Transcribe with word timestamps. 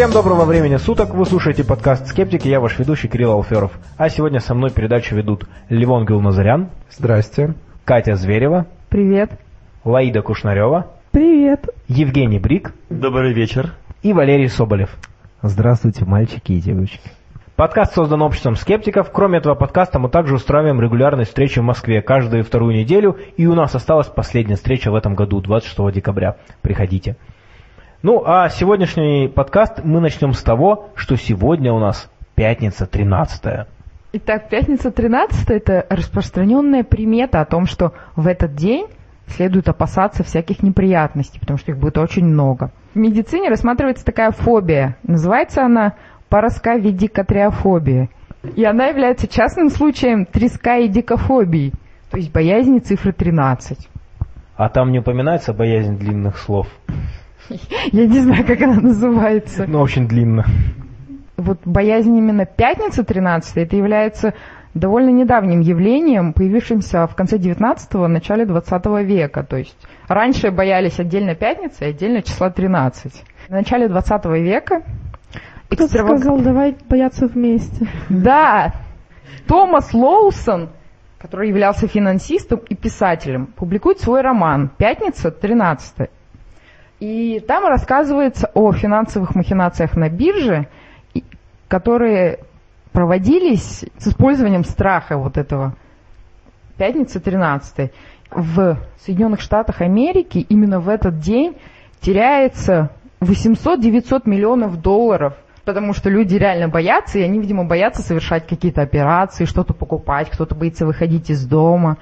Всем 0.00 0.12
доброго 0.12 0.46
времени 0.46 0.76
суток, 0.78 1.12
вы 1.12 1.26
слушаете 1.26 1.62
подкаст 1.62 2.06
«Скептики», 2.06 2.48
я 2.48 2.58
ваш 2.58 2.78
ведущий 2.78 3.06
Кирилл 3.06 3.32
Алферов. 3.32 3.78
А 3.98 4.08
сегодня 4.08 4.40
со 4.40 4.54
мной 4.54 4.70
передачу 4.70 5.14
ведут 5.14 5.44
Левон 5.68 6.06
Гилназарян. 6.06 6.70
Здрасте. 6.88 7.52
Катя 7.84 8.14
Зверева. 8.14 8.64
Привет. 8.88 9.32
Лаида 9.84 10.22
Кушнарева. 10.22 10.86
Привет. 11.10 11.68
Евгений 11.86 12.38
Брик. 12.38 12.72
Добрый 12.88 13.34
вечер. 13.34 13.74
И 14.02 14.14
Валерий 14.14 14.48
Соболев. 14.48 14.88
Здравствуйте, 15.42 16.06
мальчики 16.06 16.52
и 16.52 16.62
девочки. 16.62 17.10
Подкаст 17.54 17.92
создан 17.92 18.22
обществом 18.22 18.56
скептиков. 18.56 19.10
Кроме 19.12 19.36
этого 19.36 19.54
подкаста 19.54 19.98
мы 19.98 20.08
также 20.08 20.34
устраиваем 20.34 20.80
регулярные 20.80 21.26
встречи 21.26 21.58
в 21.58 21.64
Москве 21.64 22.00
каждую 22.00 22.42
вторую 22.42 22.74
неделю. 22.74 23.18
И 23.36 23.46
у 23.46 23.54
нас 23.54 23.74
осталась 23.74 24.06
последняя 24.06 24.56
встреча 24.56 24.90
в 24.90 24.94
этом 24.94 25.14
году, 25.14 25.42
26 25.42 25.92
декабря. 25.92 26.36
Приходите. 26.62 27.16
Ну, 28.02 28.22
а 28.24 28.48
сегодняшний 28.48 29.28
подкаст 29.28 29.84
мы 29.84 30.00
начнем 30.00 30.32
с 30.32 30.42
того, 30.42 30.88
что 30.94 31.16
сегодня 31.16 31.70
у 31.70 31.78
нас 31.78 32.10
пятница 32.34 32.86
13 32.86 33.66
Итак, 34.14 34.48
пятница 34.48 34.90
13 34.90 35.50
это 35.50 35.86
распространенная 35.90 36.82
примета 36.82 37.42
о 37.42 37.44
том, 37.44 37.66
что 37.66 37.92
в 38.16 38.26
этот 38.26 38.54
день 38.54 38.86
следует 39.26 39.68
опасаться 39.68 40.24
всяких 40.24 40.62
неприятностей, 40.62 41.38
потому 41.40 41.58
что 41.58 41.72
их 41.72 41.78
будет 41.78 41.98
очень 41.98 42.24
много. 42.24 42.70
В 42.94 42.96
медицине 42.96 43.50
рассматривается 43.50 44.06
такая 44.06 44.30
фобия. 44.30 44.96
Называется 45.02 45.62
она 45.62 45.92
парасковидикотриофобия. 46.30 48.08
И 48.56 48.64
она 48.64 48.86
является 48.86 49.28
частным 49.28 49.68
случаем 49.68 50.24
треска 50.24 50.78
и 50.78 50.88
дикофобии, 50.88 51.74
то 52.10 52.16
есть 52.16 52.32
боязни 52.32 52.78
цифры 52.78 53.12
13. 53.12 53.90
А 54.56 54.68
там 54.70 54.90
не 54.90 55.00
упоминается 55.00 55.52
боязнь 55.52 55.98
длинных 55.98 56.38
слов? 56.38 56.66
Я 57.92 58.06
не 58.06 58.20
знаю, 58.20 58.46
как 58.46 58.60
она 58.62 58.80
называется. 58.80 59.66
Ну, 59.66 59.80
очень 59.80 60.08
длинно. 60.08 60.44
Вот 61.36 61.60
боязнь 61.64 62.16
именно 62.16 62.44
пятницы 62.44 63.02
13 63.02 63.56
это 63.56 63.76
является 63.76 64.34
довольно 64.74 65.10
недавним 65.10 65.60
явлением, 65.60 66.32
появившимся 66.32 67.06
в 67.06 67.14
конце 67.14 67.38
19-го, 67.38 68.06
начале 68.08 68.44
20 68.44 68.86
века. 69.04 69.42
То 69.42 69.56
есть 69.56 69.76
раньше 70.06 70.50
боялись 70.50 71.00
отдельно 71.00 71.34
пятницы 71.34 71.84
и 71.84 71.88
отдельно 71.88 72.22
числа 72.22 72.50
13. 72.50 73.24
В 73.48 73.50
начале 73.50 73.88
20 73.88 74.24
века 74.26 74.82
кто 75.70 75.86
сказал, 75.86 76.38
давай 76.40 76.76
бояться 76.88 77.26
вместе. 77.26 77.86
Да. 78.08 78.74
Томас 79.46 79.94
Лоусон, 79.94 80.70
который 81.18 81.48
являлся 81.48 81.86
финансистом 81.86 82.60
и 82.68 82.74
писателем, 82.74 83.46
публикует 83.46 84.00
свой 84.00 84.20
роман 84.20 84.70
«Пятница, 84.76 85.30
13 85.30 86.10
И 87.00 87.40
там 87.40 87.64
рассказывается 87.66 88.50
о 88.54 88.72
финансовых 88.72 89.34
махинациях 89.34 89.96
на 89.96 90.08
бирже, 90.08 90.68
которые 91.66 92.40
проводились 92.92 93.84
с 93.98 94.08
использованием 94.08 94.64
страха 94.64 95.16
вот 95.16 95.36
этого. 95.36 95.74
Пятница 96.76 97.20
13 97.20 97.90
В 98.30 98.78
Соединенных 99.04 99.40
Штатах 99.40 99.80
Америки 99.80 100.38
именно 100.48 100.80
в 100.80 100.88
этот 100.88 101.18
день 101.18 101.56
теряется 102.00 102.90
800-900 103.20 104.22
миллионов 104.26 104.80
долларов– 104.80 105.34
потому 105.64 105.92
что 105.92 106.10
люди 106.10 106.34
реально 106.34 106.68
боятся, 106.68 107.20
и 107.20 107.22
они, 107.22 107.38
видимо, 107.38 107.64
боятся 107.64 108.02
совершать 108.02 108.46
какие-то 108.46 108.82
операции, 108.82 109.44
что-то 109.44 109.72
покупать, 109.72 110.28
кто-то 110.28 110.56
боится 110.56 110.86
выходить 110.86 111.30
из 111.30 111.46
дома 111.46 111.98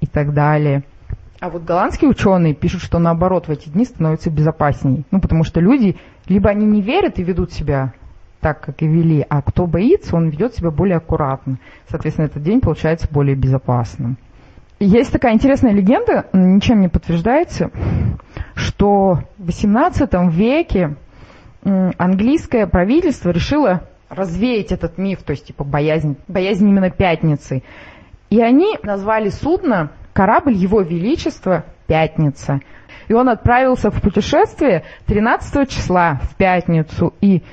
и 0.00 0.06
так 0.06 0.32
далее. 0.32 0.84
А 1.40 1.50
вот 1.50 1.64
голландские 1.64 2.10
ученые 2.10 2.54
пишут, 2.54 2.82
что 2.82 2.98
наоборот 2.98 3.46
в 3.46 3.50
эти 3.50 3.68
дни 3.68 3.84
становится 3.84 4.30
безопасней. 4.30 5.04
Ну, 5.10 5.20
потому 5.20 5.44
что 5.44 5.60
люди, 5.60 5.96
либо 6.26 6.50
они 6.50 6.66
не 6.66 6.82
верят 6.82 7.18
и 7.18 7.22
ведут 7.22 7.52
себя 7.52 7.92
так, 8.40 8.60
как 8.60 8.82
и 8.82 8.86
вели, 8.86 9.24
а 9.28 9.42
кто 9.42 9.66
боится, 9.66 10.16
он 10.16 10.30
ведет 10.30 10.54
себя 10.54 10.70
более 10.70 10.96
аккуратно. 10.96 11.58
Соответственно, 11.88 12.26
этот 12.26 12.42
день 12.42 12.60
получается 12.60 13.08
более 13.10 13.36
безопасным. 13.36 14.16
Есть 14.80 15.12
такая 15.12 15.34
интересная 15.34 15.72
легенда, 15.72 16.26
ничем 16.32 16.80
не 16.80 16.88
подтверждается, 16.88 17.70
что 18.54 19.20
в 19.38 19.48
XVIII 19.48 20.30
веке 20.30 20.94
английское 21.62 22.66
правительство 22.68 23.30
решило 23.30 23.82
развеять 24.08 24.70
этот 24.70 24.96
миф, 24.96 25.22
то 25.24 25.32
есть 25.32 25.46
типа 25.46 25.64
боязнь, 25.64 26.16
боязнь 26.28 26.68
именно 26.68 26.90
пятницы. 26.90 27.62
И 28.30 28.40
они 28.40 28.78
назвали 28.82 29.30
судно 29.30 29.90
корабль 30.18 30.54
Его 30.54 30.80
Величества 30.80 31.64
«Пятница». 31.86 32.60
И 33.06 33.12
он 33.12 33.28
отправился 33.28 33.92
в 33.92 34.02
путешествие 34.02 34.82
13 35.06 35.70
числа 35.70 36.20
в 36.24 36.34
пятницу, 36.34 37.14
и 37.20 37.44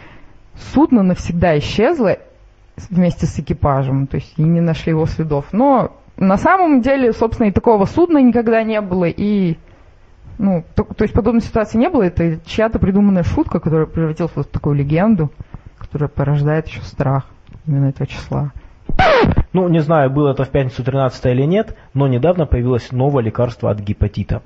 судно 0.74 1.04
навсегда 1.04 1.60
исчезло 1.60 2.18
вместе 2.90 3.28
с 3.28 3.38
экипажем, 3.38 4.08
то 4.08 4.16
есть 4.16 4.34
и 4.38 4.42
не 4.42 4.62
нашли 4.62 4.94
его 4.94 5.06
следов. 5.06 5.46
Но 5.52 5.96
на 6.18 6.38
самом 6.38 6.82
деле, 6.82 7.14
собственно, 7.14 7.50
и 7.50 7.52
такого 7.52 7.86
судна 7.86 8.18
никогда 8.18 8.64
не 8.64 8.82
было, 8.82 9.06
и 9.06 9.58
ну, 10.40 10.66
то, 10.74 10.86
то 10.86 11.04
есть 11.04 11.14
подобной 11.14 11.44
ситуации 11.44 11.78
не 11.78 11.90
было, 11.90 12.02
это 12.02 12.40
чья-то 12.48 12.80
придуманная 12.80 13.24
шутка, 13.24 13.60
которая 13.60 13.86
превратилась 13.86 14.36
в 14.36 14.44
такую 14.46 14.76
легенду, 14.76 15.32
которая 15.78 16.10
порождает 16.10 16.68
еще 16.68 16.82
страх 16.82 17.28
именно 17.68 17.90
этого 17.90 18.08
числа. 18.08 18.52
Ну, 19.54 19.70
не 19.70 19.80
знаю, 19.80 20.10
было 20.10 20.32
это 20.32 20.44
в 20.44 20.50
пятницу 20.50 20.84
13 20.84 21.26
или 21.28 21.44
нет, 21.44 21.76
но 21.94 22.08
недавно 22.08 22.46
появилось 22.46 22.92
новое 22.92 23.24
лекарство 23.24 23.72
от 23.72 23.80
гепатита. 23.80 24.42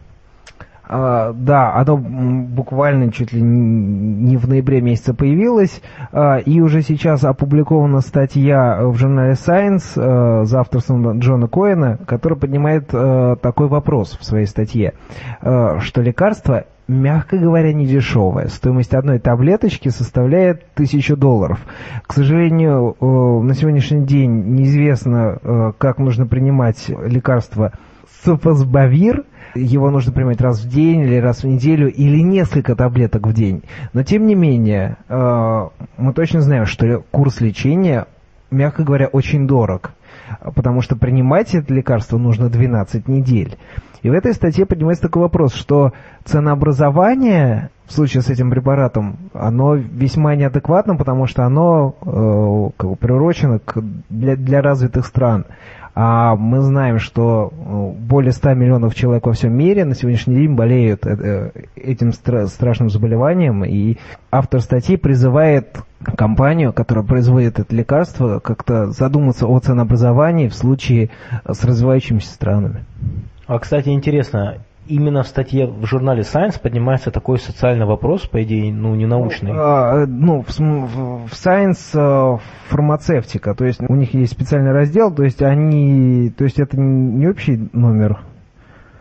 А, 0.91 1.33
да, 1.33 1.75
оно 1.75 1.97
буквально 1.97 3.11
чуть 3.11 3.31
ли 3.31 3.39
не 3.39 4.37
в 4.37 4.49
ноябре 4.49 4.81
месяце 4.81 5.13
появилось, 5.13 5.83
а, 6.11 6.37
и 6.37 6.61
уже 6.61 6.81
сейчас 6.81 7.23
опубликована 7.23 8.01
статья 8.01 8.79
в 8.81 8.95
журнале 8.95 9.33
Science 9.33 9.83
а, 9.95 10.45
за 10.45 10.61
авторством 10.61 11.19
Джона 11.19 11.47
Коэна, 11.47 11.99
который 12.07 12.39
поднимает 12.39 12.87
такой 12.87 13.67
вопрос 13.67 14.17
в 14.19 14.25
своей 14.25 14.47
статье, 14.47 14.93
что 15.41 16.01
лекарство 16.01 16.65
мягко 16.87 17.37
говоря, 17.37 17.71
не 17.71 17.85
дешевое. 17.85 18.47
Стоимость 18.47 18.95
одной 18.95 19.19
таблеточки 19.19 19.89
составляет 19.89 20.73
тысячу 20.73 21.15
долларов. 21.15 21.59
К 22.07 22.13
сожалению, 22.13 22.95
на 22.99 23.53
сегодняшний 23.53 24.05
день 24.05 24.55
неизвестно, 24.55 25.73
как 25.77 25.99
нужно 25.99 26.25
принимать 26.25 26.89
лекарство 26.89 27.73
Софосбавир– 28.23 29.25
его 29.55 29.89
нужно 29.89 30.11
принимать 30.11 30.41
раз 30.41 30.61
в 30.61 30.69
день 30.69 31.01
или 31.01 31.15
раз 31.15 31.43
в 31.43 31.47
неделю 31.47 31.91
или 31.91 32.19
несколько 32.21 32.75
таблеток 32.75 33.27
в 33.27 33.33
день. 33.33 33.63
Но 33.93 34.03
тем 34.03 34.25
не 34.25 34.35
менее, 34.35 34.97
э, 35.07 35.67
мы 35.97 36.13
точно 36.13 36.41
знаем, 36.41 36.65
что 36.65 37.03
курс 37.11 37.41
лечения, 37.41 38.07
мягко 38.51 38.83
говоря, 38.83 39.07
очень 39.07 39.47
дорог, 39.47 39.91
потому 40.55 40.81
что 40.81 40.95
принимать 40.95 41.55
это 41.55 41.73
лекарство 41.73 42.17
нужно 42.17 42.49
12 42.49 43.07
недель. 43.07 43.57
И 44.01 44.09
в 44.09 44.13
этой 44.13 44.33
статье 44.33 44.65
поднимается 44.65 45.03
такой 45.03 45.23
вопрос, 45.23 45.53
что 45.53 45.91
ценообразование 46.23 47.69
в 47.85 47.91
случае 47.91 48.21
с 48.21 48.29
этим 48.29 48.51
препаратом, 48.51 49.17
оно 49.33 49.75
весьма 49.75 50.35
неадекватно, 50.35 50.95
потому 50.95 51.25
что 51.25 51.43
оно 51.43 51.95
э, 52.01 52.69
как 52.77 52.89
бы 52.91 52.95
приурочено 52.95 53.59
к, 53.59 53.83
для, 54.09 54.35
для 54.35 54.61
развитых 54.61 55.05
стран. 55.07 55.45
А 56.01 56.37
мы 56.37 56.61
знаем, 56.61 56.97
что 56.97 57.51
э, 57.51 57.99
более 57.99 58.31
100 58.31 58.53
миллионов 58.53 58.95
человек 58.95 59.27
во 59.27 59.33
всем 59.33 59.51
мире 59.53 59.83
на 59.83 59.95
сегодняшний 59.95 60.35
день 60.37 60.55
болеют 60.55 61.05
э, 61.05 61.51
э, 61.53 61.63
этим 61.75 62.13
страшным 62.13 62.89
заболеванием. 62.89 63.65
И 63.65 63.97
автор 64.31 64.61
статьи 64.61 64.95
призывает 64.95 65.79
компанию, 66.15 66.71
которая 66.71 67.03
производит 67.03 67.59
это 67.59 67.75
лекарство, 67.75 68.39
как-то 68.39 68.91
задуматься 68.91 69.45
о 69.45 69.59
ценообразовании 69.59 70.47
в 70.47 70.55
случае 70.55 71.09
с 71.45 71.65
развивающимися 71.65 72.31
странами. 72.31 72.85
А, 73.45 73.59
кстати, 73.59 73.89
интересно, 73.89 74.59
именно 74.89 75.23
в 75.23 75.27
статье 75.27 75.67
в 75.67 75.85
журнале 75.85 76.21
Science 76.21 76.59
поднимается 76.61 77.11
такой 77.11 77.39
социальный 77.39 77.85
вопрос, 77.85 78.25
по 78.25 78.43
идее, 78.43 78.73
ну, 78.73 78.95
не 78.95 79.05
научный. 79.05 79.53
Ну, 79.53 79.59
а, 79.59 80.05
ну 80.07 80.41
в, 80.41 80.49
в 80.49 81.31
Science 81.31 81.91
а, 81.93 82.39
фармацевтика, 82.67 83.53
то 83.53 83.65
есть 83.65 83.79
у 83.81 83.95
них 83.95 84.13
есть 84.13 84.33
специальный 84.33 84.71
раздел, 84.71 85.13
то 85.13 85.23
есть 85.23 85.41
они, 85.41 86.31
то 86.31 86.43
есть 86.43 86.59
это 86.59 86.77
не 86.77 87.27
общий 87.27 87.69
номер. 87.71 88.19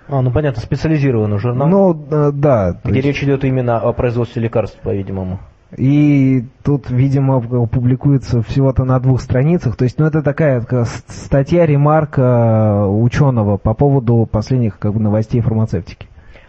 А, 0.08 0.22
ну 0.22 0.30
понятно, 0.30 0.62
специализированный 0.62 1.38
журнал. 1.38 1.68
Ну, 1.68 2.32
да. 2.32 2.78
Где 2.84 2.96
есть... 2.96 3.06
речь 3.06 3.24
идет 3.24 3.44
именно 3.44 3.78
о 3.78 3.92
производстве 3.92 4.42
лекарств, 4.42 4.78
по-видимому. 4.80 5.40
И 5.76 6.44
тут, 6.62 6.90
видимо, 6.90 7.40
публикуется 7.66 8.42
всего-то 8.42 8.84
на 8.84 8.98
двух 9.00 9.20
страницах. 9.20 9.76
То 9.76 9.84
есть, 9.84 9.98
ну, 9.98 10.06
это 10.06 10.22
такая 10.22 10.64
статья, 11.08 11.66
ремарка 11.66 12.22
э, 12.22 12.86
ученого 12.86 13.58
по 13.58 13.74
поводу 13.74 14.26
последних 14.30 14.78
как 14.78 14.94
бы, 14.94 15.00
новостей 15.00 15.42
фармацевтики. 15.42 16.06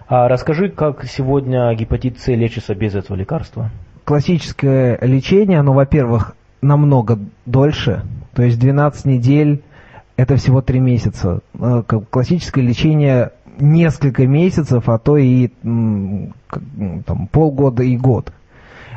А 0.08 0.28
расскажи, 0.30 0.70
как 0.70 1.04
сегодня 1.06 1.74
гепатит 1.76 2.20
С 2.20 2.28
лечится 2.28 2.74
без 2.74 2.96
этого 2.96 3.18
лекарства? 3.18 3.70
Классическое 4.06 4.98
лечение, 5.02 5.60
оно, 5.60 5.74
во-первых, 5.74 6.36
намного 6.62 7.20
дольше. 7.46 8.04
То 8.34 8.44
есть 8.44 8.58
12 8.58 9.06
недель– 9.06 9.64
это 10.16 10.38
всего 10.38 10.62
3 10.62 10.80
месяца. 10.80 11.42
Э, 11.60 11.84
классическое 12.10 12.64
лечение 12.64 13.34
несколько 13.60 14.26
месяцев, 14.26 14.88
а 14.88 14.98
то 14.98 15.18
и 15.18 15.50
там, 15.62 17.28
полгода 17.32 17.84
и 17.84 17.98
год. 17.98 18.32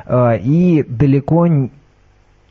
Э, 0.06 0.38
и 0.38 0.84
далеко 0.88 1.46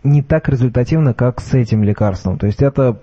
не 0.03 0.21
так 0.21 0.49
результативно, 0.49 1.13
как 1.13 1.41
с 1.41 1.53
этим 1.53 1.83
лекарством. 1.83 2.37
То 2.37 2.47
есть 2.47 2.61
это 2.61 2.99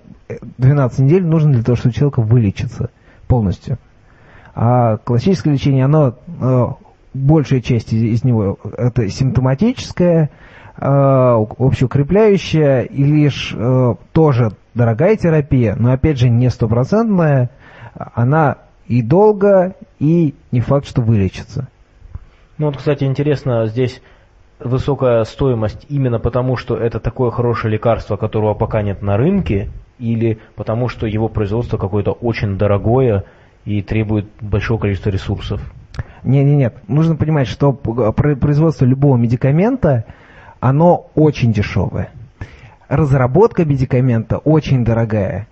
12 0.57 0.99
недель 0.99 1.25
нужно 1.25 1.53
для 1.53 1.63
того, 1.63 1.75
чтобы 1.75 1.93
человек 1.93 2.17
вылечится 2.17 2.89
полностью. 3.27 3.77
А 4.55 4.97
классическое 4.97 5.53
лечение, 5.53 5.85
оно, 5.85 6.15
э, 6.41 6.67
большая 7.13 7.61
часть 7.61 7.93
из 7.93 8.23
него, 8.23 8.59
это 8.77 9.07
симптоматическое, 9.07 10.29
э, 10.77 10.85
общеукрепляющее 10.85 12.85
и 12.85 13.03
лишь 13.03 13.53
э, 13.55 13.95
тоже 14.11 14.51
дорогая 14.73 15.15
терапия, 15.15 15.75
но 15.77 15.91
опять 15.91 16.19
же 16.19 16.29
не 16.29 16.49
стопроцентная, 16.49 17.49
она 17.93 18.57
и 18.87 19.01
долго, 19.01 19.75
и 19.99 20.33
не 20.51 20.61
факт, 20.61 20.87
что 20.87 21.01
вылечится. 21.01 21.67
Ну 22.57 22.67
вот, 22.67 22.77
кстати, 22.77 23.03
интересно, 23.03 23.67
здесь 23.67 24.01
высокая 24.59 25.23
стоимость 25.23 25.85
именно 25.89 26.19
потому, 26.19 26.57
что 26.57 26.75
это 26.75 26.99
такое 26.99 27.31
хорошее 27.31 27.73
лекарство, 27.73 28.17
которого 28.17 28.53
пока 28.53 28.81
нет 28.81 29.01
на 29.01 29.17
рынке, 29.17 29.69
или 29.99 30.39
потому, 30.55 30.87
что 30.87 31.07
его 31.07 31.27
производство 31.27 31.77
какое-то 31.77 32.11
очень 32.11 32.57
дорогое 32.57 33.25
и 33.65 33.81
требует 33.81 34.27
большого 34.39 34.79
количества 34.79 35.09
ресурсов? 35.09 35.61
Нет, 36.23 36.45
нет, 36.45 36.57
нет. 36.57 36.75
Нужно 36.87 37.15
понимать, 37.15 37.47
что 37.47 37.73
производство 37.73 38.85
любого 38.85 39.17
медикамента, 39.17 40.05
оно 40.59 41.09
очень 41.15 41.51
дешевое. 41.51 42.09
Разработка 42.87 43.65
медикамента 43.65 44.37
очень 44.37 44.83
дорогая. 44.85 45.47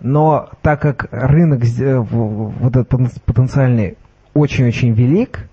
Но 0.00 0.50
так 0.62 0.80
как 0.80 1.08
рынок 1.10 1.62
вот 1.64 2.76
этот 2.76 3.22
потенциальный 3.24 3.96
очень-очень 4.34 4.92
велик, 4.92 5.48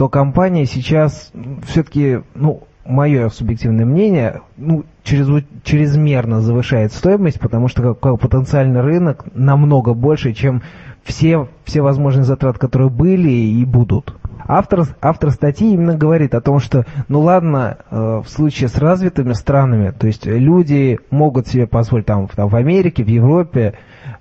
то 0.00 0.08
компания 0.08 0.64
сейчас 0.64 1.30
все-таки, 1.66 2.20
ну, 2.34 2.62
мое 2.86 3.28
субъективное 3.28 3.84
мнение, 3.84 4.40
ну, 4.56 4.86
через, 5.04 5.44
чрезмерно 5.62 6.40
завышает 6.40 6.94
стоимость, 6.94 7.38
потому 7.38 7.68
что 7.68 7.82
как, 7.82 8.00
как 8.00 8.18
потенциальный 8.18 8.80
рынок 8.80 9.26
намного 9.34 9.92
больше, 9.92 10.32
чем 10.32 10.62
все, 11.04 11.48
все 11.64 11.82
возможные 11.82 12.24
затраты, 12.24 12.58
которые 12.58 12.88
были 12.88 13.28
и 13.28 13.62
будут. 13.66 14.16
Автор, 14.48 14.86
автор 15.02 15.32
статьи 15.32 15.70
именно 15.74 15.98
говорит 15.98 16.34
о 16.34 16.40
том, 16.40 16.60
что, 16.60 16.86
ну 17.08 17.20
ладно, 17.20 17.76
э, 17.90 18.22
в 18.24 18.30
случае 18.30 18.70
с 18.70 18.78
развитыми 18.78 19.34
странами, 19.34 19.90
то 19.90 20.06
есть 20.06 20.24
люди 20.24 20.98
могут 21.10 21.46
себе 21.46 21.66
позволить 21.66 22.06
там, 22.06 22.26
там 22.26 22.48
в 22.48 22.56
Америке, 22.56 23.04
в 23.04 23.08
Европе, 23.08 23.74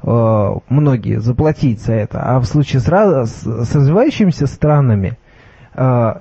э, 0.04 0.56
многие 0.68 1.22
заплатить 1.22 1.82
за 1.82 1.94
это, 1.94 2.22
а 2.22 2.42
в 2.42 2.46
случае 2.48 2.82
с, 2.82 2.86
с, 2.86 3.66
с 3.66 3.76
развивающимися 3.76 4.46
странами, 4.46 5.18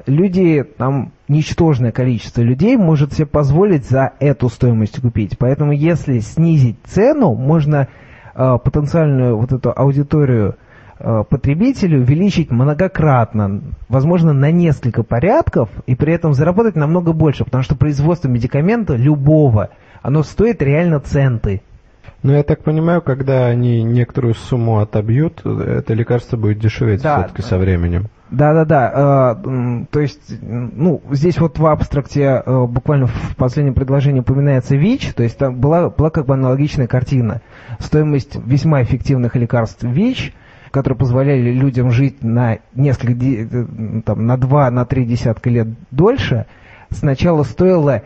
люди, 0.07 0.63
там 0.63 1.13
ничтожное 1.27 1.91
количество 1.91 2.43
людей 2.43 2.77
может 2.77 3.13
себе 3.13 3.27
позволить 3.27 3.89
за 3.89 4.13
эту 4.21 4.49
стоимость 4.49 5.01
купить. 5.01 5.37
Поэтому 5.39 5.73
если 5.73 6.21
снизить 6.21 6.77
цену, 6.85 7.35
можно 7.35 7.89
а, 8.35 8.59
потенциальную 8.59 9.37
вот 9.37 9.53
эту 9.53 9.73
аудиторию 9.75 10.55
а, 11.01 11.25
потребителю 11.25 12.01
увеличить 12.01 12.53
многократно, 12.53 13.63
возможно, 13.89 14.33
на 14.33 14.53
несколько 14.53 15.03
порядков, 15.03 15.71
и 15.87 15.97
при 15.97 16.13
этом 16.13 16.35
заработать 16.35 16.77
намного 16.77 17.13
больше, 17.13 17.45
потому 17.45 17.65
что 17.65 17.75
производство 17.75 18.29
медикамента 18.29 18.95
любого, 18.95 19.71
оно 20.03 20.23
стоит 20.23 20.63
реально 20.63 21.01
центы. 21.01 21.63
Но 22.23 22.33
я 22.33 22.45
так 22.45 22.63
понимаю, 22.63 23.03
когда 23.03 23.47
они 23.47 23.83
некоторую 23.83 24.35
сумму 24.35 24.79
отобьют, 24.79 25.45
это 25.45 25.95
лекарство 25.95 26.37
будет 26.37 26.61
дешеветь 26.61 27.03
да, 27.03 27.19
все-таки 27.19 27.43
со 27.43 27.59
временем. 27.59 28.07
Да-да-да, 28.31 29.39
э, 29.43 29.85
то 29.91 30.01
есть, 30.01 30.21
ну, 30.43 31.01
здесь 31.11 31.39
вот 31.39 31.59
в 31.59 31.67
абстракте 31.67 32.43
э, 32.45 32.67
буквально 32.67 33.07
в 33.07 33.37
последнем 33.37 33.73
предложении 33.73 34.21
упоминается 34.21 34.77
ВИЧ, 34.77 35.15
то 35.15 35.23
есть 35.23 35.39
там 35.39 35.57
была, 35.57 35.89
была 35.89 36.11
как 36.11 36.27
бы 36.27 36.35
аналогичная 36.35 36.87
картина. 36.87 37.41
Стоимость 37.79 38.37
весьма 38.45 38.83
эффективных 38.83 39.35
лекарств 39.35 39.83
ВИЧ, 39.83 40.35
которые 40.71 40.99
позволяли 40.99 41.53
людям 41.53 41.91
жить 41.91 42.23
на 42.23 42.59
несколько, 42.75 43.15
э, 43.25 44.03
там, 44.05 44.27
на 44.27 44.37
два, 44.37 44.71
на 44.71 44.85
три 44.85 45.07
десятка 45.07 45.49
лет 45.49 45.69
дольше, 45.91 46.45
сначала 46.91 47.45
стоила 47.45 48.03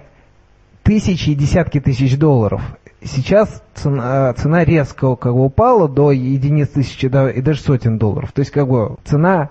тысячи 0.84 1.30
и 1.30 1.34
десятки 1.34 1.80
тысяч 1.80 2.16
долларов. 2.16 2.62
Сейчас 3.04 3.62
цена, 3.74 4.32
цена 4.34 4.64
резко 4.64 5.16
как 5.16 5.34
бы 5.34 5.44
упала 5.44 5.88
до 5.88 6.12
единиц 6.12 6.68
тысячи 6.68 7.08
да, 7.08 7.30
и 7.30 7.40
даже 7.40 7.60
сотен 7.60 7.98
долларов. 7.98 8.32
То 8.32 8.40
есть 8.40 8.52
как 8.52 8.68
бы 8.68 8.96
цена 9.04 9.50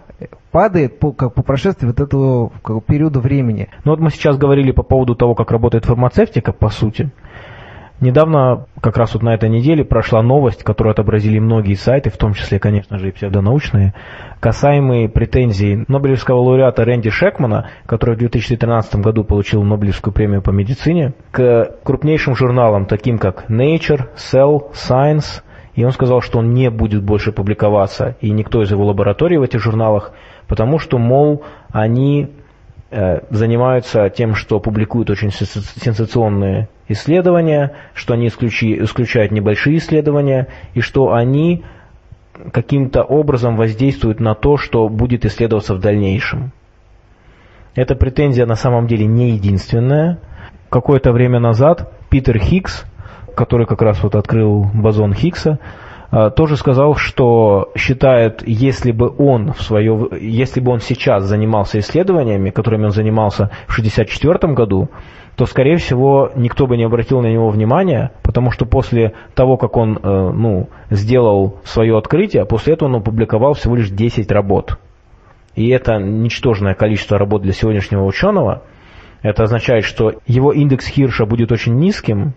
падает 0.52 1.00
по, 1.00 1.12
как 1.12 1.34
по 1.34 1.44
прошествии 1.44 1.88
вот 1.88 2.00
этого 2.00 2.52
как 2.64 2.84
периода 2.86 3.20
времени. 3.20 3.70
Ну 3.84 3.92
вот 3.92 4.00
мы 4.00 4.10
сейчас 4.10 4.38
говорили 4.38 4.72
по 4.72 4.84
поводу 4.84 5.16
того, 5.16 5.36
как 5.36 5.52
работает 5.52 5.86
фармацевтика, 5.86 6.54
по 6.54 6.70
сути. 6.70 7.10
Недавно, 8.02 8.66
как 8.82 8.98
раз 8.98 9.14
вот 9.14 9.22
на 9.22 9.36
этой 9.36 9.48
неделе, 9.48 9.86
прошла 9.86 10.24
новость, 10.24 10.64
которую 10.64 10.92
отобразили 10.92 11.38
многие 11.38 11.76
сайты, 11.76 12.10
в 12.10 12.18
том 12.18 12.34
числе, 12.34 12.58
конечно 12.58 12.98
же, 12.98 13.10
и 13.10 13.12
псевдонаучные, 13.12 13.94
касаемые 14.40 15.08
претензий 15.08 15.86
Нобелевского 15.88 16.40
лауреата 16.40 16.84
Рэнди 16.84 17.12
Шекмана, 17.12 17.70
который 17.86 18.16
в 18.16 18.18
2013 18.18 18.96
году 18.96 19.24
получил 19.24 19.62
Нобелевскую 19.62 20.16
премию 20.16 20.42
по 20.42 20.50
медицине, 20.50 21.14
к 21.30 21.76
крупнейшим 21.84 22.36
журналам, 22.36 22.88
таким 22.88 23.20
как 23.20 23.52
Nature, 23.52 24.10
Cell, 24.16 24.72
Science, 24.74 25.44
и 25.76 25.86
он 25.86 25.92
сказал, 25.92 26.22
что 26.22 26.40
он 26.40 26.56
не 26.56 26.72
будет 26.72 27.04
больше 27.04 27.32
публиковаться, 27.32 28.16
и 28.20 28.32
никто 28.32 28.64
из 28.64 28.72
его 28.72 28.84
лабораторий 28.84 29.38
в 29.38 29.44
этих 29.44 29.62
журналах, 29.62 30.12
потому 30.48 30.80
что, 30.80 30.98
мол, 30.98 31.44
они 31.72 32.32
занимаются 32.92 34.10
тем, 34.10 34.36
что 34.36 34.60
публикуют 34.60 35.10
очень 35.10 35.32
сенсационные 35.32 36.68
исследования, 36.90 37.74
что 37.94 38.14
они 38.14 38.28
исключи, 38.28 38.84
исключают 38.84 39.32
небольшие 39.32 39.78
исследования, 39.78 40.48
и 40.74 40.82
что 40.82 41.14
они 41.14 41.64
каким-то 42.52 43.04
образом 43.04 43.56
воздействуют 43.56 44.20
на 44.20 44.36
то, 44.36 44.58
что 44.58 44.90
будет 44.90 45.26
исследоваться 45.26 45.74
в 45.74 45.80
дальнейшем. 45.80 46.52
Эта 47.76 47.96
претензия 47.96 48.46
на 48.46 48.56
самом 48.56 48.88
деле 48.88 49.06
не 49.06 49.32
единственная. 49.32 50.20
Какое-то 50.70 51.14
время 51.14 51.40
назад 51.40 51.94
Питер 52.10 52.40
Хиггс, 52.40 52.86
который 53.36 53.66
как 53.66 53.82
раз 53.82 54.04
вот 54.04 54.16
открыл 54.16 54.66
бозон 54.74 55.14
Хиггса, 55.14 55.60
тоже 56.36 56.58
сказал, 56.58 56.96
что 56.96 57.72
считает, 57.76 58.44
если 58.46 58.92
бы 58.92 59.14
он 59.18 59.54
в 59.54 59.62
свое, 59.62 60.10
если 60.20 60.60
бы 60.60 60.72
он 60.72 60.82
сейчас 60.82 61.24
занимался 61.24 61.80
исследованиями, 61.80 62.50
которыми 62.50 62.86
он 62.86 62.92
занимался 62.92 63.50
в 63.68 63.80
1964 63.80 64.54
году, 64.54 64.90
то, 65.36 65.46
скорее 65.46 65.78
всего, 65.78 66.30
никто 66.36 66.68
бы 66.68 66.78
не 66.78 66.84
обратил 66.84 67.22
на 67.22 67.28
него 67.28 67.50
внимания, 67.50 68.12
потому 68.24 68.52
что 68.52 68.66
после 68.66 69.14
того, 69.34 69.58
как 69.58 69.78
он 69.78 69.98
э, 69.98 70.00
ну, 70.04 70.70
сделал 70.90 71.60
свое 71.64 71.98
открытие, 71.98 72.46
после 72.46 72.74
этого 72.74 72.90
он 72.90 72.96
опубликовал 72.98 73.54
всего 73.54 73.76
лишь 73.76 73.90
10 73.90 74.30
работ. 74.32 74.78
И 75.56 75.70
это 75.70 75.98
ничтожное 75.98 76.74
количество 76.74 77.18
работ 77.18 77.42
для 77.42 77.54
сегодняшнего 77.54 78.04
ученого. 78.06 78.64
Это 79.22 79.44
означает, 79.44 79.84
что 79.84 80.14
его 80.28 80.52
индекс 80.52 80.88
Хирша 80.88 81.26
будет 81.26 81.52
очень 81.52 81.76
низким, 81.76 82.34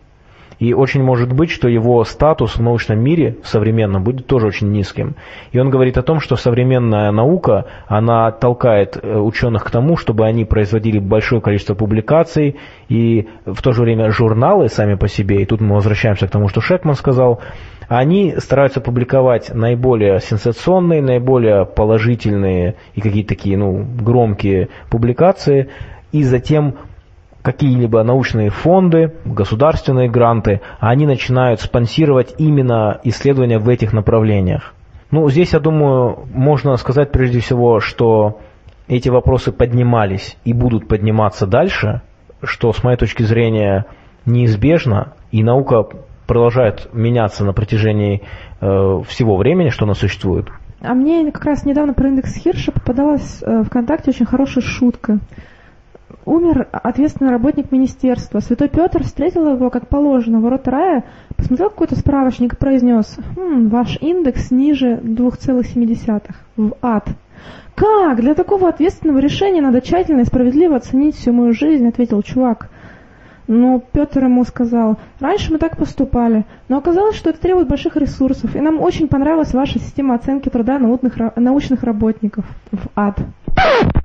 и 0.58 0.72
очень 0.72 1.02
может 1.02 1.32
быть, 1.32 1.50
что 1.50 1.68
его 1.68 2.04
статус 2.04 2.56
в 2.56 2.62
научном 2.62 3.00
мире, 3.00 3.36
в 3.42 3.48
современном, 3.48 4.04
будет 4.04 4.26
тоже 4.26 4.46
очень 4.46 4.70
низким. 4.70 5.16
И 5.52 5.58
он 5.58 5.70
говорит 5.70 5.98
о 5.98 6.02
том, 6.02 6.20
что 6.20 6.36
современная 6.36 7.10
наука, 7.10 7.66
она 7.86 8.30
толкает 8.30 8.98
э, 9.00 9.18
ученых 9.18 9.64
к 9.64 9.70
тому, 9.70 9.96
чтобы 9.96 10.26
они 10.26 10.44
производили 10.44 10.98
большое 10.98 11.40
количество 11.40 11.74
публикаций, 11.74 12.56
и 12.88 13.28
в 13.44 13.62
то 13.62 13.72
же 13.72 13.82
время 13.82 14.10
журналы 14.10 14.68
сами 14.68 14.94
по 14.94 15.08
себе, 15.08 15.42
и 15.42 15.46
тут 15.46 15.60
мы 15.60 15.74
возвращаемся 15.74 16.26
к 16.26 16.30
тому, 16.30 16.48
что 16.48 16.60
Шекман 16.60 16.94
сказал, 16.94 17.40
они 17.88 18.34
стараются 18.38 18.80
публиковать 18.80 19.54
наиболее 19.54 20.20
сенсационные, 20.20 21.02
наиболее 21.02 21.66
положительные 21.66 22.76
и 22.94 23.00
какие-то 23.00 23.28
такие 23.28 23.56
ну, 23.58 23.84
громкие 24.00 24.68
публикации, 24.90 25.68
и 26.12 26.22
затем 26.22 26.76
какие-либо 27.44 28.02
научные 28.02 28.48
фонды, 28.48 29.12
государственные 29.26 30.08
гранты, 30.08 30.62
а 30.80 30.88
они 30.88 31.06
начинают 31.06 31.60
спонсировать 31.60 32.34
именно 32.38 32.98
исследования 33.04 33.58
в 33.58 33.68
этих 33.68 33.92
направлениях. 33.92 34.72
Ну, 35.10 35.28
здесь, 35.28 35.52
я 35.52 35.60
думаю, 35.60 36.20
можно 36.32 36.74
сказать 36.78 37.12
прежде 37.12 37.40
всего, 37.40 37.80
что 37.80 38.40
эти 38.88 39.10
вопросы 39.10 39.52
поднимались 39.52 40.38
и 40.46 40.54
будут 40.54 40.88
подниматься 40.88 41.46
дальше, 41.46 42.00
что, 42.42 42.72
с 42.72 42.82
моей 42.82 42.96
точки 42.96 43.22
зрения, 43.22 43.84
неизбежно, 44.24 45.12
и 45.30 45.42
наука 45.44 45.84
продолжает 46.26 46.88
меняться 46.94 47.44
на 47.44 47.52
протяжении 47.52 48.22
э, 48.62 49.02
всего 49.06 49.36
времени, 49.36 49.68
что 49.68 49.84
она 49.84 49.92
существует. 49.92 50.46
А 50.80 50.94
мне 50.94 51.30
как 51.30 51.44
раз 51.44 51.66
недавно 51.66 51.92
про 51.92 52.08
индекс 52.08 52.36
Хирша 52.36 52.72
попадалась 52.72 53.42
э, 53.42 53.64
ВКонтакте 53.64 54.12
очень 54.12 54.24
хорошая 54.24 54.64
шутка 54.64 55.18
умер 56.24 56.68
ответственный 56.70 57.30
работник 57.30 57.72
министерства. 57.72 58.40
Святой 58.40 58.68
Петр 58.68 59.02
встретил 59.02 59.54
его, 59.54 59.70
как 59.70 59.88
положено, 59.88 60.40
ворот 60.40 60.66
рая, 60.68 61.04
посмотрел 61.36 61.70
какой-то 61.70 61.96
справочник 61.96 62.54
и 62.54 62.56
произнес, 62.56 63.16
хм, 63.36 63.68
ваш 63.68 63.98
индекс 64.00 64.50
ниже 64.50 64.96
2,7 64.96 66.22
в 66.56 66.72
ад. 66.82 67.08
«Как? 67.74 68.20
Для 68.20 68.34
такого 68.34 68.68
ответственного 68.68 69.18
решения 69.18 69.60
надо 69.60 69.80
тщательно 69.80 70.20
и 70.20 70.24
справедливо 70.24 70.76
оценить 70.76 71.16
всю 71.16 71.32
мою 71.32 71.52
жизнь»,— 71.52 71.86
ответил 71.88 72.22
чувак. 72.22 72.68
Но 73.46 73.82
Петр 73.92 74.24
ему 74.24 74.44
сказал, 74.44 74.98
раньше 75.20 75.52
мы 75.52 75.58
так 75.58 75.76
поступали, 75.76 76.46
но 76.68 76.78
оказалось, 76.78 77.16
что 77.16 77.30
это 77.30 77.40
требует 77.40 77.68
больших 77.68 77.96
ресурсов, 77.96 78.56
и 78.56 78.60
нам 78.60 78.80
очень 78.80 79.06
понравилась 79.06 79.52
ваша 79.52 79.78
система 79.78 80.14
оценки 80.14 80.48
труда 80.48 80.78
научных, 80.78 81.16
научных 81.36 81.82
работников 81.82 82.46
в 82.72 82.86
ад. 82.96 83.18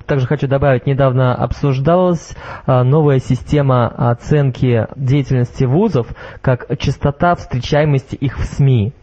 Также 0.06 0.26
хочу 0.26 0.48
добавить, 0.48 0.88
недавно 0.88 1.36
обсуждалась 1.36 2.36
а, 2.66 2.84
новая 2.84 3.20
система 3.20 3.88
оценки 3.88 4.88
деятельности 4.96 5.66
вузов 5.66 6.08
как 6.42 6.66
частота 6.80 7.36
встречаемости 7.36 8.16
их 8.16 8.40
в 8.40 8.44
СМИ. 8.44 8.94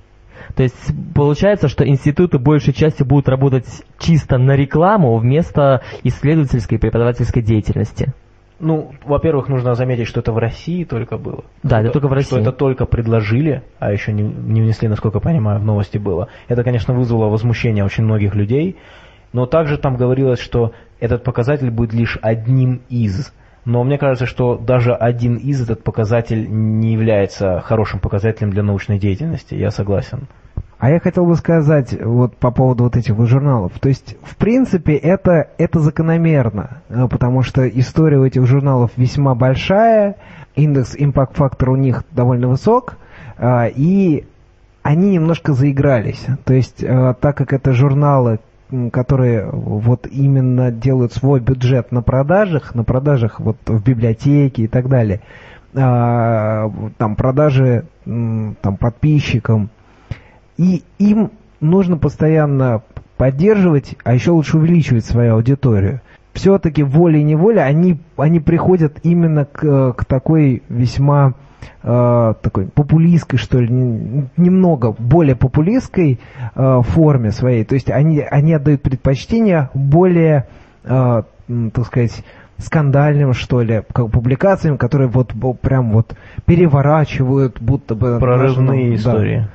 То 0.56 0.62
есть 0.62 0.92
получается, 1.14 1.68
что 1.68 1.86
институты 1.86 2.38
большей 2.38 2.72
части 2.72 3.02
будут 3.02 3.28
работать 3.28 3.66
чисто 3.98 4.38
на 4.38 4.56
рекламу 4.56 5.16
вместо 5.16 5.82
исследовательской 6.02 6.78
и 6.78 6.80
преподавательской 6.80 7.42
деятельности. 7.42 8.12
Ну, 8.58 8.92
во-первых, 9.04 9.48
нужно 9.48 9.74
заметить, 9.74 10.06
что 10.06 10.20
это 10.20 10.32
в 10.32 10.38
России 10.38 10.84
только 10.84 11.18
было. 11.18 11.44
Да, 11.62 11.82
это 11.82 11.90
только 11.90 12.08
в 12.08 12.12
России. 12.12 12.30
Что 12.30 12.40
это 12.40 12.52
только 12.52 12.86
предложили, 12.86 13.62
а 13.78 13.92
еще 13.92 14.12
не, 14.12 14.22
не 14.22 14.62
внесли, 14.62 14.88
насколько 14.88 15.18
я 15.18 15.20
понимаю, 15.22 15.60
в 15.60 15.64
новости 15.64 15.98
было. 15.98 16.28
Это, 16.48 16.64
конечно, 16.64 16.94
вызвало 16.94 17.28
возмущение 17.28 17.84
очень 17.84 18.04
многих 18.04 18.34
людей, 18.34 18.76
но 19.36 19.44
также 19.44 19.76
там 19.76 19.96
говорилось, 19.96 20.40
что 20.40 20.72
этот 20.98 21.22
показатель 21.22 21.70
будет 21.70 21.92
лишь 21.92 22.18
одним 22.22 22.80
из. 22.88 23.34
Но 23.66 23.84
мне 23.84 23.98
кажется, 23.98 24.24
что 24.24 24.56
даже 24.56 24.94
один 24.94 25.36
из 25.36 25.60
этот 25.60 25.84
показатель 25.84 26.46
не 26.48 26.94
является 26.94 27.60
хорошим 27.60 28.00
показателем 28.00 28.50
для 28.50 28.62
научной 28.62 28.98
деятельности. 28.98 29.54
Я 29.54 29.70
согласен. 29.70 30.26
А 30.78 30.88
я 30.88 31.00
хотел 31.00 31.26
бы 31.26 31.34
сказать 31.34 31.94
вот 32.02 32.34
по 32.38 32.50
поводу 32.50 32.84
вот 32.84 32.96
этих 32.96 33.14
вот 33.14 33.28
журналов. 33.28 33.72
То 33.78 33.90
есть, 33.90 34.16
в 34.22 34.36
принципе, 34.36 34.94
это, 34.94 35.50
это 35.58 35.80
закономерно, 35.80 36.82
э, 36.88 37.06
потому 37.06 37.42
что 37.42 37.68
история 37.68 38.16
у 38.16 38.24
этих 38.24 38.46
журналов 38.46 38.92
весьма 38.96 39.34
большая, 39.34 40.16
индекс 40.54 40.94
импакт-фактор 40.96 41.68
у 41.68 41.76
них 41.76 42.04
довольно 42.10 42.48
высок, 42.48 42.96
э, 43.36 43.68
и 43.76 44.24
они 44.82 45.10
немножко 45.10 45.52
заигрались. 45.52 46.24
То 46.46 46.54
есть, 46.54 46.82
э, 46.82 47.14
так 47.20 47.36
как 47.36 47.52
это 47.52 47.74
журналы, 47.74 48.38
которые 48.92 49.48
вот 49.50 50.06
именно 50.06 50.70
делают 50.70 51.12
свой 51.12 51.40
бюджет 51.40 51.92
на 51.92 52.02
продажах, 52.02 52.74
на 52.74 52.84
продажах 52.84 53.40
вот 53.40 53.56
в 53.66 53.82
библиотеке 53.82 54.64
и 54.64 54.68
так 54.68 54.88
далее, 54.88 55.20
там 55.72 57.16
продажи 57.16 57.84
там 58.04 58.76
подписчикам, 58.78 59.70
и 60.56 60.82
им 60.98 61.30
нужно 61.60 61.96
постоянно 61.96 62.82
поддерживать, 63.16 63.94
а 64.04 64.14
еще 64.14 64.30
лучше 64.32 64.58
увеличивать 64.58 65.04
свою 65.04 65.34
аудиторию. 65.34 66.00
Все-таки 66.32 66.82
волей-неволей 66.82 67.60
они, 67.60 67.98
они 68.16 68.40
приходят 68.40 68.98
именно 69.02 69.46
к, 69.46 69.94
к 69.94 70.04
такой 70.04 70.62
весьма 70.68 71.34
э, 71.82 72.34
такой 72.42 72.66
популистской, 72.66 73.38
что 73.38 73.60
ли, 73.60 73.68
немного 73.68 74.92
более 74.92 75.36
популистской 75.36 76.20
э, 76.54 76.80
форме 76.82 77.30
своей. 77.30 77.64
То 77.64 77.74
есть 77.74 77.90
они, 77.90 78.20
они 78.20 78.54
отдают 78.54 78.82
предпочтение 78.82 79.70
более, 79.74 80.46
э, 80.84 81.22
так 81.72 81.86
сказать, 81.86 82.24
скандальным, 82.58 83.32
что 83.34 83.60
ли, 83.60 83.82
как 83.92 84.10
публикациям, 84.10 84.78
которые 84.78 85.08
вот 85.08 85.32
прям 85.60 85.92
вот 85.92 86.16
переворачивают, 86.46 87.60
будто 87.60 87.94
бы... 87.94 88.18
Прорывные 88.18 88.88
ну, 88.88 88.94
истории. 88.94 89.38
Да. 89.40 89.50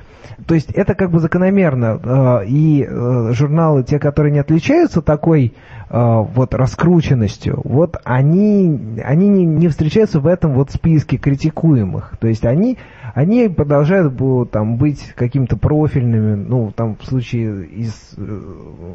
То 0.46 0.54
есть 0.54 0.70
это 0.72 0.94
как 0.94 1.10
бы 1.10 1.20
закономерно. 1.20 2.00
Э, 2.02 2.46
и 2.46 2.86
э, 2.88 3.32
журналы, 3.32 3.84
те, 3.84 3.98
которые 3.98 4.32
не 4.32 4.38
отличаются 4.38 5.02
такой 5.02 5.54
э, 5.88 6.24
вот 6.34 6.54
раскрученностью, 6.54 7.60
вот 7.64 7.96
они, 8.04 8.98
они 9.04 9.28
не, 9.28 9.68
встречаются 9.68 10.20
в 10.20 10.26
этом 10.26 10.54
вот 10.54 10.70
списке 10.70 11.16
критикуемых. 11.16 12.14
То 12.20 12.28
есть 12.28 12.44
они, 12.44 12.78
они 13.14 13.48
продолжают 13.48 14.14
там, 14.50 14.76
быть 14.76 15.12
какими-то 15.14 15.56
профильными, 15.56 16.34
ну, 16.34 16.72
там, 16.74 16.96
в 16.96 17.04
случае 17.04 17.66
из 17.66 18.14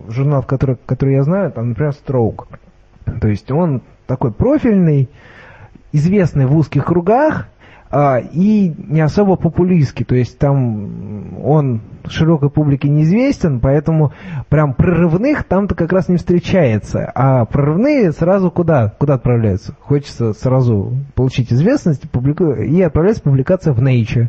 журналов, 0.09 0.47
которые, 0.47 0.77
которые 0.85 1.17
я 1.17 1.23
знаю, 1.23 1.51
там, 1.51 1.69
например, 1.69 1.93
Stroke. 1.93 2.45
То 3.21 3.27
есть 3.27 3.51
он 3.51 3.81
такой 4.05 4.31
профильный, 4.31 5.09
известный 5.91 6.45
в 6.45 6.55
узких 6.55 6.85
кругах, 6.85 7.47
и 7.91 8.73
не 8.77 9.01
особо 9.01 9.37
популистский, 9.37 10.05
то 10.05 10.15
есть 10.15 10.37
там 10.37 11.39
он 11.43 11.81
широкой 12.09 12.49
публике 12.49 12.89
неизвестен, 12.89 13.59
поэтому 13.59 14.13
прям 14.49 14.73
прорывных 14.73 15.43
там-то 15.43 15.75
как 15.75 15.91
раз 15.93 16.09
не 16.09 16.17
встречается, 16.17 17.11
а 17.15 17.45
прорывные 17.45 18.11
сразу 18.11 18.51
куда? 18.51 18.89
Куда 18.97 19.15
отправляются? 19.15 19.75
Хочется 19.79 20.33
сразу 20.33 20.93
получить 21.15 21.51
известность 21.51 22.09
публику... 22.09 22.51
и 22.53 22.81
отправляется 22.81 23.23
публикация 23.23 23.73
в 23.73 23.81
Nature. 23.81 24.27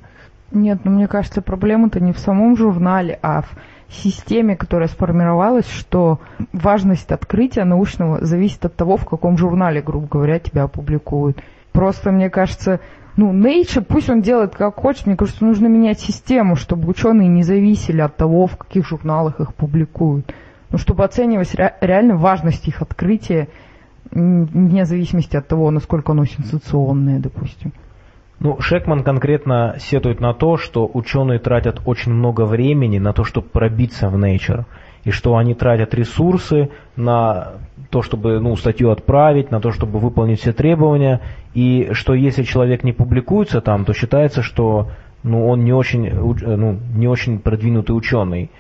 Нет, 0.51 0.81
ну 0.85 0.93
мне 0.93 1.09
кажется, 1.09 1.43
проблема-то 1.43 2.01
не 2.01 2.13
в 2.13 2.19
самом 2.19 2.57
журнале, 2.57 3.19
а 3.23 3.43
в 3.43 3.49
системе, 3.91 4.57
которая 4.57 4.89
сформировалась, 4.89 5.69
что 5.69 6.21
важность 6.53 7.11
открытия 7.11 7.65
научного 7.65 8.25
зависит 8.25 8.65
от 8.65 8.75
того, 8.75 8.97
в 8.97 9.05
каком 9.05 9.37
журнале, 9.37 9.83
грубо 9.83 10.07
говоря, 10.07 10.39
тебя 10.39 10.65
опубликуют. 10.65 11.43
Просто, 11.73 12.11
мне 12.11 12.29
кажется, 12.31 12.81
ну, 13.19 13.33
Nature, 13.33 13.83
пусть 13.83 14.09
он 14.09 14.23
делает 14.23 14.55
как 14.55 14.77
хочет, 14.77 15.07
мне 15.07 15.17
кажется, 15.17 15.45
нужно 15.45 15.67
менять 15.67 15.99
систему, 15.99 16.55
чтобы 16.55 16.89
ученые 16.89 17.27
не 17.27 17.43
зависели 17.43 18.01
от 18.01 18.17
того, 18.17 18.47
в 18.47 18.57
каких 18.57 18.87
журналах 18.87 19.41
их 19.41 19.55
публикуют. 19.55 20.33
Ну, 20.71 20.79
чтобы 20.79 21.03
оценивать 21.03 21.53
ре- 21.57 21.75
реально 21.81 22.17
важность 22.17 22.69
их 22.69 22.81
открытия, 22.81 23.49
вне 24.13 24.85
зависимости 24.85 25.37
от 25.37 25.49
того, 25.49 25.69
насколько 25.73 26.13
оно 26.13 26.27
сенсационное, 26.27 27.19
допустим. 27.19 27.73
Ну, 28.39 28.61
Шекман 28.61 29.03
конкретно 29.03 29.75
сетует 29.81 30.21
на 30.21 30.33
то, 30.33 30.57
что 30.57 30.89
ученые 30.95 31.41
тратят 31.41 31.81
очень 31.87 32.13
много 32.13 32.45
времени 32.45 33.01
на 33.01 33.13
то, 33.13 33.25
чтобы 33.25 33.49
пробиться 33.49 34.11
в 34.11 34.17
Nature, 34.17 34.65
и 35.03 35.11
что 35.11 35.37
они 35.37 35.55
тратят 35.55 35.93
ресурсы 35.93 36.71
на 36.95 37.55
то, 37.91 38.03
чтобы 38.03 38.39
ну, 38.41 38.55
статью 38.57 38.91
отправить, 38.91 39.51
на 39.51 39.61
то, 39.61 39.71
чтобы 39.71 39.99
выполнить 39.99 40.41
все 40.41 40.53
требования, 40.53 41.21
и 41.55 41.89
что 41.93 42.15
если 42.15 42.43
человек 42.43 42.85
не 42.85 42.93
публикуется 42.93 43.61
там, 43.61 43.85
то 43.85 43.93
считается, 43.93 44.43
что 44.43 44.89
ну, 45.23 45.49
он 45.49 45.65
не 45.65 45.73
очень, 45.73 46.11
ну, 46.11 46.79
не 46.95 47.09
очень 47.09 47.39
продвинутый 47.39 47.97
ученый. 47.97 48.51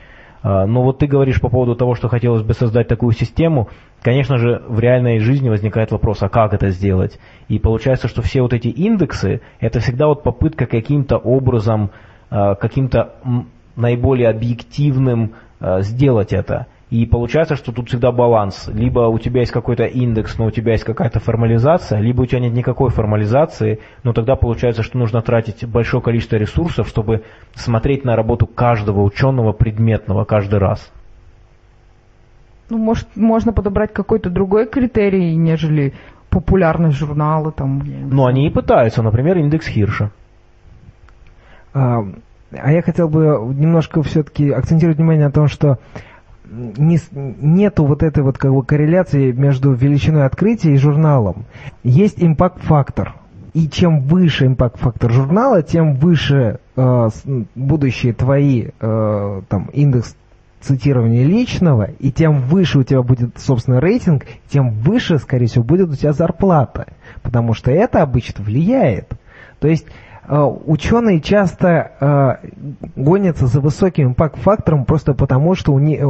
А, 0.43 0.67
но 0.67 0.83
вот 0.83 0.99
ты 0.99 1.07
говоришь 1.07 1.41
по 1.41 1.49
поводу 1.49 1.75
того, 1.75 1.95
что 1.95 2.09
хотелось 2.09 2.43
бы 2.43 2.55
создать 2.55 2.89
такую 2.89 3.13
систему. 3.13 3.69
Конечно 4.03 4.39
же, 4.39 4.63
в 4.67 4.79
реальной 4.79 5.19
жизни 5.19 5.49
возникает 5.49 5.91
вопрос, 5.91 6.23
а 6.23 6.29
как 6.29 6.55
это 6.55 6.71
сделать? 6.71 7.19
И 7.49 7.59
получается, 7.59 8.09
что 8.09 8.23
все 8.23 8.43
вот 8.43 8.53
эти 8.53 8.69
индексы, 8.69 9.41
это 9.61 9.81
всегда 9.81 10.07
вот 10.07 10.23
попытка 10.23 10.67
каким-то 10.67 11.17
образом, 11.17 11.91
а, 12.31 12.55
каким-то 12.55 13.15
наиболее 13.77 14.29
объективным 14.29 15.35
а, 15.61 15.83
сделать 15.83 16.33
это. 16.33 16.67
И 16.91 17.05
получается, 17.05 17.55
что 17.57 17.71
тут 17.71 17.89
всегда 17.89 18.13
баланс. 18.13 18.69
Либо 18.73 19.01
у 19.01 19.19
тебя 19.19 19.41
есть 19.41 19.53
какой-то 19.53 19.85
индекс, 19.85 20.39
но 20.39 20.47
у 20.47 20.51
тебя 20.51 20.73
есть 20.73 20.85
какая-то 20.85 21.21
формализация, 21.21 22.01
либо 22.01 22.23
у 22.23 22.27
тебя 22.27 22.41
нет 22.41 22.55
никакой 22.55 22.91
формализации, 22.91 23.81
но 24.05 24.15
тогда 24.15 24.37
получается, 24.37 24.83
что 24.83 24.97
нужно 24.97 25.21
тратить 25.21 25.67
большое 25.67 26.03
количество 26.03 26.37
ресурсов, 26.37 26.89
чтобы 26.89 27.25
смотреть 27.55 28.05
на 28.05 28.17
работу 28.17 28.47
каждого 28.47 29.03
ученого 29.03 29.53
предметного 29.53 30.25
каждый 30.25 30.61
раз. 30.61 30.91
Ну, 32.71 32.79
может, 32.79 33.09
можно 33.17 33.53
подобрать 33.53 33.93
какой-то 33.93 34.31
другой 34.31 34.67
критерий, 34.67 35.37
нежели 35.37 35.93
популярность 36.31 36.97
журнала. 36.97 37.53
Там, 37.53 37.83
ну, 38.11 38.27
они 38.27 38.47
и 38.47 38.51
пытаются, 38.51 39.03
например, 39.03 39.37
индекс 39.39 39.67
Хирша. 39.67 40.11
А, 41.75 42.01
а 42.53 42.73
я 42.73 42.81
хотел 42.81 43.09
бы 43.09 43.53
немножко 43.55 44.03
все-таки 44.03 44.51
акцентировать 44.51 44.99
внимание 44.99 45.27
на 45.27 45.33
том, 45.33 45.49
что 45.49 45.79
не, 46.51 46.99
нету 47.13 47.85
вот 47.85 48.03
этой 48.03 48.23
вот 48.23 48.39
как 48.39 48.53
бы 48.53 48.65
корреляции 48.65 49.33
между 49.33 49.73
величиной 49.73 50.25
открытия 50.25 50.73
и 50.73 50.77
журналом. 50.77 51.45
Есть 51.83 52.23
импакт-фактор. 52.23 53.15
И 53.55 53.69
чем 53.69 54.01
выше 54.01 54.47
импакт-фактор 54.47 55.11
журнала, 55.11 55.63
тем 55.63 55.95
выше 55.95 56.59
э, 56.77 57.09
будущие 57.55 58.13
твои 58.13 58.69
э, 58.81 59.43
там 59.49 59.71
индекс 59.73 60.17
цитирования 60.61 61.25
личного, 61.25 61.91
и 61.99 62.11
тем 62.11 62.43
выше 62.43 62.81
у 62.81 62.83
тебя 62.83 63.03
будет, 63.03 63.39
собственно, 63.39 63.81
рейтинг, 63.81 64.25
тем 64.49 64.71
выше, 64.71 65.19
скорее 65.19 65.47
всего, 65.47 65.65
будет 65.65 65.89
у 65.89 65.95
тебя 65.95 66.13
зарплата. 66.13 66.89
Потому 67.23 67.55
что 67.55 67.71
это 67.71 68.03
обычно 68.03 68.45
влияет. 68.45 69.09
То 69.61 69.69
есть 69.69 69.87
ученые 70.37 71.21
часто 71.21 71.93
э, 72.01 72.49
гонятся 72.97 73.47
за 73.47 73.61
высоким 73.61 74.09
импакт-фактором 74.09 74.85
просто 74.85 75.15
потому, 75.15 75.55
что 75.55 75.73
у 75.73 75.79
них, 75.79 76.01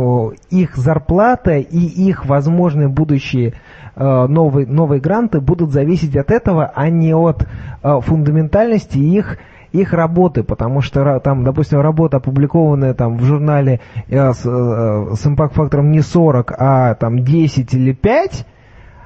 их 0.50 0.76
зарплата 0.76 1.58
и 1.58 1.78
их 1.78 2.26
возможные 2.26 2.88
будущие 2.88 3.54
э, 3.94 4.26
новые, 4.26 4.66
новые 4.66 5.00
гранты 5.00 5.40
будут 5.40 5.72
зависеть 5.72 6.16
от 6.16 6.30
этого, 6.30 6.72
а 6.74 6.88
не 6.90 7.14
от 7.14 7.46
фундаментальности 7.82 8.98
их 8.98 9.38
их 9.72 9.92
работы, 9.92 10.42
потому 10.42 10.80
что 10.80 11.20
там, 11.20 11.44
допустим, 11.44 11.80
работа, 11.80 12.18
опубликованная 12.18 12.94
там 12.94 13.16
в 13.18 13.24
журнале 13.24 13.80
э, 14.08 14.32
с, 14.32 14.42
э, 14.44 15.14
с 15.14 15.26
импакт-фактором 15.26 15.90
не 15.90 16.00
40, 16.00 16.52
а 16.58 16.94
там 16.94 17.24
10 17.24 17.74
или 17.74 17.92
5, 17.92 18.46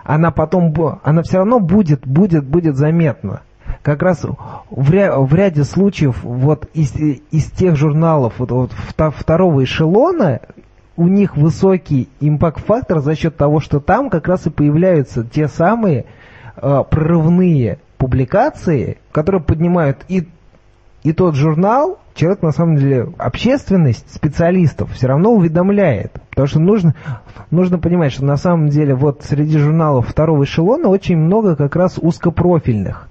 она 0.05 0.31
потом, 0.31 0.73
она 1.03 1.23
все 1.23 1.39
равно 1.39 1.61
будет, 1.61 2.07
будет, 2.07 2.45
будет 2.45 2.77
заметна. 2.77 3.43
Как 3.83 4.03
раз 4.03 4.25
в, 4.71 4.91
ря, 4.91 5.19
в 5.19 5.35
ряде 5.35 5.65
случаев 5.65 6.23
вот 6.23 6.69
из, 6.75 6.95
из 6.97 7.51
тех 7.51 7.77
журналов 7.77 8.35
вот, 8.39 8.51
вот 8.51 8.73
второго 8.97 9.65
эшелона 9.65 10.41
у 10.97 11.09
них 11.09 11.37
высокий 11.37 12.09
импакт-фактор 12.21 13.01
за 13.01 13.15
счет 13.15 13.37
того, 13.37 13.61
что 13.61 13.81
там 13.81 14.11
как 14.11 14.29
раз 14.29 14.47
и 14.47 14.51
появляются 14.51 15.25
те 15.25 15.49
самые 15.49 16.05
э, 16.57 16.85
прорывные 16.91 17.79
публикации, 17.97 18.99
которые 19.11 19.41
поднимают 19.41 20.05
и, 20.09 20.29
и 21.03 21.13
тот 21.13 21.35
журнал, 21.35 21.99
человек 22.15 22.43
на 22.43 22.53
самом 22.53 22.77
деле, 22.77 23.09
общественность 23.19 24.13
специалистов 24.15 24.93
все 24.93 25.07
равно 25.07 25.33
уведомляет. 25.33 26.13
Потому 26.31 26.47
что 26.47 26.61
нужно, 26.61 26.95
нужно 27.51 27.79
понимать, 27.79 28.13
что 28.13 28.25
на 28.25 28.37
самом 28.37 28.69
деле 28.69 28.95
вот 28.95 29.23
среди 29.23 29.59
журналов 29.59 30.09
второго 30.09 30.45
эшелона 30.45 30.89
очень 30.89 31.17
много 31.17 31.57
как 31.57 31.77
раз 31.77 31.99
узкопрофильных. 31.99 33.09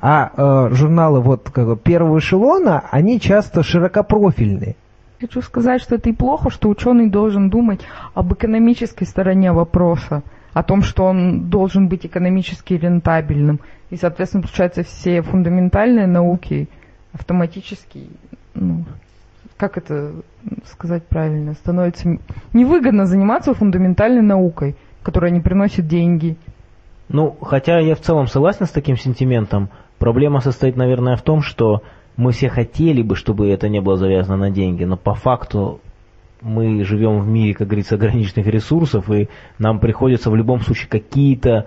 А 0.00 0.30
э, 0.70 0.74
журналы 0.74 1.20
вот 1.20 1.50
как 1.50 1.66
бы, 1.66 1.76
первого 1.76 2.18
эшелона, 2.18 2.84
они 2.90 3.20
часто 3.20 3.62
широкопрофильные. 3.62 4.76
Хочу 5.20 5.42
сказать, 5.42 5.82
что 5.82 5.96
это 5.96 6.10
и 6.10 6.12
плохо, 6.12 6.50
что 6.50 6.68
ученый 6.68 7.10
должен 7.10 7.50
думать 7.50 7.80
об 8.14 8.32
экономической 8.32 9.04
стороне 9.04 9.50
вопроса, 9.50 10.22
о 10.52 10.62
том, 10.62 10.82
что 10.82 11.04
он 11.04 11.48
должен 11.48 11.88
быть 11.88 12.06
экономически 12.06 12.74
рентабельным. 12.74 13.58
И, 13.90 13.96
соответственно, 13.96 14.42
получается, 14.42 14.84
все 14.84 15.22
фундаментальные 15.22 16.06
науки 16.06 16.68
автоматически, 17.12 18.06
ну, 18.54 18.84
как 19.56 19.76
это 19.76 20.12
сказать 20.66 21.04
правильно, 21.04 21.54
становится 21.54 22.18
невыгодно 22.52 23.06
заниматься 23.06 23.54
фундаментальной 23.54 24.22
наукой, 24.22 24.76
которая 25.02 25.32
не 25.32 25.40
приносит 25.40 25.88
деньги. 25.88 26.36
Ну, 27.08 27.36
хотя 27.42 27.80
я 27.80 27.96
в 27.96 28.00
целом 28.00 28.28
согласен 28.28 28.66
с 28.66 28.70
таким 28.70 28.96
сентиментом, 28.96 29.70
проблема 29.98 30.40
состоит, 30.40 30.76
наверное, 30.76 31.16
в 31.16 31.22
том, 31.22 31.42
что 31.42 31.82
мы 32.16 32.32
все 32.32 32.48
хотели 32.48 33.02
бы, 33.02 33.16
чтобы 33.16 33.48
это 33.48 33.68
не 33.68 33.80
было 33.80 33.96
завязано 33.96 34.36
на 34.36 34.50
деньги, 34.50 34.84
но 34.84 34.96
по 34.96 35.14
факту 35.14 35.80
мы 36.40 36.84
живем 36.84 37.20
в 37.20 37.28
мире, 37.28 37.54
как 37.54 37.68
говорится, 37.68 37.96
ограниченных 37.96 38.46
ресурсов, 38.46 39.10
и 39.10 39.28
нам 39.58 39.80
приходится 39.80 40.30
в 40.30 40.36
любом 40.36 40.60
случае 40.60 40.88
какие-то 40.88 41.66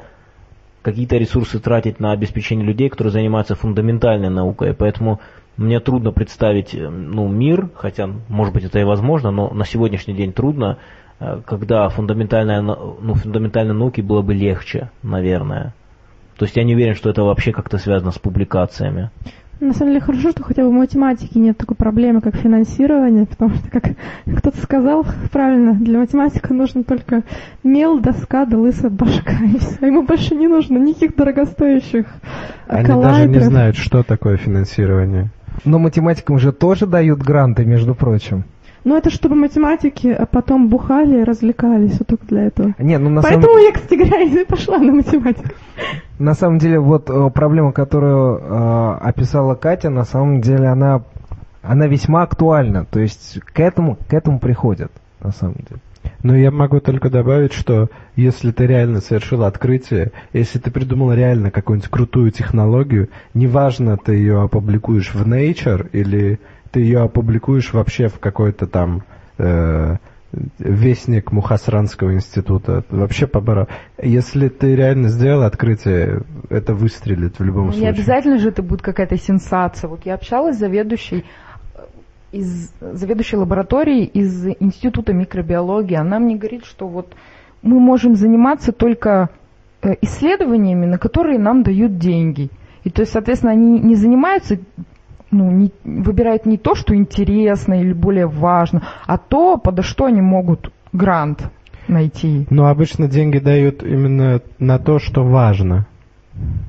какие-то 0.82 1.18
ресурсы 1.18 1.60
тратить 1.60 2.00
на 2.00 2.12
обеспечение 2.12 2.66
людей, 2.66 2.90
которые 2.90 3.12
занимаются 3.12 3.54
фундаментальной 3.56 4.30
наукой. 4.30 4.74
Поэтому 4.74 5.20
мне 5.58 5.80
трудно 5.80 6.12
представить 6.12 6.74
э, 6.74 6.90
ну, 6.90 7.28
мир, 7.28 7.70
хотя, 7.76 8.10
может 8.30 8.54
быть, 8.54 8.64
это 8.64 8.80
и 8.80 8.84
возможно, 8.84 9.32
но 9.32 9.50
на 9.50 9.64
сегодняшний 9.66 10.16
день 10.16 10.34
трудно, 10.34 10.80
э, 11.20 11.42
когда 11.46 11.88
фундаментальная, 11.90 12.62
ну, 12.62 13.14
фундаментальной 13.14 13.76
науке 13.76 14.02
было 14.02 14.22
бы 14.24 14.34
легче, 14.34 14.90
наверное. 15.04 15.76
То 16.38 16.46
есть 16.46 16.56
я 16.56 16.64
не 16.64 16.76
уверен, 16.76 16.96
что 16.96 17.10
это 17.10 17.24
вообще 17.24 17.52
как-то 17.52 17.78
связано 17.78 18.12
с 18.12 18.20
публикациями. 18.20 19.12
На 19.62 19.74
самом 19.74 19.92
деле 19.92 20.02
хорошо, 20.02 20.32
что 20.32 20.44
хотя 20.44 20.64
бы 20.64 20.70
в 20.70 20.74
математике 20.74 21.40
нет 21.40 21.56
такой 21.56 21.78
проблемы, 21.78 22.20
как 22.22 22.36
финансирование, 22.36 23.28
потому 23.28 23.52
что, 23.54 23.70
как 23.70 23.92
кто-то 24.26 24.60
сказал 24.60 25.06
правильно, 25.32 25.76
для 25.76 26.00
математика 26.00 26.52
нужно 26.52 26.84
только 26.84 27.22
мел, 27.64 28.00
доска 28.00 28.46
да 28.46 28.58
лысая 28.58 28.90
башка, 28.90 29.34
и 29.34 29.60
все. 29.60 29.86
Ему 29.86 30.02
больше 30.02 30.34
не 30.34 30.48
нужно 30.48 30.80
никаких 30.80 31.16
дорогостоящих 31.16 32.08
Они 32.68 32.88
даже 32.88 33.28
не 33.28 33.40
знают, 33.40 33.78
что 33.78 34.02
такое 34.02 34.38
финансирование. 34.38 35.30
Но 35.64 35.78
математикам 35.78 36.40
же 36.40 36.54
тоже 36.54 36.88
дают 36.88 37.20
гранты, 37.20 37.64
между 37.64 37.94
прочим. 37.94 38.46
Ну, 38.84 38.98
это 38.98 39.10
чтобы 39.12 39.36
математики 39.36 40.08
а 40.08 40.26
потом 40.26 40.68
бухали 40.68 41.22
и 41.22 41.24
развлекались, 41.24 42.00
вот 42.00 42.08
только 42.08 42.26
для 42.26 42.48
этого. 42.48 42.74
Не, 42.80 42.98
ну, 42.98 43.10
на 43.10 43.22
Поэтому 43.22 43.54
самом... 43.54 43.64
я, 43.64 43.72
кстати 43.72 43.94
говоря, 43.96 44.22
и 44.22 44.46
пошла 44.48 44.78
на 44.80 44.92
математику. 44.92 45.50
На 46.20 46.34
самом 46.34 46.58
деле, 46.58 46.80
вот 46.80 47.10
э, 47.10 47.30
проблема, 47.34 47.72
которую 47.72 48.40
э, 48.40 48.98
описала 49.02 49.56
Катя, 49.56 49.90
на 49.90 50.04
самом 50.04 50.42
деле 50.42 50.68
она, 50.68 51.04
она 51.62 51.88
весьма 51.88 52.24
актуальна. 52.24 52.86
То 52.86 53.00
есть 53.00 53.40
к 53.42 53.60
этому, 53.60 53.98
к 54.08 54.14
этому 54.14 54.40
приходят, 54.40 54.92
на 55.20 55.32
самом 55.32 55.56
деле. 55.70 55.82
Но 56.24 56.36
я 56.36 56.52
могу 56.52 56.80
только 56.80 57.10
добавить, 57.10 57.54
что 57.54 57.90
если 58.16 58.52
ты 58.52 58.68
реально 58.68 59.02
совершил 59.02 59.44
открытие, 59.44 60.12
если 60.34 60.60
ты 60.60 60.70
придумал 60.70 61.14
реально 61.14 61.52
какую-нибудь 61.52 61.90
крутую 61.90 62.32
технологию, 62.32 63.10
неважно, 63.34 63.98
ты 63.98 64.14
ее 64.14 64.42
опубликуешь 64.42 65.14
в 65.14 65.28
Nature 65.28 65.90
или 65.92 66.40
ты 66.72 66.80
ее 66.82 67.02
опубликуешь 67.02 67.74
вообще 67.74 68.08
в 68.08 68.20
какой-то 68.20 68.66
там 68.66 69.04
э, 69.38 69.98
вестник 70.60 71.32
Мухасранского 71.32 72.14
института. 72.14 72.84
Вообще 72.90 73.28
побора. 73.28 73.68
Если 74.02 74.48
ты 74.48 74.76
реально 74.76 75.10
сделал 75.10 75.44
открытие, 75.44 76.22
это 76.50 76.74
выстрелит 76.74 77.40
в 77.40 77.44
любом 77.44 77.68
ну, 77.68 77.72
случае. 77.72 77.92
Не 77.92 77.96
обязательно 77.96 78.38
же 78.38 78.50
это 78.50 78.64
будет 78.64 78.82
какая-то 78.82 79.18
сенсация. 79.18 79.90
Вот 79.90 80.06
я 80.06 80.16
общалась 80.16 80.56
с 80.56 80.60
заведующей 80.60 81.26
э, 81.76 81.80
из 82.32 82.72
заведующей 82.80 83.38
лаборатории 83.38 84.06
из 84.06 84.48
Института 84.60 85.14
микробиологии. 85.14 85.96
Она 85.96 86.20
мне 86.20 86.38
говорит, 86.38 86.66
что 86.66 86.88
вот 86.88 87.14
мы 87.62 87.80
можем 87.80 88.16
заниматься 88.16 88.72
только 88.72 89.30
э, 89.82 89.96
исследованиями, 90.02 90.86
на 90.86 90.98
которые 90.98 91.40
нам 91.40 91.64
дают 91.64 91.98
деньги. 91.98 92.50
И 92.84 92.90
то 92.90 93.02
есть, 93.02 93.12
соответственно, 93.12 93.52
они 93.52 93.80
не 93.80 93.96
занимаются 93.96 94.58
ну, 95.32 95.50
не, 95.50 95.72
выбирают 95.84 96.46
не 96.46 96.58
то, 96.58 96.76
что 96.76 96.96
интересно 96.96 97.82
или 97.82 97.94
более 97.94 98.28
важно, 98.28 98.84
а 99.08 99.18
то, 99.18 99.58
подо 99.58 99.82
что 99.82 100.06
они 100.06 100.22
могут 100.22 100.72
грант 100.94 101.50
найти. 101.88 102.46
Но 102.50 102.68
обычно 102.68 103.08
деньги 103.08 103.40
дают 103.40 103.84
именно 103.84 104.42
на 104.60 104.78
то, 104.78 105.00
что 105.00 105.24
важно. 105.24 105.88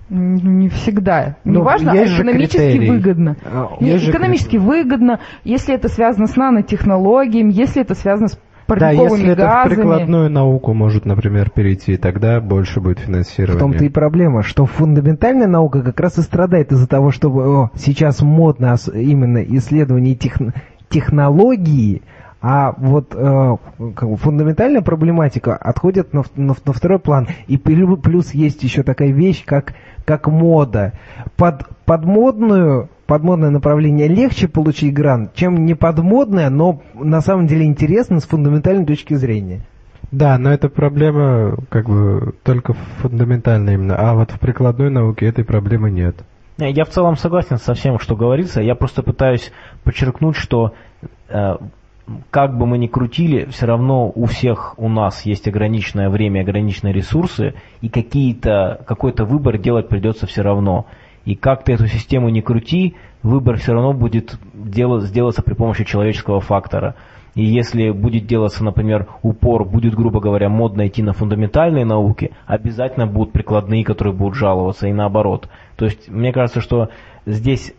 Не 0.08 0.68
всегда. 0.68 1.36
Не 1.44 1.58
ну, 1.58 1.62
важно, 1.62 1.92
а 1.92 2.04
экономически 2.04 2.88
выгодно. 2.88 3.36
А, 3.44 3.68
есть 3.80 4.08
экономически 4.08 4.56
выгодно, 4.56 5.20
если 5.44 5.74
это 5.74 5.88
связано 5.88 6.26
с 6.26 6.36
нанотехнологиями, 6.36 7.52
если 7.52 7.82
это 7.82 7.94
связано 7.94 8.28
с 8.28 8.38
да, 8.68 8.90
если 8.90 9.08
газами. 9.08 9.32
это 9.32 9.62
в 9.64 9.68
прикладную 9.68 10.30
науку 10.30 10.72
может, 10.74 11.04
например, 11.04 11.50
перейти, 11.50 11.96
тогда 11.96 12.40
больше 12.40 12.80
будет 12.80 13.00
финансирования. 13.00 13.56
В 13.56 13.60
том-то 13.60 13.84
и 13.84 13.88
проблема, 13.88 14.42
что 14.42 14.66
фундаментальная 14.66 15.48
наука 15.48 15.82
как 15.82 15.98
раз 16.00 16.18
и 16.18 16.22
страдает 16.22 16.72
из-за 16.72 16.86
того, 16.88 17.10
что 17.10 17.30
о, 17.30 17.70
сейчас 17.76 18.22
модно 18.22 18.76
именно 18.94 19.38
исследование 19.38 20.14
тех, 20.14 20.38
технологии, 20.88 22.02
а 22.42 22.74
вот 22.76 23.14
э, 23.14 23.56
как 23.94 24.10
бы 24.10 24.16
фундаментальная 24.16 24.82
проблематика 24.82 25.56
отходит 25.56 26.12
на, 26.12 26.24
на, 26.34 26.54
на 26.64 26.72
второй 26.72 26.98
план. 26.98 27.28
И 27.46 27.56
плюс 27.56 28.34
есть 28.34 28.64
еще 28.64 28.82
такая 28.82 29.12
вещь, 29.12 29.44
как, 29.44 29.74
как 30.04 30.26
мода. 30.26 30.92
Под, 31.36 31.62
под 31.84 32.04
модную 32.04 32.88
подмодное 33.06 33.50
направление 33.50 34.08
легче 34.08 34.48
получить 34.48 34.92
грант, 34.92 35.34
чем 35.34 35.66
не 35.66 35.74
подмодное, 35.74 36.50
но 36.50 36.82
на 36.94 37.20
самом 37.20 37.46
деле 37.46 37.64
интересно 37.64 38.20
с 38.20 38.24
фундаментальной 38.24 38.86
точки 38.86 39.14
зрения. 39.14 39.60
Да, 40.10 40.36
но 40.36 40.52
эта 40.52 40.68
проблема 40.68 41.56
как 41.68 41.88
бы 41.88 42.34
только 42.42 42.74
фундаментальная 42.98 43.74
именно, 43.74 43.96
а 43.96 44.14
вот 44.14 44.30
в 44.30 44.40
прикладной 44.40 44.90
науке 44.90 45.26
этой 45.26 45.44
проблемы 45.44 45.90
нет. 45.90 46.16
Я 46.58 46.84
в 46.84 46.90
целом 46.90 47.16
согласен 47.16 47.58
со 47.58 47.74
всем, 47.74 47.98
что 47.98 48.16
говорится. 48.16 48.60
Я 48.60 48.74
просто 48.74 49.02
пытаюсь 49.02 49.52
подчеркнуть, 49.84 50.36
что 50.36 50.74
э, 51.28 51.56
как 52.30 52.56
бы 52.56 52.66
мы 52.66 52.78
ни 52.78 52.86
крутили, 52.86 53.46
все 53.46 53.66
равно 53.66 54.10
у 54.14 54.26
всех 54.26 54.74
у 54.78 54.88
нас 54.88 55.24
есть 55.24 55.46
ограниченное 55.46 56.10
время, 56.10 56.40
ограниченные 56.40 56.92
ресурсы, 56.92 57.54
и 57.80 57.88
какие-то, 57.88 58.82
какой-то 58.86 59.24
выбор 59.24 59.58
делать 59.58 59.88
придется 59.88 60.26
все 60.26 60.42
равно. 60.42 60.86
И 61.24 61.36
как 61.36 61.62
ты 61.64 61.74
эту 61.74 61.86
систему 61.86 62.28
не 62.30 62.42
крути, 62.42 62.96
выбор 63.22 63.56
все 63.56 63.72
равно 63.72 63.92
будет 63.92 64.36
делать, 64.52 65.04
сделаться 65.04 65.42
при 65.42 65.54
помощи 65.54 65.84
человеческого 65.84 66.40
фактора. 66.40 66.96
И 67.34 67.44
если 67.44 67.90
будет 67.90 68.26
делаться, 68.26 68.62
например, 68.62 69.06
упор, 69.22 69.64
будет, 69.64 69.94
грубо 69.94 70.20
говоря, 70.20 70.50
модно 70.50 70.86
идти 70.86 71.02
на 71.02 71.14
фундаментальные 71.14 71.86
науки, 71.86 72.32
обязательно 72.46 73.06
будут 73.06 73.32
прикладные, 73.32 73.84
которые 73.84 74.12
будут 74.12 74.34
жаловаться, 74.34 74.86
и 74.86 74.92
наоборот. 74.92 75.48
То 75.76 75.86
есть, 75.86 76.10
мне 76.10 76.32
кажется, 76.32 76.60
что 76.60 76.90
здесь, 77.26 77.74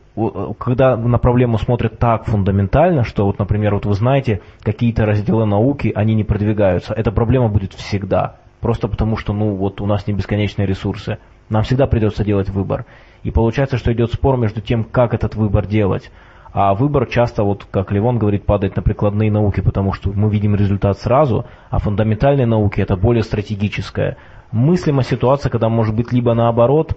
когда 0.60 0.96
на 0.96 1.18
проблему 1.18 1.58
смотрят 1.58 1.98
так 2.00 2.26
фундаментально, 2.26 3.04
что, 3.04 3.26
вот, 3.26 3.40
например, 3.40 3.74
вот 3.74 3.86
вы 3.86 3.94
знаете, 3.94 4.42
какие-то 4.62 5.06
разделы 5.06 5.46
науки, 5.46 5.92
они 5.94 6.14
не 6.16 6.24
продвигаются, 6.24 6.94
эта 6.94 7.12
проблема 7.12 7.50
будет 7.50 7.74
всегда. 7.74 8.38
Просто 8.62 8.88
потому, 8.88 9.18
что, 9.18 9.34
ну, 9.34 9.56
вот 9.56 9.82
у 9.82 9.86
нас 9.86 10.08
не 10.08 10.14
бесконечные 10.14 10.66
ресурсы. 10.66 11.18
Нам 11.50 11.64
всегда 11.64 11.86
придется 11.86 12.24
делать 12.24 12.50
выбор. 12.50 12.86
И 13.24 13.32
получается, 13.32 13.78
что 13.78 13.92
идет 13.92 14.14
спор 14.14 14.38
между 14.38 14.62
тем, 14.62 14.86
как 14.86 15.14
этот 15.14 15.36
выбор 15.36 15.66
делать. 15.66 16.12
А 16.54 16.76
выбор 16.76 17.08
часто, 17.08 17.44
вот 17.44 17.66
как 17.70 17.92
Левон 17.92 18.20
говорит, 18.20 18.46
падает 18.46 18.76
на 18.76 18.84
прикладные 18.84 19.32
науки, 19.32 19.60
потому 19.60 19.92
что 19.92 20.12
мы 20.14 20.30
видим 20.30 20.56
результат 20.56 21.00
сразу, 21.00 21.46
а 21.72 21.80
фундаментальные 21.80 22.46
науки 22.46 22.80
это 22.80 22.96
более 22.96 23.24
стратегическое. 23.24 24.18
Мыслима 24.52 25.02
ситуация, 25.04 25.50
когда 25.50 25.68
может 25.68 25.96
быть 25.96 26.14
либо 26.14 26.36
наоборот, 26.36 26.96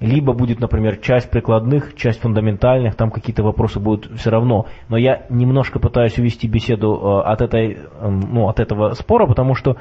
либо 0.00 0.32
будет, 0.32 0.60
например, 0.60 0.96
часть 0.96 1.30
прикладных, 1.30 1.94
часть 1.94 2.20
фундаментальных, 2.20 2.96
там 2.96 3.10
какие-то 3.10 3.42
вопросы 3.42 3.78
будут 3.78 4.10
все 4.18 4.30
равно. 4.30 4.66
Но 4.88 4.96
я 4.96 5.26
немножко 5.28 5.78
пытаюсь 5.78 6.18
увести 6.18 6.48
беседу 6.48 6.94
э, 6.94 7.28
от, 7.28 7.42
этой, 7.42 7.72
э, 7.72 8.08
ну, 8.08 8.48
от 8.48 8.60
этого 8.60 8.94
спора, 8.94 9.26
потому 9.26 9.54
что 9.54 9.76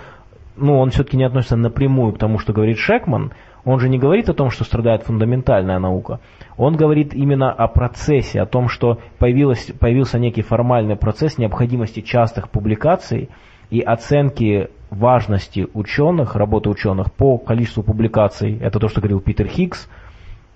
ну, 0.57 0.77
он 0.77 0.89
все-таки 0.89 1.15
не 1.15 1.23
относится 1.23 1.55
напрямую 1.55 2.13
к 2.13 2.17
тому, 2.17 2.37
что 2.37 2.51
говорит 2.51 2.77
Шекман. 2.77 3.31
Он 3.63 3.79
же 3.79 3.87
не 3.87 3.97
говорит 3.97 4.29
о 4.29 4.33
том, 4.33 4.49
что 4.49 4.65
страдает 4.65 5.03
фундаментальная 5.03 5.79
наука. 5.79 6.19
Он 6.57 6.75
говорит 6.75 7.13
именно 7.13 7.51
о 7.51 7.67
процессе, 7.67 8.41
о 8.41 8.45
том, 8.45 8.67
что 8.67 8.99
появилось, 9.19 9.71
появился 9.79 10.19
некий 10.19 10.41
формальный 10.41 10.97
процесс 10.97 11.37
необходимости 11.37 12.01
частых 12.01 12.49
публикаций 12.49 13.29
и 13.69 13.79
оценки 13.79 14.69
важности 14.89 15.67
ученых, 15.73 16.35
работы 16.35 16.69
ученых 16.69 17.13
по 17.13 17.37
количеству 17.37 17.83
публикаций. 17.83 18.57
Это 18.59 18.79
то, 18.79 18.87
что 18.87 19.01
говорил 19.01 19.21
Питер 19.21 19.47
Хиггс. 19.47 19.89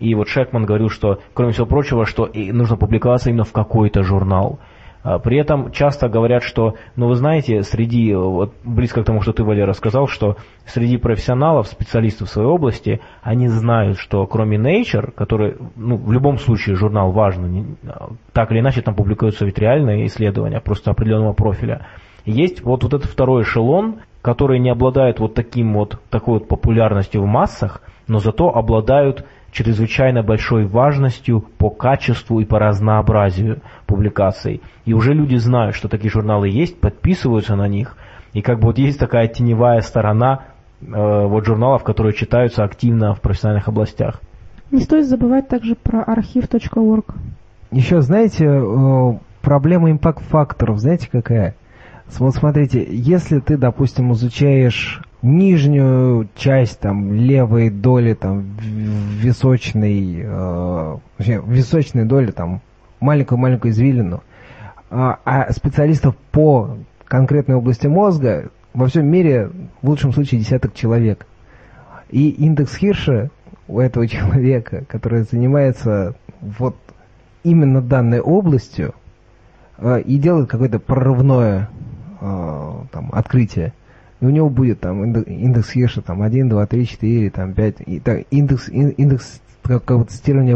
И 0.03 0.15
вот 0.15 0.27
Шекман 0.27 0.65
говорил, 0.65 0.89
что, 0.89 1.19
кроме 1.33 1.53
всего 1.53 1.65
прочего, 1.65 2.05
что 2.05 2.29
нужно 2.33 2.75
публиковаться 2.75 3.29
именно 3.29 3.45
в 3.45 3.53
какой-то 3.53 4.03
журнал. 4.03 4.59
А, 5.01 5.17
при 5.17 5.37
этом 5.37 5.71
часто 5.71 6.09
говорят, 6.09 6.43
что, 6.43 6.75
ну 6.97 7.07
вы 7.07 7.15
знаете, 7.15 7.63
среди, 7.63 8.13
вот 8.13 8.53
близко 8.65 9.01
к 9.01 9.05
тому, 9.05 9.21
что 9.21 9.31
ты, 9.31 9.45
Валера, 9.45 9.67
рассказал, 9.67 10.07
что 10.07 10.35
среди 10.65 10.97
профессионалов, 10.97 11.67
специалистов 11.67 12.27
в 12.27 12.31
своей 12.33 12.49
области, 12.49 12.99
они 13.21 13.47
знают, 13.47 13.97
что 13.97 14.27
кроме 14.27 14.57
Nature, 14.57 15.13
который, 15.13 15.55
ну, 15.77 15.95
в 15.95 16.11
любом 16.11 16.37
случае 16.37 16.75
журнал 16.75 17.13
важный, 17.13 17.77
так 18.33 18.51
или 18.51 18.59
иначе 18.59 18.81
там 18.81 18.95
публикуются 18.95 19.45
ведь 19.45 19.57
реальные 19.57 20.07
исследования, 20.07 20.59
просто 20.59 20.91
определенного 20.91 21.31
профиля, 21.31 21.87
есть 22.25 22.61
вот, 22.61 22.83
вот 22.83 22.93
этот 22.93 23.09
второй 23.09 23.43
эшелон, 23.43 24.01
который 24.21 24.59
не 24.59 24.69
обладает 24.69 25.21
вот 25.21 25.33
таким 25.33 25.73
вот, 25.73 25.97
такой 26.09 26.39
вот 26.39 26.49
популярностью 26.49 27.21
в 27.21 27.25
массах, 27.25 27.81
но 28.07 28.19
зато 28.19 28.49
обладают 28.49 29.25
чрезвычайно 29.53 30.23
большой 30.23 30.65
важностью 30.65 31.39
по 31.39 31.69
качеству 31.69 32.39
и 32.39 32.45
по 32.45 32.59
разнообразию 32.59 33.61
публикаций. 33.85 34.61
И 34.85 34.93
уже 34.93 35.13
люди 35.13 35.35
знают, 35.35 35.75
что 35.75 35.87
такие 35.87 36.11
журналы 36.11 36.49
есть, 36.49 36.79
подписываются 36.79 37.55
на 37.55 37.67
них. 37.67 37.95
И 38.33 38.41
как 38.41 38.59
бы 38.59 38.67
вот 38.67 38.79
есть 38.79 38.99
такая 38.99 39.27
теневая 39.27 39.81
сторона 39.81 40.45
э, 40.81 40.85
вот 40.87 41.45
журналов, 41.45 41.83
которые 41.83 42.13
читаются 42.13 42.63
активно 42.63 43.13
в 43.13 43.21
профессиональных 43.21 43.67
областях. 43.67 44.21
Не 44.71 44.81
стоит 44.81 45.05
забывать 45.05 45.47
также 45.47 45.75
про 45.75 46.01
архив.орг. 46.01 47.13
Еще, 47.71 48.01
знаете, 48.01 48.45
э, 48.45 49.17
проблема 49.41 49.91
импакт-факторов, 49.91 50.79
знаете 50.79 51.09
какая? 51.11 51.55
Вот 52.17 52.33
смотрите, 52.35 52.85
если 52.89 53.39
ты, 53.39 53.57
допустим, 53.57 54.11
изучаешь 54.13 55.01
нижнюю 55.23 56.27
часть 56.36 56.79
там 56.79 57.13
левой 57.13 57.69
доли 57.69 58.13
там 58.13 58.57
височной 58.59 60.21
э, 60.21 60.97
височной 61.17 62.03
доли 62.03 62.31
там 62.31 62.62
маленькую 62.99 63.39
маленькую 63.39 63.71
извилину. 63.71 64.21
А, 64.91 65.19
а 65.25 65.51
специалистов 65.51 66.15
по 66.31 66.77
конкретной 67.05 67.55
области 67.55 67.88
мозга 67.88 68.51
во 68.73 68.88
всем 68.88 69.07
мире 69.07 69.49
в 69.81 69.89
лучшем 69.89 70.12
случае 70.13 70.41
десяток 70.41 70.73
человек. 70.73 71.25
И 72.09 72.29
индекс 72.29 72.75
Хирша 72.75 73.29
у 73.67 73.79
этого 73.79 74.07
человека 74.09 74.83
который 74.88 75.23
занимается 75.23 76.15
вот 76.41 76.75
именно 77.43 77.81
данной 77.81 78.19
областью 78.19 78.93
э, 79.77 80.01
и 80.01 80.17
делает 80.17 80.49
какое-то 80.49 80.79
прорывное 80.79 81.69
э, 82.19 82.71
там 82.91 83.09
открытие 83.13 83.73
и 84.23 84.25
у 84.25 84.29
него 84.29 84.49
будет 84.49 84.79
там 84.79 85.03
индекс 85.03 85.71
Хеша 85.71 86.01
там 86.01 86.21
1, 86.21 86.47
2, 86.47 86.65
3, 86.65 86.88
4, 86.88 87.29
там 87.29 87.53
5, 87.53 87.75
и, 87.86 87.99
так, 87.99 88.21
индекс, 88.31 88.69
индекс 88.69 89.41
какого-то 89.62 90.12
тестирования 90.12 90.55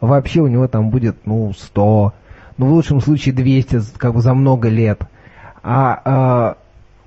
вообще 0.00 0.40
у 0.40 0.46
него 0.46 0.68
там 0.68 0.90
будет, 0.90 1.16
ну, 1.24 1.52
100, 1.52 2.12
ну, 2.58 2.66
в 2.66 2.70
лучшем 2.70 3.00
случае 3.00 3.34
200, 3.34 3.98
как 3.98 4.14
бы 4.14 4.20
за 4.20 4.34
много 4.34 4.68
лет. 4.68 5.02
А, 5.64 6.00
а 6.04 6.56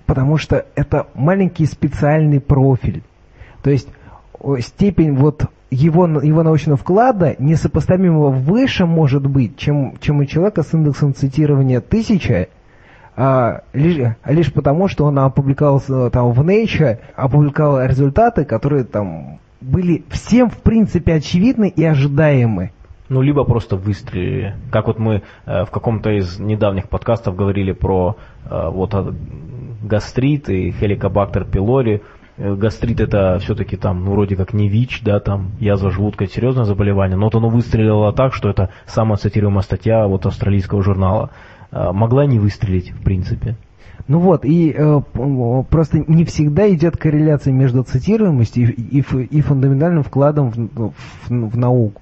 потому 0.06 0.36
что 0.38 0.66
это 0.76 1.08
маленький 1.14 1.66
специальный 1.66 2.42
профиль. 2.42 3.02
То 3.64 3.70
есть 3.70 3.88
степень 4.60 5.16
вот 5.16 5.46
его, 5.72 6.08
его 6.20 6.44
научного 6.44 6.78
вклада 6.78 7.38
несопоставимо 7.40 8.32
выше 8.32 8.86
может 8.86 9.26
быть, 9.26 9.56
чем, 9.56 9.96
чем 10.02 10.20
у 10.20 10.26
человека 10.26 10.64
с 10.64 10.74
индексом 10.74 11.16
цитирования 11.16 11.78
1000, 11.78 12.50
а, 13.16 13.62
лишь, 13.74 14.14
лишь 14.26 14.54
потому, 14.54 14.88
что 14.88 15.06
он 15.06 15.18
опубликовал 15.20 15.82
там 16.12 16.32
в 16.32 16.42
Nature, 16.42 17.00
опубликовал 17.16 17.86
результаты, 17.86 18.46
которые 18.46 18.84
там 18.84 19.40
были 19.62 20.04
всем 20.10 20.50
в 20.50 20.58
принципе 20.58 21.16
очевидны 21.16 21.70
и 21.70 21.84
ожидаемы. 21.84 22.72
Ну, 23.08 23.22
либо 23.22 23.44
просто 23.44 23.76
выстрелили. 23.76 24.56
Как 24.72 24.88
вот 24.88 24.98
мы 24.98 25.22
э, 25.46 25.66
в 25.66 25.70
каком-то 25.70 26.10
из 26.10 26.40
недавних 26.40 26.90
подкастов 26.90 27.36
говорили 27.36 27.72
про 27.72 28.18
э, 28.50 28.70
вот 28.70 28.96
гастрит 29.84 30.50
и 30.50 30.72
хеликобактер 30.72 31.46
пилори. 31.46 32.02
Э, 32.38 32.56
гастрит 32.56 33.00
это 33.00 33.38
все-таки 33.40 33.78
там, 33.78 34.04
ну, 34.04 34.12
вроде 34.12 34.36
как 34.36 34.54
не 34.54 34.70
ВИЧ, 34.70 35.04
да, 35.04 35.20
там, 35.20 35.52
язва 35.60 35.92
желудка, 35.92 36.26
серьезное 36.26 36.66
заболевание, 36.66 37.16
но 37.16 37.26
вот 37.26 37.36
оно 37.36 37.50
выстрелило 37.50 38.12
так, 38.12 38.34
что 38.34 38.50
это 38.50 38.72
самая 38.88 39.18
цитируемая 39.18 39.62
статья 39.62 40.08
вот 40.08 40.26
австралийского 40.26 40.82
журнала. 40.82 41.30
Э, 41.76 41.92
могла 41.92 42.26
не 42.26 42.40
выстрелить, 42.40 42.92
в 42.92 43.04
принципе. 43.04 43.58
Ну 44.08 44.20
вот, 44.20 44.46
и 44.46 44.74
э, 44.76 45.02
просто 45.70 46.04
не 46.08 46.24
всегда 46.24 46.72
идет 46.74 46.96
корреляция 46.96 47.52
между 47.52 47.84
цитируемостью 47.84 48.74
и, 48.74 49.00
и, 49.00 49.06
и 49.24 49.42
фундаментальным 49.42 50.04
вкладом 50.04 50.52
в, 50.52 50.94
в, 50.94 50.94
в 51.28 51.58
науку. 51.58 52.02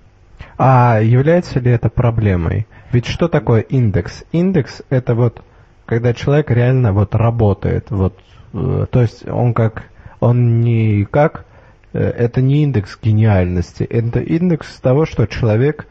А 0.59 0.99
является 1.01 1.59
ли 1.59 1.71
это 1.71 1.89
проблемой? 1.89 2.67
Ведь 2.91 3.07
что 3.07 3.27
такое 3.27 3.61
индекс? 3.61 4.23
Индекс 4.31 4.83
это 4.91 5.15
вот, 5.15 5.41
когда 5.87 6.13
человек 6.13 6.51
реально 6.51 6.93
вот 6.93 7.15
работает, 7.15 7.89
вот, 7.89 8.19
э, 8.53 8.85
то 8.91 9.01
есть 9.01 9.27
он 9.27 9.55
как, 9.55 9.85
он 10.19 10.61
не 10.61 11.05
как, 11.05 11.45
э, 11.93 11.99
это 11.99 12.43
не 12.43 12.61
индекс 12.61 12.99
гениальности, 13.01 13.83
это 13.83 14.19
индекс 14.19 14.67
того, 14.81 15.07
что 15.07 15.25
человек 15.25 15.87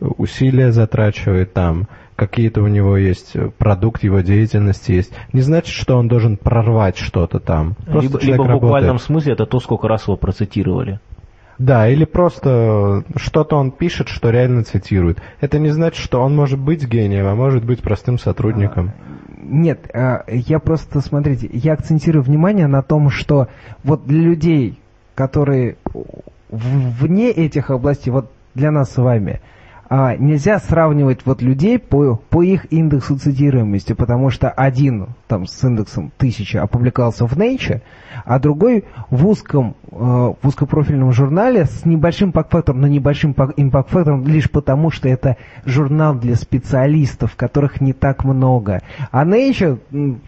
усилия 0.00 0.72
затрачивает 0.72 1.52
там, 1.52 1.88
какие-то 2.16 2.62
у 2.62 2.66
него 2.66 2.96
есть 2.96 3.36
э, 3.36 3.50
продукт 3.56 4.02
его 4.02 4.20
деятельности 4.20 4.92
есть. 4.92 5.12
Не 5.32 5.42
значит, 5.42 5.68
что 5.68 5.96
он 5.96 6.08
должен 6.08 6.36
прорвать 6.36 6.96
что-то 6.96 7.38
там. 7.38 7.74
Просто 7.86 8.18
либо, 8.26 8.42
либо 8.42 8.42
в 8.42 8.60
буквальном 8.60 8.98
смысле 8.98 9.34
это 9.34 9.46
то, 9.46 9.60
сколько 9.60 9.86
раз 9.86 10.08
его 10.08 10.16
процитировали. 10.16 10.98
Да, 11.58 11.88
или 11.88 12.04
просто 12.04 13.04
что-то 13.16 13.56
он 13.56 13.70
пишет, 13.70 14.08
что 14.08 14.30
реально 14.30 14.64
цитирует. 14.64 15.22
Это 15.40 15.58
не 15.58 15.70
значит, 15.70 16.02
что 16.02 16.20
он 16.20 16.34
может 16.34 16.58
быть 16.58 16.86
гением, 16.86 17.26
а 17.26 17.34
может 17.34 17.64
быть 17.64 17.80
простым 17.80 18.18
сотрудником. 18.18 18.92
А, 18.92 19.36
нет, 19.42 19.88
а, 19.94 20.24
я 20.28 20.58
просто, 20.58 21.00
смотрите, 21.00 21.48
я 21.52 21.74
акцентирую 21.74 22.22
внимание 22.22 22.66
на 22.66 22.82
том, 22.82 23.08
что 23.08 23.48
вот 23.84 24.06
для 24.06 24.20
людей, 24.20 24.78
которые 25.14 25.76
вне 26.50 27.30
этих 27.30 27.70
областей, 27.70 28.10
вот 28.10 28.30
для 28.54 28.70
нас 28.70 28.92
с 28.92 28.96
вами– 28.96 29.40
а, 29.88 30.16
нельзя 30.16 30.58
сравнивать 30.58 31.24
вот 31.24 31.42
людей 31.42 31.78
по, 31.78 32.16
по 32.16 32.42
их 32.42 32.66
индексу 32.72 33.16
цитируемости, 33.18 33.92
потому 33.92 34.30
что 34.30 34.50
один 34.50 35.08
там 35.28 35.46
с 35.46 35.62
индексом 35.62 36.12
1000 36.16 36.60
опубликовался 36.60 37.26
в 37.26 37.36
Nature, 37.36 37.82
а 38.24 38.38
другой 38.38 38.84
в 39.10 39.26
узком, 39.26 39.76
э, 39.90 39.94
в 39.96 40.38
узкопрофильном 40.42 41.12
журнале 41.12 41.66
с 41.66 41.84
небольшим 41.84 42.32
пак-фактором, 42.32 42.80
но 42.80 42.88
небольшим 42.88 43.34
импакт-фактором 43.56 44.26
лишь 44.26 44.50
потому, 44.50 44.90
что 44.90 45.08
это 45.08 45.36
журнал 45.64 46.14
для 46.14 46.34
специалистов, 46.34 47.36
которых 47.36 47.80
не 47.80 47.92
так 47.92 48.24
много. 48.24 48.82
А 49.12 49.24
Nature 49.24 49.78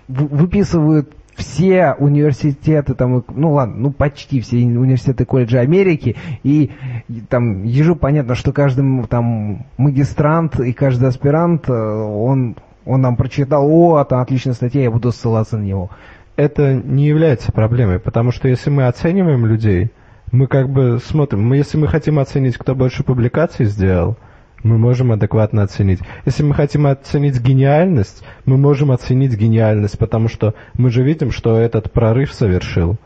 выписывают 0.07 1.13
все 1.39 1.95
университеты, 1.99 2.95
там, 2.95 3.25
ну 3.35 3.53
ладно, 3.53 3.77
ну 3.77 3.91
почти 3.93 4.41
все 4.41 4.57
университеты 4.57 5.25
колледжа 5.25 5.61
Америки, 5.61 6.17
и, 6.43 6.73
и 7.09 7.21
там 7.29 7.63
ежу 7.63 7.95
понятно, 7.95 8.35
что 8.35 8.53
каждый 8.53 9.05
там 9.07 9.67
магистрант 9.77 10.59
и 10.59 10.73
каждый 10.73 11.09
аспирант, 11.09 11.69
э, 11.69 11.73
он, 11.73 12.57
он 12.85 13.01
нам 13.01 13.17
прочитал, 13.17 13.71
о, 13.71 14.01
это 14.01 14.21
отличная 14.21 14.55
статья, 14.55 14.83
я 14.83 14.91
буду 14.91 15.13
ссылаться 15.13 15.57
на 15.57 15.63
него. 15.63 15.91
Это 16.35 16.75
не 16.75 17.07
является 17.07 17.53
проблемой, 17.53 18.01
потому 18.01 18.33
что 18.33 18.49
если 18.49 18.71
мы 18.71 18.87
оцениваем 18.87 19.47
людей, 19.47 19.91
мы 20.33 20.49
как 20.49 20.69
бы 20.69 20.99
смотрим, 20.99 21.43
мы, 21.47 21.57
если 21.57 21.79
мы 21.79 21.87
хотим 21.87 22.19
оценить, 22.19 22.59
кто 22.59 22.75
больше 22.75 23.05
публикаций 23.05 23.67
сделал, 23.67 24.17
мы 24.63 24.79
можем 24.79 25.13
адекватно 25.13 25.63
оценить. 25.63 26.01
Если 26.25 26.43
мы 26.43 26.55
хотим 26.55 26.87
оценить 26.87 27.41
гениальность, 27.41 28.23
мы 28.45 28.57
можем 28.57 28.91
оценить 28.91 29.37
гениальность, 29.37 29.99
потому 29.99 30.29
что 30.29 30.55
мы 30.75 30.91
же 30.91 31.03
видим, 31.03 31.31
что 31.31 31.57
этот 31.57 31.93
прорыв 31.93 32.33
совершил. 32.33 32.97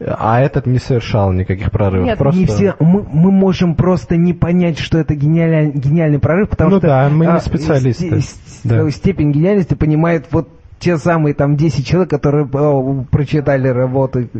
А 0.00 0.40
этот 0.40 0.64
не 0.64 0.78
совершал 0.78 1.30
никаких 1.32 1.70
прорывов. 1.70 2.06
Нет, 2.06 2.18
просто... 2.18 2.40
не 2.40 2.46
все. 2.46 2.74
Мы, 2.78 3.02
мы 3.02 3.30
можем 3.30 3.74
просто 3.74 4.16
не 4.16 4.32
понять, 4.32 4.78
что 4.78 4.98
это 4.98 5.14
гениальный, 5.14 5.72
гениальный 5.72 6.18
прорыв, 6.18 6.48
потому 6.48 6.70
ну 6.70 6.78
что 6.78 6.86
да, 6.86 7.08
мы 7.10 7.26
не 7.26 7.32
а, 7.32 7.40
специалисты. 7.40 8.20
Ст, 8.22 8.60
да. 8.64 8.90
Степень 8.90 9.30
гениальности 9.30 9.74
понимает 9.74 10.26
вот 10.30 10.48
те 10.78 10.96
самые 10.96 11.34
там 11.34 11.56
10 11.56 11.86
человек, 11.86 12.08
которые 12.08 12.46
о, 12.46 13.04
прочитали 13.10 13.68
работы. 13.68 14.30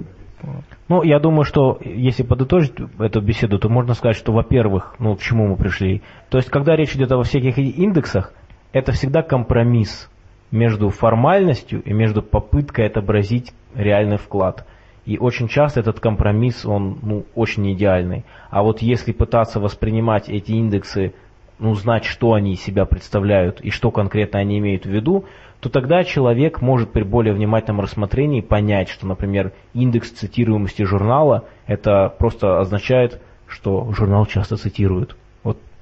Ну, 0.91 1.05
я 1.05 1.21
думаю, 1.21 1.45
что 1.45 1.79
если 1.85 2.25
подытожить 2.25 2.73
эту 2.99 3.21
беседу, 3.21 3.61
то 3.61 3.69
можно 3.69 3.95
сказать, 3.95 4.17
что, 4.17 4.33
во-первых, 4.33 4.97
ну, 4.99 5.15
к 5.15 5.21
чему 5.21 5.47
мы 5.47 5.57
пришли. 5.57 6.03
То 6.31 6.39
есть, 6.39 6.51
когда 6.51 6.75
речь 6.75 6.97
идет 6.97 7.13
о 7.13 7.23
всяких 7.23 7.59
индексах, 7.59 8.33
это 8.73 8.91
всегда 8.91 9.23
компромисс 9.23 10.11
между 10.51 10.89
формальностью 10.89 11.81
и 11.85 11.93
между 11.93 12.23
попыткой 12.23 12.89
отобразить 12.89 13.53
реальный 13.73 14.17
вклад. 14.17 14.67
И 15.07 15.17
очень 15.17 15.47
часто 15.47 15.79
этот 15.79 16.01
компромисс, 16.01 16.67
он 16.67 16.99
ну, 17.03 17.25
очень 17.37 17.73
идеальный. 17.73 18.25
А 18.51 18.65
вот 18.65 18.83
если 18.83 19.13
пытаться 19.13 19.61
воспринимать 19.61 20.29
эти 20.29 20.51
индексы, 20.51 21.15
ну, 21.61 21.73
знать, 21.77 22.05
что 22.05 22.33
они 22.33 22.55
из 22.55 22.63
себя 22.63 22.85
представляют 22.85 23.61
и 23.61 23.71
что 23.71 23.93
конкретно 23.93 24.41
они 24.41 24.59
имеют 24.59 24.87
в 24.87 24.91
виду, 24.91 25.25
то 25.61 25.69
тогда 25.69 26.05
человек 26.05 26.61
может 26.61 26.91
при 26.93 27.03
более 27.03 27.35
внимательном 27.35 27.81
рассмотрении 27.81 28.41
понять, 28.41 28.89
что, 28.89 29.07
например, 29.07 29.53
индекс 29.75 30.11
цитируемости 30.11 30.83
журнала, 30.83 31.45
это 31.67 32.15
просто 32.19 32.59
означает, 32.59 33.21
что 33.47 33.93
журнал 33.93 34.27
часто 34.27 34.57
цитируют 34.57 35.17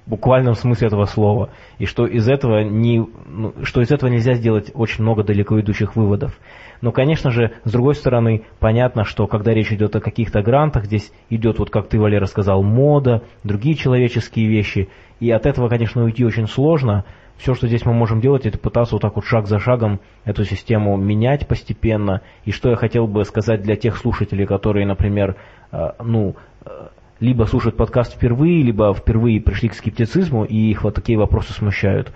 буквальном 0.08 0.54
смысле 0.54 0.88
этого 0.88 1.04
слова, 1.04 1.50
и 1.78 1.84
что 1.84 2.06
из 2.06 2.28
этого, 2.28 2.62
не, 2.62 3.06
ну, 3.26 3.52
что 3.62 3.82
из 3.82 3.90
этого 3.90 4.08
нельзя 4.10 4.34
сделать 4.34 4.70
очень 4.74 5.02
много 5.02 5.22
далеко 5.22 5.60
идущих 5.60 5.96
выводов. 5.96 6.36
Но, 6.80 6.92
конечно 6.92 7.30
же, 7.30 7.52
с 7.64 7.72
другой 7.72 7.94
стороны, 7.94 8.44
понятно, 8.58 9.04
что 9.04 9.26
когда 9.26 9.52
речь 9.52 9.72
идет 9.72 9.94
о 9.96 10.00
каких-то 10.00 10.42
грантах, 10.42 10.86
здесь 10.86 11.12
идет, 11.28 11.58
вот 11.58 11.70
как 11.70 11.88
ты, 11.88 12.00
Валера, 12.00 12.26
сказал, 12.26 12.62
мода, 12.62 13.22
другие 13.44 13.74
человеческие 13.74 14.48
вещи, 14.48 14.88
и 15.20 15.30
от 15.30 15.44
этого, 15.44 15.68
конечно, 15.68 16.04
уйти 16.04 16.24
очень 16.24 16.46
сложно. 16.46 17.04
Все, 17.38 17.54
что 17.54 17.68
здесь 17.68 17.86
мы 17.86 17.94
можем 17.94 18.20
делать, 18.20 18.46
это 18.46 18.58
пытаться 18.58 18.96
вот 18.96 19.02
так 19.02 19.14
вот 19.14 19.24
шаг 19.24 19.46
за 19.46 19.60
шагом 19.60 20.00
эту 20.24 20.44
систему 20.44 20.96
менять 20.96 21.46
постепенно. 21.46 22.22
И 22.44 22.50
что 22.50 22.68
я 22.68 22.76
хотел 22.76 23.06
бы 23.06 23.24
сказать 23.24 23.62
для 23.62 23.76
тех 23.76 23.96
слушателей, 23.96 24.44
которые, 24.44 24.86
например, 24.86 25.36
э, 25.70 25.92
ну, 26.02 26.34
э, 26.64 26.88
либо 27.20 27.44
слушают 27.44 27.76
подкаст 27.76 28.16
впервые, 28.16 28.64
либо 28.64 28.92
впервые 28.92 29.40
пришли 29.40 29.68
к 29.68 29.74
скептицизму, 29.74 30.44
и 30.44 30.56
их 30.56 30.82
вот 30.82 30.96
такие 30.96 31.16
вопросы 31.16 31.52
смущают, 31.52 32.12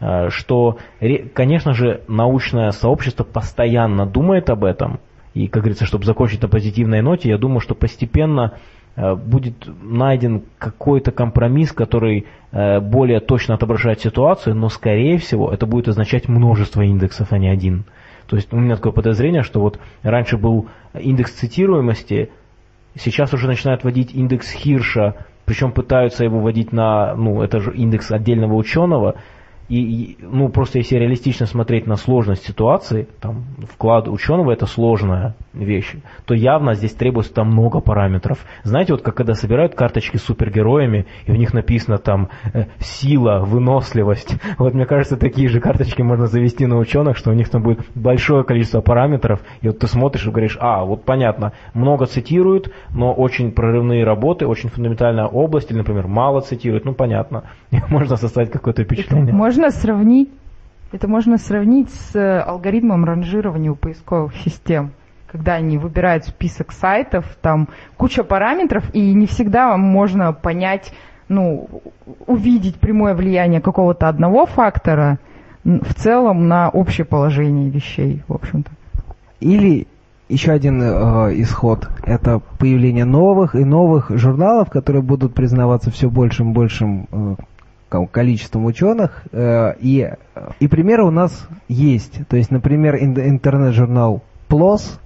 э, 0.00 0.28
что, 0.28 0.76
конечно 1.32 1.72
же, 1.72 2.02
научное 2.06 2.70
сообщество 2.70 3.24
постоянно 3.24 4.04
думает 4.04 4.50
об 4.50 4.62
этом, 4.62 5.00
и, 5.32 5.48
как 5.48 5.62
говорится, 5.62 5.86
чтобы 5.86 6.04
закончить 6.04 6.42
на 6.42 6.48
позитивной 6.48 7.00
ноте, 7.00 7.30
я 7.30 7.38
думаю, 7.38 7.60
что 7.60 7.74
постепенно 7.74 8.58
будет 9.14 9.68
найден 9.82 10.42
какой-то 10.58 11.12
компромисс, 11.12 11.72
который 11.72 12.26
э, 12.52 12.80
более 12.80 13.20
точно 13.20 13.54
отображает 13.54 14.00
ситуацию, 14.00 14.54
но, 14.54 14.68
скорее 14.68 15.18
всего, 15.18 15.52
это 15.52 15.66
будет 15.66 15.88
означать 15.88 16.28
множество 16.28 16.82
индексов, 16.82 17.32
а 17.32 17.38
не 17.38 17.48
один. 17.48 17.84
То 18.26 18.36
есть 18.36 18.52
у 18.52 18.56
меня 18.56 18.76
такое 18.76 18.92
подозрение, 18.92 19.42
что 19.42 19.60
вот 19.60 19.78
раньше 20.02 20.36
был 20.36 20.68
индекс 20.94 21.32
цитируемости, 21.32 22.30
Сейчас 22.98 23.34
уже 23.34 23.46
начинают 23.46 23.84
вводить 23.84 24.14
индекс 24.14 24.50
Хирша, 24.50 25.26
причем 25.44 25.72
пытаются 25.72 26.24
его 26.24 26.40
вводить 26.40 26.72
на, 26.72 27.14
ну, 27.14 27.42
это 27.42 27.60
же 27.60 27.74
индекс 27.74 28.10
отдельного 28.10 28.54
ученого, 28.54 29.16
и, 29.68 30.16
ну, 30.20 30.48
просто 30.48 30.78
если 30.78 30.96
реалистично 30.96 31.46
смотреть 31.46 31.86
на 31.86 31.96
сложность 31.96 32.46
ситуации, 32.46 33.08
там, 33.20 33.44
вклад 33.68 34.08
ученого 34.08 34.52
это 34.52 34.66
сложная 34.66 35.34
вещь, 35.52 35.94
то 36.24 36.34
явно 36.34 36.74
здесь 36.74 36.94
требуется 36.94 37.34
там 37.34 37.48
много 37.48 37.80
параметров. 37.80 38.44
Знаете, 38.62 38.92
вот 38.92 39.02
как 39.02 39.16
когда 39.16 39.34
собирают 39.34 39.74
карточки 39.74 40.18
с 40.18 40.22
супергероями, 40.22 41.06
и 41.26 41.32
в 41.32 41.36
них 41.36 41.52
написано 41.52 41.98
там 41.98 42.28
э, 42.52 42.66
сила, 42.78 43.40
выносливость, 43.44 44.36
вот 44.58 44.74
мне 44.74 44.86
кажется, 44.86 45.16
такие 45.16 45.48
же 45.48 45.60
карточки 45.60 46.02
можно 46.02 46.26
завести 46.26 46.66
на 46.66 46.76
ученых, 46.76 47.16
что 47.16 47.30
у 47.30 47.34
них 47.34 47.48
там 47.48 47.62
будет 47.62 47.80
большое 47.94 48.44
количество 48.44 48.80
параметров, 48.80 49.40
и 49.62 49.68
вот 49.68 49.78
ты 49.78 49.86
смотришь 49.88 50.26
и 50.26 50.30
говоришь, 50.30 50.56
а, 50.60 50.84
вот 50.84 51.04
понятно, 51.04 51.52
много 51.74 52.06
цитируют, 52.06 52.72
но 52.90 53.12
очень 53.12 53.52
прорывные 53.52 54.04
работы, 54.04 54.46
очень 54.46 54.68
фундаментальная 54.68 55.26
область, 55.26 55.70
или, 55.70 55.78
например, 55.78 56.06
мало 56.06 56.40
цитируют, 56.40 56.84
ну, 56.84 56.94
понятно, 56.94 57.44
можно 57.88 58.16
составить 58.16 58.50
какое-то 58.50 58.84
впечатление. 58.84 59.34
Можно 59.34 59.55
сравнить, 59.70 60.30
это 60.92 61.08
можно 61.08 61.38
сравнить 61.38 61.90
с 61.90 62.16
э, 62.16 62.40
алгоритмом 62.40 63.04
ранжирования 63.04 63.70
у 63.70 63.76
поисковых 63.76 64.34
систем 64.36 64.92
когда 65.36 65.54
они 65.54 65.76
выбирают 65.76 66.24
список 66.24 66.72
сайтов, 66.72 67.26
там 67.42 67.68
куча 67.96 68.24
параметров, 68.24 68.84
и 68.94 69.12
не 69.12 69.26
всегда 69.26 69.76
можно 69.76 70.32
понять, 70.32 70.92
ну, 71.28 71.68
увидеть 72.26 72.76
прямое 72.76 73.14
влияние 73.14 73.60
какого-то 73.60 74.08
одного 74.08 74.46
фактора 74.46 75.18
в 75.64 75.94
целом 75.94 76.48
на 76.48 76.70
общее 76.70 77.04
положение 77.04 77.68
вещей, 77.68 78.22
в 78.28 78.34
общем-то. 78.34 78.70
Или 79.40 79.86
еще 80.28 80.52
один 80.52 80.80
э, 80.80 80.86
исход– 81.42 81.88
это 82.04 82.40
появление 82.58 83.04
новых 83.04 83.54
и 83.54 83.64
новых 83.64 84.10
журналов, 84.16 84.70
которые 84.70 85.02
будут 85.02 85.34
признаваться 85.34 85.90
все 85.90 86.08
большим 86.08 86.50
и 86.50 86.54
большим 86.54 87.08
э, 87.10 87.34
количеством 87.88 88.64
ученых, 88.66 89.24
э, 89.32 89.74
и, 89.80 90.10
и 90.60 90.68
примеры 90.68 91.04
у 91.04 91.10
нас 91.10 91.48
есть. 91.68 92.26
То 92.28 92.36
есть, 92.36 92.50
например, 92.50 92.96
интернет-журнал 92.96 94.22
PLOS, 94.48 94.98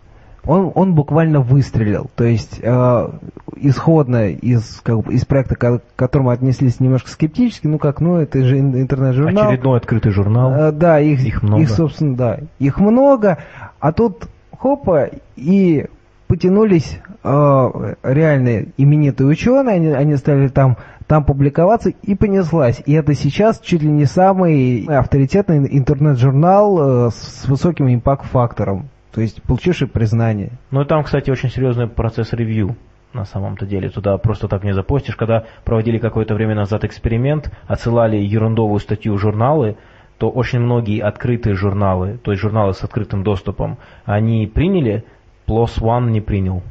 он, 0.44 0.72
он 0.74 0.94
буквально 0.94 1.40
выстрелил. 1.40 2.10
То 2.14 2.24
есть, 2.24 2.60
э, 2.62 3.08
исходно 3.56 4.30
из, 4.30 4.80
как 4.82 5.00
бы, 5.00 5.12
из 5.12 5.24
проекта, 5.24 5.54
к 5.54 5.82
которому 5.96 6.30
отнеслись 6.30 6.80
немножко 6.80 7.10
скептически, 7.10 7.66
ну 7.66 7.78
как, 7.78 8.00
ну 8.00 8.16
это 8.16 8.42
же 8.42 8.58
интернет-журнал. 8.58 9.48
Очередной 9.48 9.76
открытый 9.76 10.12
журнал. 10.12 10.52
Э, 10.52 10.72
да, 10.72 10.98
их, 11.00 11.20
их 11.20 11.42
много. 11.42 11.62
Их, 11.62 11.70
собственно, 11.70 12.16
да, 12.16 12.40
их 12.58 12.80
много. 12.80 13.38
А 13.78 13.92
тут, 13.92 14.28
хопа, 14.56 15.10
и 15.36 15.86
потянулись 16.26 17.00
э, 17.22 17.94
реальные 18.02 18.68
именитые 18.76 19.26
ученые, 19.26 19.76
они, 19.76 19.88
они 19.88 20.16
стали 20.16 20.48
там 20.48 20.76
там 21.10 21.24
публиковаться 21.24 21.90
и 21.90 22.14
понеслась. 22.14 22.80
И 22.86 22.92
это 22.92 23.14
сейчас 23.14 23.58
чуть 23.58 23.82
ли 23.82 23.88
не 23.88 24.04
самый 24.04 24.84
авторитетный 24.84 25.66
интернет-журнал 25.76 27.08
э, 27.08 27.10
с 27.10 27.48
высоким 27.48 27.92
импакт-фактором, 27.92 28.88
то 29.10 29.20
есть 29.20 29.42
получивший 29.42 29.88
признание. 29.88 30.52
Ну 30.70 30.82
и 30.82 30.84
там, 30.84 31.02
кстати, 31.02 31.28
очень 31.28 31.50
серьезный 31.50 31.88
процесс 31.88 32.32
ревью 32.32 32.76
на 33.12 33.24
самом-то 33.24 33.66
деле. 33.66 33.90
Туда 33.90 34.16
просто 34.18 34.46
так 34.46 34.62
не 34.62 34.72
запостишь. 34.72 35.16
Когда 35.16 35.46
проводили 35.64 35.98
какое-то 35.98 36.34
время 36.34 36.54
назад 36.54 36.84
эксперимент, 36.84 37.50
отсылали 37.66 38.16
ерундовую 38.16 38.78
статью 38.78 39.14
в 39.14 39.18
журналы, 39.18 39.78
то 40.18 40.30
очень 40.30 40.60
многие 40.60 41.00
открытые 41.00 41.56
журналы, 41.56 42.20
то 42.22 42.30
есть 42.30 42.40
журналы 42.40 42.72
с 42.72 42.84
открытым 42.84 43.24
доступом, 43.24 43.78
они 44.04 44.46
приняли, 44.46 45.04
PLOS 45.48 45.80
ONE 45.80 46.08
не 46.08 46.20
принял, 46.20 46.62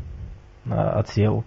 а, 0.69 0.99
отсел. 0.99 1.43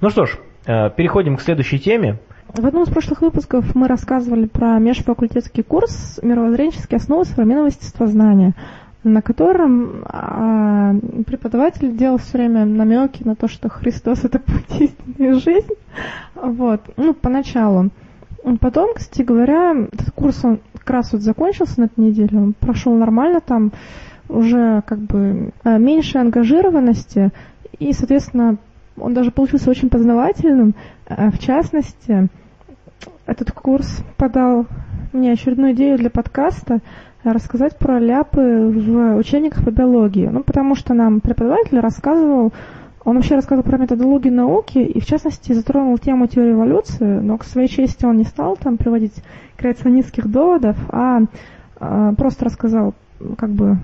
Ну 0.00 0.08
что 0.08 0.24
ж, 0.24 0.38
переходим 0.64 1.36
к 1.36 1.42
следующей 1.42 1.78
теме. 1.78 2.18
В 2.54 2.66
одном 2.66 2.82
из 2.82 2.90
прошлых 2.90 3.22
выпусков 3.22 3.74
мы 3.74 3.88
рассказывали 3.88 4.46
про 4.46 4.78
межфакультетский 4.78 5.62
курс 5.62 6.20
«Мировоззренческие 6.22 6.98
основы 6.98 7.24
современного 7.24 7.66
естествознания», 7.66 8.52
на 9.04 9.22
котором 9.22 10.04
а, 10.04 10.94
преподаватель 11.26 11.96
делал 11.96 12.18
все 12.18 12.38
время 12.38 12.66
намеки 12.66 13.22
на 13.24 13.36
то, 13.36 13.48
что 13.48 13.70
Христос— 13.70 14.24
это 14.24 14.38
путь 14.38 14.80
истинной 14.80 15.32
жизни. 15.40 15.76
Вот. 16.34 16.82
Ну, 16.98 17.14
поначалу. 17.14 17.88
Потом, 18.60 18.94
кстати 18.94 19.22
говоря, 19.22 19.74
этот 19.90 20.10
курс, 20.10 20.44
он 20.44 20.60
как 20.74 20.90
раз 20.90 21.12
вот 21.12 21.22
закончился 21.22 21.80
на 21.80 21.84
этой 21.84 22.00
неделе, 22.00 22.36
он 22.36 22.52
прошел 22.52 22.94
нормально, 22.94 23.40
там 23.40 23.72
уже 24.28 24.82
как 24.86 24.98
бы 24.98 25.52
э, 25.64 25.78
меньше 25.78 26.18
ангажированности, 26.18 27.30
и, 27.78 27.92
соответственно, 27.92 28.58
он 28.96 29.14
даже 29.14 29.30
получился 29.30 29.70
очень 29.70 29.88
познавательным. 29.88 30.74
Э, 31.06 31.30
в 31.30 31.38
частности, 31.38 32.28
этот 33.26 33.52
курс 33.52 34.04
подал 34.16 34.66
мне 35.12 35.32
очередную 35.32 35.72
идею 35.72 35.98
для 35.98 36.10
подкаста 36.10 36.80
рассказать 37.24 37.78
про 37.78 38.00
ляпы 38.00 38.40
в 38.40 39.16
учебниках 39.16 39.64
по 39.64 39.70
биологии. 39.70 40.26
Ну, 40.26 40.42
потому 40.42 40.74
что 40.74 40.94
нам 40.94 41.20
преподаватель 41.20 41.78
рассказывал, 41.78 42.52
он 43.04 43.16
вообще 43.16 43.36
рассказывал 43.36 43.68
про 43.68 43.78
методологию 43.78 44.32
науки 44.32 44.78
и, 44.78 45.00
в 45.00 45.06
частности, 45.06 45.52
затронул 45.52 45.98
тему 45.98 46.26
теории 46.26 46.52
эволюции, 46.52 47.20
но 47.20 47.38
к 47.38 47.44
своей 47.44 47.68
чести 47.68 48.04
он 48.04 48.16
не 48.16 48.24
стал 48.24 48.56
там 48.56 48.76
приводить 48.76 49.14
креационистских 49.56 50.30
доводов, 50.30 50.76
а, 50.88 51.20
а 51.78 52.14
просто 52.14 52.44
рассказал 52.44 52.94
как 53.38 53.50
бы 53.50 53.78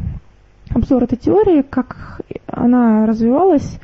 обзор 0.75 1.05
этой 1.05 1.17
теории, 1.17 1.63
как 1.63 2.21
она 2.47 3.07
развивалась, 3.07 3.79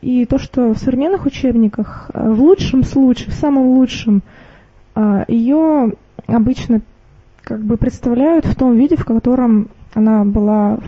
и 0.00 0.24
то, 0.26 0.38
что 0.38 0.72
в 0.72 0.78
современных 0.78 1.26
учебниках, 1.26 2.10
э, 2.12 2.30
в 2.30 2.40
лучшем 2.40 2.84
случае, 2.84 3.30
в 3.30 3.34
самом 3.34 3.66
лучшем, 3.68 4.22
э, 4.94 5.24
ее 5.28 5.92
обычно 6.26 6.80
как 7.42 7.62
бы 7.62 7.76
представляют 7.76 8.44
в 8.44 8.54
том 8.54 8.76
виде, 8.76 8.96
в 8.96 9.04
котором 9.04 9.68
она 9.94 10.24
была 10.24 10.78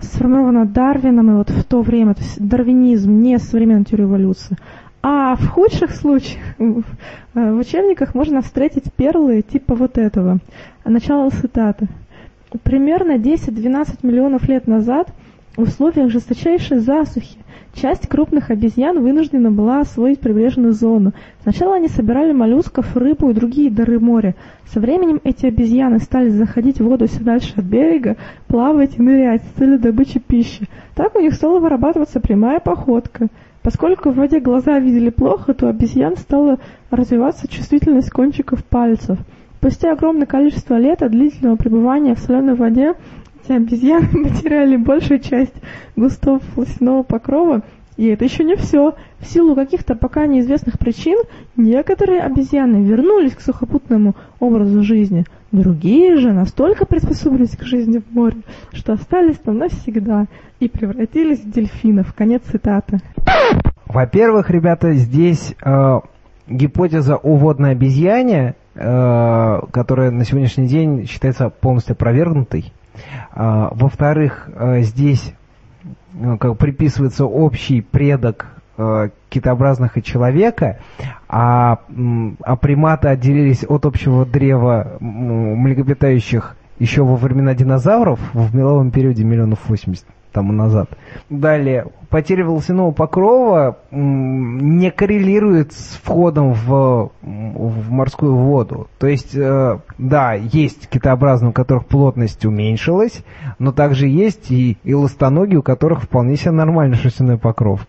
сформирована 0.00 0.64
Дарвином 0.64 1.30
и 1.30 1.34
вот 1.34 1.50
в 1.50 1.64
то 1.64 1.82
время, 1.82 2.14
то 2.14 2.22
есть 2.22 2.46
дарвинизм, 2.46 3.20
не 3.20 3.38
современная 3.38 3.84
теория 3.84 4.04
эволюции. 4.04 4.56
А 5.02 5.34
в 5.34 5.48
худших 5.48 5.90
случаях 5.92 6.40
в 6.58 6.84
э, 7.34 7.52
учебниках 7.52 8.14
можно 8.14 8.40
встретить 8.40 8.92
перлы 8.92 9.42
типа 9.42 9.74
вот 9.74 9.98
этого. 9.98 10.38
Начало 10.84 11.30
цитаты. 11.30 11.88
Примерно 12.62 13.16
10-12 13.16 13.98
миллионов 14.02 14.48
лет 14.48 14.66
назад 14.66 15.12
В 15.54 15.62
условиях 15.64 16.10
жесточайшей 16.10 16.78
засухи 16.78 17.36
часть 17.74 18.08
крупных 18.08 18.50
обезьян 18.50 18.98
вынуждена 19.02 19.50
была 19.50 19.80
освоить 19.80 20.18
прибрежную 20.18 20.72
зону. 20.72 21.12
Сначала 21.42 21.76
они 21.76 21.88
собирали 21.88 22.32
моллюсков, 22.32 22.96
рыбу 22.96 23.28
и 23.28 23.34
другие 23.34 23.70
дары 23.70 24.00
моря. 24.00 24.34
Со 24.64 24.80
временем 24.80 25.20
эти 25.24 25.44
обезьяны 25.44 25.98
стали 25.98 26.30
заходить 26.30 26.78
в 26.78 26.84
воду 26.84 27.06
все 27.06 27.20
дальше 27.20 27.52
от 27.56 27.64
берега, 27.64 28.16
плавать 28.46 28.98
и 28.98 29.02
нырять 29.02 29.42
с 29.42 29.58
целью 29.58 29.78
добычи 29.78 30.20
пищи. 30.20 30.66
Так 30.94 31.14
у 31.16 31.20
них 31.20 31.34
стала 31.34 31.58
вырабатываться 31.58 32.18
прямая 32.20 32.58
походка. 32.58 33.28
Поскольку 33.62 34.08
в 34.08 34.16
воде 34.16 34.40
глаза 34.40 34.78
видели 34.78 35.10
плохо, 35.10 35.52
то 35.52 35.66
у 35.66 35.68
обезьян 35.68 36.16
стала 36.16 36.60
развиваться 36.90 37.46
чувствительность 37.46 38.10
кончиков 38.10 38.64
пальцев. 38.64 39.18
Спустя 39.62 39.92
огромное 39.92 40.26
количество 40.26 40.76
лет 40.76 41.02
от 41.02 41.12
длительного 41.12 41.54
пребывания 41.54 42.16
в 42.16 42.18
соленой 42.18 42.54
воде 42.54 42.94
эти 43.52 43.62
обезьяны 43.62 44.24
потеряли 44.28 44.76
большую 44.76 45.20
часть 45.20 45.54
густого 45.96 46.40
волосяного 46.54 47.02
покрова, 47.02 47.62
и 47.96 48.06
это 48.06 48.24
еще 48.24 48.44
не 48.44 48.56
все. 48.56 48.94
В 49.18 49.26
силу 49.26 49.54
каких-то 49.54 49.94
пока 49.94 50.26
неизвестных 50.26 50.78
причин 50.78 51.18
некоторые 51.56 52.22
обезьяны 52.22 52.82
вернулись 52.82 53.34
к 53.34 53.40
сухопутному 53.40 54.16
образу 54.40 54.82
жизни. 54.82 55.24
Другие 55.52 56.16
же 56.16 56.32
настолько 56.32 56.86
приспособились 56.86 57.54
к 57.54 57.62
жизни 57.62 57.98
в 57.98 58.14
море, 58.14 58.38
что 58.72 58.94
остались 58.94 59.36
там 59.36 59.58
навсегда 59.58 60.26
и 60.58 60.68
превратились 60.68 61.40
в 61.40 61.50
дельфинов. 61.50 62.14
Конец 62.14 62.42
цитаты. 62.50 63.00
Во-первых, 63.86 64.48
ребята, 64.48 64.94
здесь 64.94 65.54
э, 65.62 66.00
гипотеза 66.48 67.16
о 67.16 67.36
водной 67.36 67.72
обезьяне, 67.72 68.54
э, 68.74 69.60
которая 69.70 70.10
на 70.10 70.24
сегодняшний 70.24 70.66
день 70.66 71.06
считается 71.06 71.50
полностью 71.50 71.92
опровергнутой. 71.92 72.72
А, 73.32 73.70
во-вторых, 73.72 74.48
э, 74.54 74.82
здесь 74.82 75.34
э, 76.14 76.36
как 76.38 76.56
приписывается 76.58 77.24
общий 77.24 77.80
предок 77.80 78.46
э, 78.76 79.10
китообразных 79.28 79.98
и 79.98 80.02
человека, 80.02 80.78
а, 81.28 81.78
а 82.42 82.56
приматы 82.56 83.08
отделились 83.08 83.64
от 83.64 83.86
общего 83.86 84.26
древа 84.26 84.96
млекопитающих 85.00 86.56
еще 86.78 87.02
во 87.04 87.16
времена 87.16 87.54
динозавров, 87.54 88.18
в 88.32 88.54
меловом 88.54 88.90
периоде 88.90 89.24
миллионов 89.24 89.60
80 89.68 90.04
тому 90.32 90.52
назад. 90.52 90.88
Далее, 91.30 91.86
потеря 92.08 92.44
волосяного 92.44 92.90
покрова 92.90 93.78
не 93.90 94.90
коррелирует 94.90 95.72
с 95.72 96.00
входом 96.02 96.52
в, 96.52 97.10
в 97.22 97.90
морскую 97.90 98.34
воду. 98.34 98.88
То 98.98 99.06
есть, 99.06 99.34
э, 99.34 99.78
да, 99.98 100.32
есть 100.34 100.88
китообразные, 100.88 101.50
у 101.50 101.52
которых 101.52 101.86
плотность 101.86 102.44
уменьшилась, 102.44 103.24
но 103.58 103.72
также 103.72 104.08
есть 104.08 104.50
и, 104.50 104.78
и 104.84 104.94
ластоноги, 104.94 105.56
у 105.56 105.62
которых 105.62 106.02
вполне 106.02 106.36
себе 106.36 106.52
нормальный 106.52 106.96
шерстяной 106.96 107.38
покров. 107.38 107.86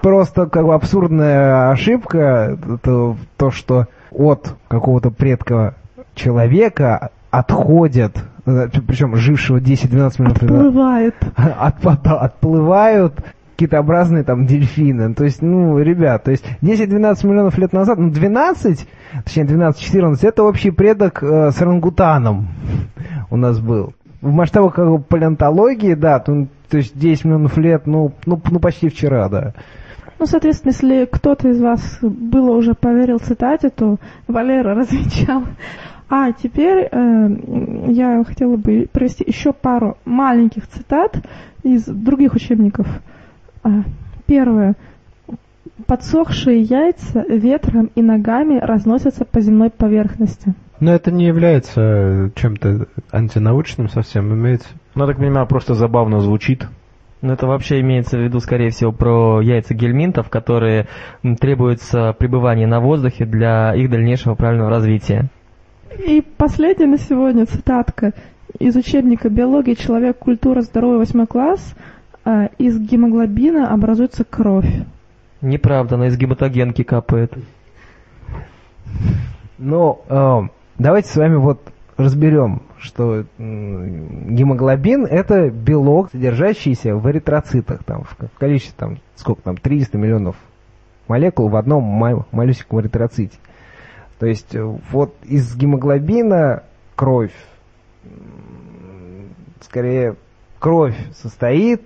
Просто 0.00 0.46
как 0.46 0.66
бы 0.66 0.74
абсурдная 0.74 1.70
ошибка, 1.70 2.58
это 2.74 3.16
то, 3.36 3.50
что 3.50 3.86
от 4.10 4.56
какого-то 4.68 5.10
предка 5.10 5.76
человека 6.14 7.10
отходят, 7.30 8.22
причем 8.44 9.16
жившего 9.16 9.58
10-12 9.58 10.22
минут 10.22 10.42
назад, 10.42 10.42
Отплывает. 10.42 11.14
от- 11.36 12.06
отплывают 12.06 13.14
китообразные 13.56 14.24
там 14.24 14.46
дельфины. 14.46 15.14
То 15.14 15.24
есть, 15.24 15.42
ну, 15.42 15.78
ребят, 15.78 16.24
то 16.24 16.30
есть 16.32 16.44
10-12 16.62 17.26
миллионов 17.26 17.58
лет 17.58 17.72
назад, 17.72 17.98
ну, 17.98 18.10
12, 18.10 18.88
точнее 19.24 19.44
12-14, 19.44 20.16
это 20.26 20.42
общий 20.42 20.70
предок 20.70 21.22
э, 21.22 21.50
с 21.52 21.60
орангутаном 21.62 22.48
у 23.30 23.36
нас 23.36 23.60
был. 23.60 23.92
В 24.20 24.32
масштабах 24.32 24.74
как 24.74 24.88
бы 24.88 24.98
палеонтологии, 25.00 25.94
да, 25.94 26.18
то, 26.18 26.46
то 26.68 26.76
есть 26.78 26.98
10 26.98 27.24
миллионов 27.24 27.56
лет, 27.56 27.86
ну, 27.86 28.12
ну, 28.26 28.40
ну, 28.50 28.58
почти 28.58 28.88
вчера, 28.88 29.28
да. 29.28 29.52
Ну, 30.18 30.26
соответственно, 30.26 30.70
если 30.72 31.04
кто-то 31.10 31.48
из 31.48 31.60
вас 31.60 31.98
было 32.00 32.52
уже 32.56 32.74
поверил 32.74 33.18
цитате, 33.18 33.70
то 33.70 33.96
Валера 34.28 34.74
развенчал. 34.76 35.42
А 36.14 36.30
теперь 36.30 36.90
э, 36.92 37.28
я 37.88 38.22
хотела 38.22 38.56
бы 38.56 38.86
привести 38.92 39.24
еще 39.26 39.54
пару 39.54 39.96
маленьких 40.04 40.68
цитат 40.68 41.16
из 41.62 41.86
других 41.86 42.34
учебников. 42.34 42.86
А, 43.62 43.82
Первое. 44.26 44.74
Подсохшие 45.86 46.60
яйца 46.60 47.24
ветром 47.26 47.88
и 47.94 48.02
ногами 48.02 48.58
разносятся 48.58 49.24
по 49.24 49.40
земной 49.40 49.70
поверхности. 49.70 50.52
Но 50.80 50.92
это 50.92 51.10
не 51.10 51.24
является 51.24 52.30
чем-то 52.34 52.88
антинаучным 53.10 53.88
совсем, 53.88 54.34
имеется... 54.34 54.68
Ну, 54.94 55.06
так 55.06 55.16
понимаю, 55.16 55.46
просто 55.46 55.72
забавно 55.72 56.20
звучит. 56.20 56.68
Ну, 57.22 57.32
это 57.32 57.46
вообще 57.46 57.80
имеется 57.80 58.18
в 58.18 58.20
виду, 58.20 58.38
скорее 58.40 58.68
всего, 58.68 58.92
про 58.92 59.40
яйца 59.40 59.72
гельминтов, 59.72 60.28
которые 60.28 60.88
м, 61.22 61.36
требуется 61.36 62.14
пребывание 62.18 62.66
на 62.66 62.80
воздухе 62.80 63.24
для 63.24 63.74
их 63.74 63.88
дальнейшего 63.88 64.34
правильного 64.34 64.68
развития. 64.68 65.30
И 65.98 66.22
последняя 66.36 66.86
на 66.86 66.98
сегодня 66.98 67.46
цитатка 67.46 68.12
из 68.58 68.76
учебника 68.76 69.28
«Биология, 69.28 69.74
человек, 69.74 70.18
культура, 70.18 70.62
здоровье, 70.62 70.98
восьмой 70.98 71.26
класс». 71.26 71.74
А, 72.24 72.46
Из 72.58 72.78
гемоглобина 72.78 73.72
образуется 73.72 74.24
кровь. 74.24 74.70
Неправда, 75.40 75.96
она 75.96 76.06
из 76.06 76.16
гематогенки 76.16 76.82
капает. 76.84 77.32
Ну, 79.58 80.00
э, 80.08 80.40
давайте 80.78 81.08
с 81.08 81.16
вами 81.16 81.34
вот 81.36 81.60
разберем, 81.96 82.62
что 82.78 83.24
гемоглобин 83.38 85.04
это 85.04 85.50
белок, 85.50 86.10
содержащийся 86.12 86.94
в 86.94 87.10
эритроцитах, 87.10 87.82
там, 87.84 88.04
в, 88.04 88.16
количестве 88.38 88.74
там, 88.76 88.98
сколько 89.16 89.42
там, 89.42 89.56
300 89.56 89.98
миллионов 89.98 90.36
молекул 91.08 91.48
в 91.48 91.56
одном 91.56 91.84
ма- 91.84 92.24
малюсеньком 92.30 92.80
эритроците. 92.80 93.36
То 94.22 94.28
есть 94.28 94.54
э, 94.54 94.62
вот 94.92 95.16
из 95.24 95.56
гемоглобина 95.56 96.62
кровь, 96.94 97.34
скорее 99.60 100.14
кровь 100.60 100.94
состоит 101.12 101.82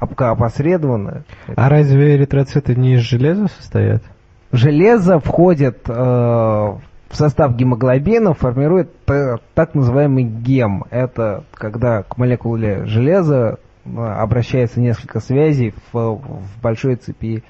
опосредованно. 0.00 1.22
А 1.54 1.68
разве 1.68 2.16
эритроциты 2.16 2.74
не 2.74 2.94
из 2.94 3.02
железа 3.02 3.46
состоят? 3.46 4.02
Железо 4.50 5.20
входит 5.20 5.88
э, 5.88 5.92
в 5.92 6.80
состав 7.12 7.54
гемоглобина, 7.54 8.34
формирует 8.34 8.90
так 9.04 9.76
называемый 9.76 10.24
гем. 10.24 10.84
Это 10.90 11.44
когда 11.54 12.02
к 12.02 12.18
молекуле 12.18 12.86
железа 12.86 13.60
э, 13.84 13.88
обращается 13.96 14.80
несколько 14.80 15.20
связей 15.20 15.74
в, 15.92 15.96
в 15.96 16.60
большой 16.60 16.96
цепи 16.96 17.44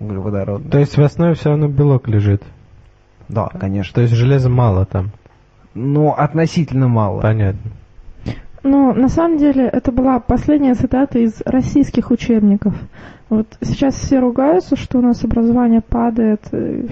углеводородной. 0.00 0.70
То 0.70 0.78
есть 0.78 0.98
в 0.98 1.02
основе 1.02 1.32
все 1.32 1.48
равно 1.48 1.68
белок 1.68 2.08
лежит. 2.08 2.42
Да, 3.28 3.48
конечно. 3.48 3.94
То 3.94 4.00
есть 4.02 4.14
железа 4.14 4.48
мало 4.48 4.84
там. 4.84 5.10
Но 5.74 6.14
относительно 6.16 6.88
мало. 6.88 7.20
Понятно. 7.20 7.70
Но 8.62 8.92
на 8.92 9.08
самом 9.08 9.38
деле 9.38 9.66
это 9.66 9.90
была 9.90 10.20
последняя 10.20 10.74
цитата 10.74 11.18
из 11.18 11.40
российских 11.44 12.10
учебников. 12.10 12.74
Вот 13.28 13.46
сейчас 13.62 13.94
все 13.94 14.20
ругаются, 14.20 14.76
что 14.76 14.98
у 14.98 15.00
нас 15.00 15.24
образование 15.24 15.80
падает, 15.80 16.42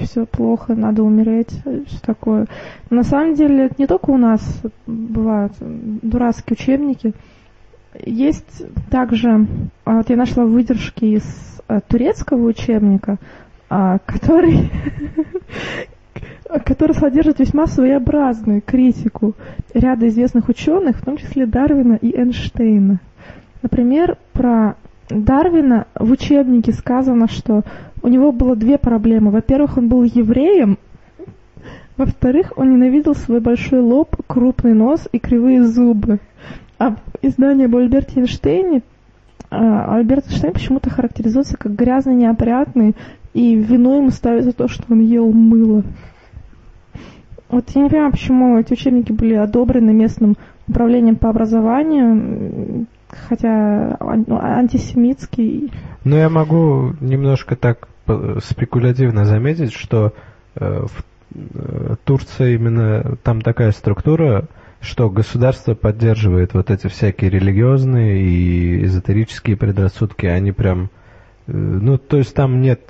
все 0.01 0.25
плохо, 0.27 0.75
надо 0.75 1.03
умереть, 1.03 1.51
все 1.87 2.01
такое. 2.01 2.47
Но 2.89 2.97
на 2.97 3.03
самом 3.05 3.35
деле 3.35 3.67
это 3.67 3.75
не 3.79 3.87
только 3.87 4.11
у 4.11 4.17
нас 4.17 4.63
бывают 4.87 5.53
дурацкие 5.61 6.57
учебники. 6.59 7.13
Есть 8.05 8.63
также, 8.91 9.47
а, 9.85 9.97
вот 9.97 10.11
я 10.11 10.17
нашла 10.17 10.45
выдержки 10.45 11.05
из 11.05 11.61
а, 11.69 11.81
турецкого 11.81 12.47
учебника, 12.47 13.19
а, 13.69 13.99
который 14.07 14.71
который 16.65 16.93
содержит 16.93 17.39
весьма 17.39 17.67
своеобразную 17.67 18.63
критику 18.63 19.35
ряда 19.73 20.09
известных 20.09 20.49
ученых, 20.49 20.99
в 20.99 21.05
том 21.05 21.17
числе 21.17 21.47
Дарвина 21.47 21.95
и 21.95 22.17
Эйнштейна. 22.17 23.01
Например, 23.63 24.17
про 24.33 24.77
Дарвина 25.09 25.87
в 25.95 26.11
учебнике 26.11 26.73
сказано, 26.73 27.29
что 27.29 27.63
у 28.03 28.09
него 28.09 28.33
было 28.33 28.57
две 28.57 28.79
проблемы. 28.79 29.31
Во-первых, 29.31 29.77
он 29.77 29.89
был 29.89 30.03
евреем, 30.03 30.79
во-вторых, 31.97 32.55
он 32.57 32.73
ненавидел 32.73 33.15
свой 33.15 33.41
большой 33.41 33.81
лоб, 33.81 34.17
крупный 34.27 34.73
нос 34.73 35.07
и 35.13 35.19
кривые 35.19 35.65
зубы. 35.65 36.19
А 36.79 36.93
в 36.93 36.97
издании 37.21 37.67
об 37.67 37.77
Альберте 37.77 38.21
Эйнштейне 38.21 38.83
а, 39.51 39.97
Альберт 39.97 40.27
Эйнштейн 40.29 40.55
почему-то 40.55 40.89
характеризуется 40.89 41.59
как 41.59 41.75
грязный, 41.75 42.15
неопрятный, 42.15 42.95
и 43.35 43.55
вину 43.55 43.99
ему 43.99 44.11
ставят 44.11 44.45
за 44.45 44.53
то, 44.53 44.67
что 44.67 44.85
он 44.89 45.01
ел 45.01 45.31
мыло. 45.31 45.85
Вот 47.51 47.69
я 47.71 47.83
не 47.83 47.91
понимаю, 47.91 48.13
почему 48.13 48.59
эти 48.59 48.73
учебники 48.73 49.13
были 49.13 49.35
одобрены 49.35 49.93
местным 49.93 50.37
управлением 50.69 51.17
по 51.17 51.31
образованию, 51.31 52.87
хотя 53.29 53.97
ну, 54.01 54.39
антисемитский. 54.39 55.73
Но 56.05 56.17
я 56.17 56.29
могу 56.29 56.95
немножко 57.01 57.57
так 57.57 57.89
спекулятивно 58.43 59.25
заметить, 59.25 59.73
что 59.73 60.13
э, 60.57 60.87
в 60.87 61.05
э, 61.35 61.97
Турции 62.05 62.55
именно 62.55 63.17
там 63.23 63.41
такая 63.41 63.73
структура 63.73 64.47
что 64.81 65.11
государство 65.11 65.75
поддерживает 65.75 66.55
вот 66.55 66.71
эти 66.71 66.87
всякие 66.87 67.31
религиозные 67.31 68.23
и 68.23 68.85
эзотерические 68.85 69.57
предрассудки, 69.57 70.27
они 70.27 70.53
прям, 70.53 70.89
э, 71.47 71.53
ну, 71.53 71.99
то 71.99 72.17
есть 72.17 72.35
там 72.35 72.61
нет 72.61 72.81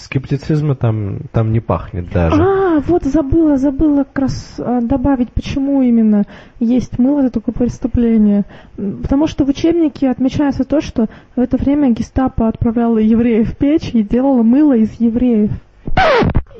скептицизма, 0.00 0.74
там, 0.74 1.20
там 1.32 1.52
не 1.52 1.60
пахнет 1.60 2.10
даже. 2.10 2.42
А, 2.42 2.80
вот 2.80 3.04
забыла, 3.04 3.56
забыла 3.56 4.04
как 4.04 4.18
раз 4.18 4.54
а, 4.58 4.80
добавить, 4.80 5.32
почему 5.32 5.82
именно 5.82 6.24
есть 6.58 6.98
мыло, 6.98 7.20
это 7.20 7.40
такое 7.40 7.54
преступление. 7.54 8.44
Потому 8.76 9.26
что 9.26 9.44
в 9.44 9.48
учебнике 9.48 10.10
отмечается 10.10 10.64
то, 10.64 10.80
что 10.80 11.06
в 11.36 11.40
это 11.40 11.56
время 11.56 11.90
гестапо 11.90 12.48
отправляло 12.48 12.98
евреев 12.98 13.50
в 13.50 13.56
печь 13.56 13.90
и 13.94 14.02
делало 14.02 14.42
мыло 14.42 14.76
из 14.76 14.98
евреев. 15.00 15.50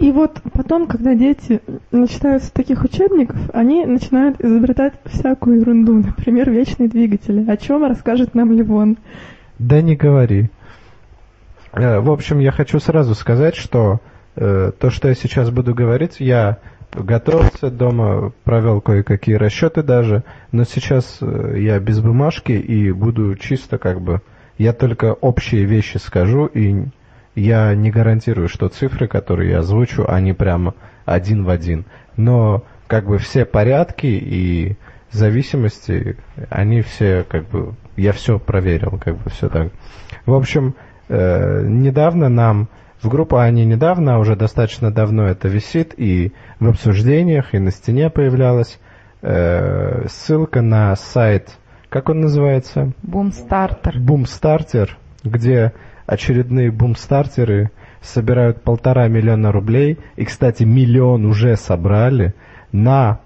И 0.01 0.12
вот 0.12 0.41
потом, 0.55 0.86
когда 0.86 1.14
дети 1.14 1.61
начитаются 1.91 2.53
таких 2.53 2.84
учебников, 2.84 3.38
они 3.53 3.84
начинают 3.84 4.41
изобретать 4.41 4.95
всякую 5.05 5.61
ерунду, 5.61 5.95
например, 5.95 6.51
вечные 6.51 6.88
двигатели, 6.88 7.49
о 7.49 7.57
чем 7.59 7.84
расскажет 7.84 8.34
нам 8.34 8.51
Ливон. 8.53 8.97
Да 9.59 9.82
не 9.82 9.97
говори. 9.97 10.49
Э, 11.72 12.00
В 12.00 12.10
общем, 12.10 12.38
я 12.38 12.52
хочу 12.52 12.80
сразу 12.80 13.14
сказать, 13.14 13.56
что 13.56 14.00
э, 14.36 14.72
то, 14.78 14.90
что 14.90 15.08
я 15.08 15.14
сейчас 15.14 15.50
буду 15.50 15.74
говорить, 15.74 16.16
я 16.18 16.58
готовился 16.92 17.70
дома, 17.70 18.32
провел 18.44 18.80
кое-какие 18.80 19.36
расчеты 19.36 19.82
даже, 19.82 20.24
но 20.52 20.64
сейчас 20.64 21.18
э, 21.20 21.54
я 21.58 21.78
без 21.78 22.00
бумажки 22.00 22.52
и 22.52 22.90
буду 22.92 23.36
чисто 23.36 23.78
как 23.78 24.00
бы... 24.00 24.20
Я 24.58 24.74
только 24.74 25.14
общие 25.14 25.64
вещи 25.64 25.96
скажу, 25.96 26.44
и 26.44 26.84
я 27.34 27.74
не 27.74 27.90
гарантирую, 27.90 28.48
что 28.48 28.68
цифры, 28.68 29.08
которые 29.08 29.52
я 29.52 29.60
озвучу, 29.60 30.04
они 30.06 30.34
прямо 30.34 30.74
один 31.06 31.44
в 31.44 31.48
один. 31.48 31.86
Но 32.16 32.64
как 32.86 33.06
бы 33.06 33.16
все 33.18 33.46
порядки 33.46 34.06
и 34.06 34.76
зависимости, 35.10 36.16
они 36.50 36.82
все 36.82 37.24
как 37.28 37.48
бы... 37.48 37.74
Я 37.96 38.12
все 38.12 38.38
проверил, 38.38 38.98
как 39.02 39.16
бы 39.16 39.30
все 39.30 39.48
так. 39.48 39.72
В 40.26 40.34
общем, 40.34 40.74
э, 41.11 41.62
недавно 41.66 42.28
нам 42.28 42.68
в 43.02 43.08
группу, 43.08 43.36
а 43.36 43.50
не 43.50 43.64
недавно, 43.64 44.14
а 44.14 44.18
уже 44.18 44.36
достаточно 44.36 44.90
давно 44.90 45.26
это 45.26 45.48
висит 45.48 45.94
и 45.96 46.32
в 46.58 46.68
обсуждениях, 46.68 47.54
и 47.54 47.58
на 47.58 47.70
стене 47.70 48.11
появлялась 48.11 48.78
э, 49.22 50.06
ссылка 50.08 50.62
на 50.62 50.94
сайт, 50.96 51.58
как 51.90 52.08
он 52.08 52.20
называется? 52.20 52.92
Бумстартер. 53.02 53.98
Бумстартер, 53.98 54.96
где 55.24 55.72
очередные 56.06 56.70
бумстартеры 56.70 57.72
собирают 58.00 58.62
полтора 58.62 59.08
миллиона 59.08 59.50
рублей, 59.50 59.98
и, 60.14 60.24
кстати, 60.24 60.62
миллион 60.62 61.26
уже 61.26 61.56
собрали, 61.56 62.34
на 62.70 63.20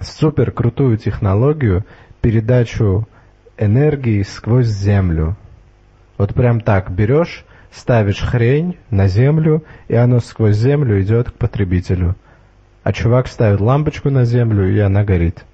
супер 0.00 0.52
крутую 0.52 0.96
технологию 0.96 1.84
передачу 2.20 3.08
энергии 3.58 4.22
сквозь 4.22 4.68
землю. 4.68 5.36
Вот 6.18 6.34
прям 6.34 6.60
так 6.60 6.90
берешь, 6.90 7.44
ставишь 7.70 8.20
хрень 8.20 8.76
на 8.90 9.06
землю, 9.06 9.64
и 9.86 9.94
оно 9.94 10.18
сквозь 10.18 10.56
землю 10.56 11.00
идет 11.00 11.30
к 11.30 11.34
потребителю. 11.34 12.16
А 12.82 12.92
чувак 12.92 13.28
ставит 13.28 13.60
лампочку 13.60 14.10
на 14.10 14.24
землю, 14.24 14.68
и 14.68 14.78
она 14.80 15.04
горит. 15.04 15.44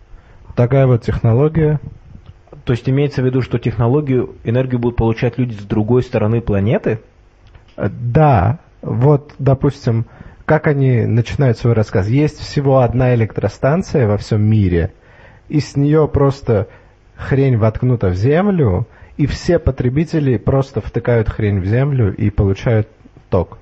Такая 0.56 0.86
вот 0.86 1.02
технология. 1.02 1.80
То 2.64 2.72
есть 2.72 2.88
имеется 2.88 3.22
в 3.22 3.26
виду, 3.26 3.42
что 3.42 3.58
технологию, 3.58 4.36
энергию 4.44 4.78
будут 4.78 4.96
получать 4.96 5.36
люди 5.36 5.52
с 5.52 5.64
другой 5.64 6.02
стороны 6.02 6.40
планеты? 6.40 7.00
Э, 7.76 7.88
Да, 7.90 8.58
вот, 8.80 9.34
допустим, 9.38 10.06
как 10.46 10.66
они 10.66 11.04
начинают 11.06 11.58
свой 11.58 11.74
рассказ. 11.74 12.08
Есть 12.08 12.38
всего 12.38 12.78
одна 12.78 13.14
электростанция 13.14 14.06
во 14.06 14.16
всем 14.16 14.42
мире, 14.42 14.92
и 15.48 15.60
с 15.60 15.76
нее 15.76 16.08
просто 16.08 16.68
хрень 17.16 17.58
воткнута 17.58 18.08
в 18.08 18.14
землю, 18.14 18.86
и 19.16 19.26
все 19.26 19.58
потребители 19.58 20.36
просто 20.36 20.80
втыкают 20.80 21.28
хрень 21.28 21.60
в 21.60 21.66
землю 21.66 22.14
и 22.14 22.30
получают 22.30 22.88
ток. 23.30 23.58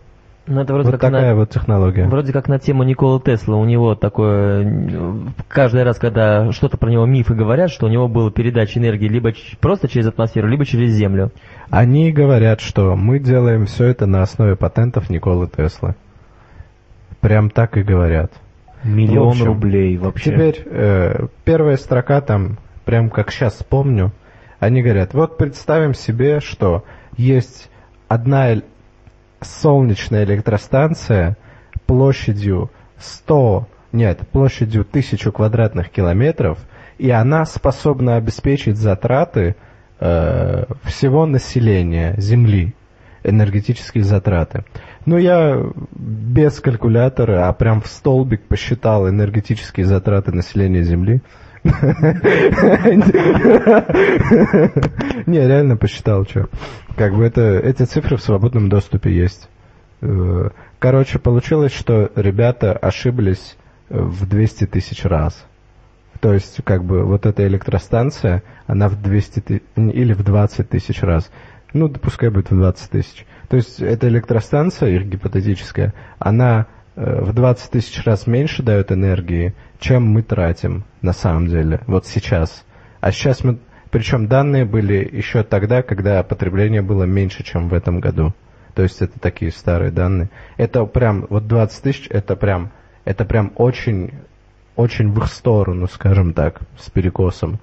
Ну, 0.46 0.60
это 0.60 0.72
вроде 0.72 0.90
вот 0.90 0.98
как 0.98 1.12
такая 1.12 1.30
на... 1.30 1.36
вот 1.36 1.50
технология. 1.50 2.04
Вроде 2.06 2.32
как 2.32 2.48
на 2.48 2.58
тему 2.58 2.82
Николы 2.82 3.20
Тесла. 3.20 3.56
У 3.56 3.64
него 3.64 3.94
такое... 3.94 5.22
Каждый 5.46 5.84
раз, 5.84 5.98
когда 5.98 6.50
что-то 6.50 6.78
про 6.78 6.90
него 6.90 7.06
мифы 7.06 7.34
говорят, 7.34 7.70
что 7.70 7.86
у 7.86 7.88
него 7.88 8.08
была 8.08 8.30
передача 8.32 8.80
энергии 8.80 9.06
либо 9.06 9.32
просто 9.60 9.86
через 9.86 10.08
атмосферу, 10.08 10.48
либо 10.48 10.64
через 10.64 10.90
Землю. 10.90 11.30
Они 11.70 12.10
говорят, 12.10 12.60
что 12.60 12.96
мы 12.96 13.20
делаем 13.20 13.66
все 13.66 13.86
это 13.86 14.06
на 14.06 14.22
основе 14.22 14.56
патентов 14.56 15.10
Николы 15.10 15.48
Теслы. 15.48 15.94
Прям 17.20 17.48
так 17.48 17.76
и 17.76 17.82
говорят. 17.82 18.32
Миллион 18.82 19.28
общем, 19.28 19.46
рублей 19.46 19.96
вообще. 19.96 20.32
Теперь 20.32 20.62
э, 20.66 21.26
первая 21.44 21.76
строка 21.76 22.20
там, 22.20 22.58
прям 22.84 23.10
как 23.10 23.30
сейчас 23.30 23.62
помню, 23.62 24.10
они 24.62 24.80
говорят, 24.80 25.12
вот 25.12 25.38
представим 25.38 25.92
себе, 25.92 26.38
что 26.38 26.84
есть 27.16 27.68
одна 28.06 28.62
солнечная 29.40 30.22
электростанция 30.22 31.36
площадью 31.84 32.70
100, 32.96 33.66
нет, 33.90 34.20
площадью 34.30 34.82
1000 34.82 35.32
квадратных 35.32 35.90
километров, 35.90 36.60
и 36.96 37.10
она 37.10 37.44
способна 37.44 38.14
обеспечить 38.14 38.76
затраты 38.76 39.56
э, 39.98 40.64
всего 40.84 41.26
населения 41.26 42.14
Земли, 42.18 42.76
энергетические 43.24 44.04
затраты. 44.04 44.64
Ну, 45.06 45.16
я 45.16 45.60
без 45.90 46.60
калькулятора, 46.60 47.48
а 47.48 47.52
прям 47.52 47.80
в 47.80 47.88
столбик 47.88 48.42
посчитал 48.42 49.08
энергетические 49.08 49.86
затраты 49.86 50.30
населения 50.30 50.84
Земли. 50.84 51.20
Не, 55.26 55.46
реально 55.46 55.76
посчитал, 55.76 56.24
что. 56.26 56.48
Как 56.96 57.14
бы 57.14 57.24
это, 57.24 57.58
эти 57.58 57.84
цифры 57.84 58.16
в 58.16 58.22
свободном 58.22 58.68
доступе 58.68 59.14
есть. 59.14 59.48
Э, 60.00 60.50
Короче, 60.82 61.20
получилось, 61.20 61.72
что 61.72 62.10
ребята 62.16 62.72
ошиблись 62.72 63.56
э, 63.88 64.00
в 64.00 64.28
200 64.28 64.66
тысяч 64.66 65.04
раз. 65.04 65.46
То 66.20 66.32
есть, 66.34 66.58
как 66.64 66.82
бы, 66.82 67.04
вот 67.04 67.24
эта 67.24 67.46
электростанция, 67.46 68.42
она 68.66 68.88
в 68.88 69.00
200 69.00 69.40
ты- 69.40 69.62
или 69.76 70.12
в 70.12 70.24
20 70.24 70.68
тысяч 70.68 71.00
раз. 71.02 71.30
Ну, 71.72 71.88
пускай 71.88 72.30
будет 72.30 72.50
в 72.50 72.56
20 72.56 72.90
тысяч. 72.90 73.24
То 73.48 73.56
есть, 73.56 73.78
эта 73.80 74.08
электростанция, 74.08 74.88
их 74.90 75.06
гипотетическая, 75.06 75.94
она 76.18 76.66
в 76.94 77.32
20 77.32 77.70
тысяч 77.70 78.04
раз 78.04 78.26
меньше 78.26 78.62
дает 78.62 78.92
энергии, 78.92 79.54
чем 79.78 80.04
мы 80.04 80.22
тратим 80.22 80.84
на 81.00 81.12
самом 81.12 81.46
деле, 81.46 81.80
вот 81.86 82.06
сейчас. 82.06 82.64
А 83.00 83.12
сейчас 83.12 83.42
мы... 83.44 83.58
Причем 83.90 84.26
данные 84.26 84.64
были 84.64 85.08
еще 85.12 85.42
тогда, 85.42 85.82
когда 85.82 86.22
потребление 86.22 86.80
было 86.82 87.04
меньше, 87.04 87.42
чем 87.44 87.68
в 87.68 87.74
этом 87.74 88.00
году. 88.00 88.32
То 88.74 88.82
есть 88.82 89.02
это 89.02 89.18
такие 89.20 89.52
старые 89.52 89.90
данные. 89.90 90.30
Это 90.56 90.84
прям, 90.86 91.26
вот 91.28 91.46
20 91.46 91.82
тысяч, 91.82 92.06
это 92.08 92.36
прям, 92.36 92.70
это 93.04 93.24
прям 93.24 93.52
очень, 93.56 94.12
очень 94.76 95.12
в 95.12 95.18
их 95.18 95.26
сторону, 95.26 95.88
скажем 95.88 96.32
так, 96.32 96.60
с 96.78 96.90
перекосом. 96.90 97.58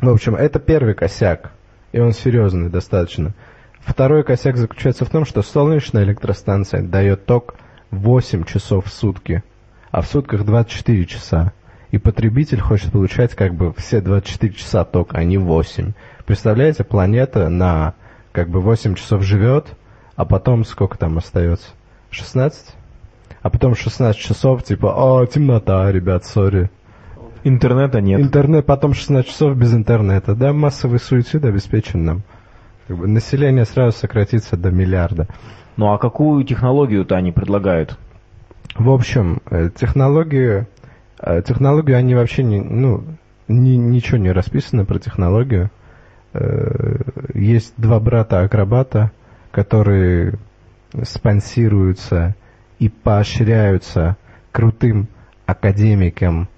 В 0.00 0.08
общем, 0.08 0.36
это 0.36 0.60
первый 0.60 0.94
косяк, 0.94 1.52
и 1.92 1.98
он 1.98 2.12
серьезный 2.12 2.68
достаточно. 2.68 3.32
Второй 3.80 4.22
косяк 4.22 4.56
заключается 4.56 5.04
в 5.04 5.10
том, 5.10 5.24
что 5.24 5.42
солнечная 5.42 6.04
электростанция 6.04 6.82
дает 6.82 7.26
ток 7.26 7.56
8 7.94 8.44
часов 8.44 8.86
в 8.86 8.92
сутки, 8.92 9.42
а 9.90 10.02
в 10.02 10.06
сутках 10.06 10.44
24 10.44 11.04
часа. 11.06 11.52
И 11.90 11.98
потребитель 11.98 12.60
хочет 12.60 12.92
получать 12.92 13.34
как 13.34 13.54
бы 13.54 13.72
все 13.74 14.00
24 14.00 14.52
часа 14.52 14.84
ток, 14.84 15.14
а 15.14 15.22
не 15.24 15.38
8. 15.38 15.92
Представляете, 16.26 16.84
планета 16.84 17.48
на 17.48 17.94
как 18.32 18.48
бы 18.48 18.60
8 18.60 18.96
часов 18.96 19.22
живет, 19.22 19.68
а 20.16 20.24
потом 20.24 20.64
сколько 20.64 20.98
там 20.98 21.18
остается? 21.18 21.68
16? 22.10 22.74
А 23.42 23.50
потом 23.50 23.74
16 23.74 24.20
часов, 24.20 24.64
типа, 24.64 24.94
о, 24.96 25.26
темнота, 25.26 25.90
ребят, 25.92 26.24
сори. 26.24 26.70
Интернета 27.44 28.00
нет. 28.00 28.20
Интернет, 28.20 28.64
потом 28.64 28.94
16 28.94 29.30
часов 29.30 29.56
без 29.56 29.74
интернета. 29.74 30.34
Да, 30.34 30.52
массовый 30.52 30.98
суицид 30.98 31.44
обеспечен 31.44 32.04
нам. 32.04 32.22
Как 32.88 32.96
бы 32.96 33.06
население 33.06 33.66
сразу 33.66 33.98
сократится 33.98 34.56
до 34.56 34.70
миллиарда. 34.70 35.28
Ну 35.76 35.92
а 35.92 35.98
какую 35.98 36.44
технологию-то 36.44 37.16
они 37.16 37.32
предлагают? 37.32 37.98
В 38.76 38.90
общем, 38.90 39.40
э, 39.50 39.70
технологию, 39.74 40.66
э, 41.20 41.42
технологию 41.42 41.96
они 41.96 42.14
вообще 42.14 42.42
не, 42.42 42.60
ну, 42.60 43.04
ни- 43.48 43.76
ничего 43.76 44.18
не 44.18 44.30
расписано 44.32 44.84
про 44.84 44.98
технологию. 44.98 45.70
Э, 46.32 46.96
Есть 47.34 47.74
два 47.76 48.00
брата-акробата, 48.00 49.10
которые 49.50 50.34
спонсируются 51.02 52.34
и 52.78 52.88
поощряются 52.88 54.16
крутым 54.52 55.08
академиком 55.46 56.48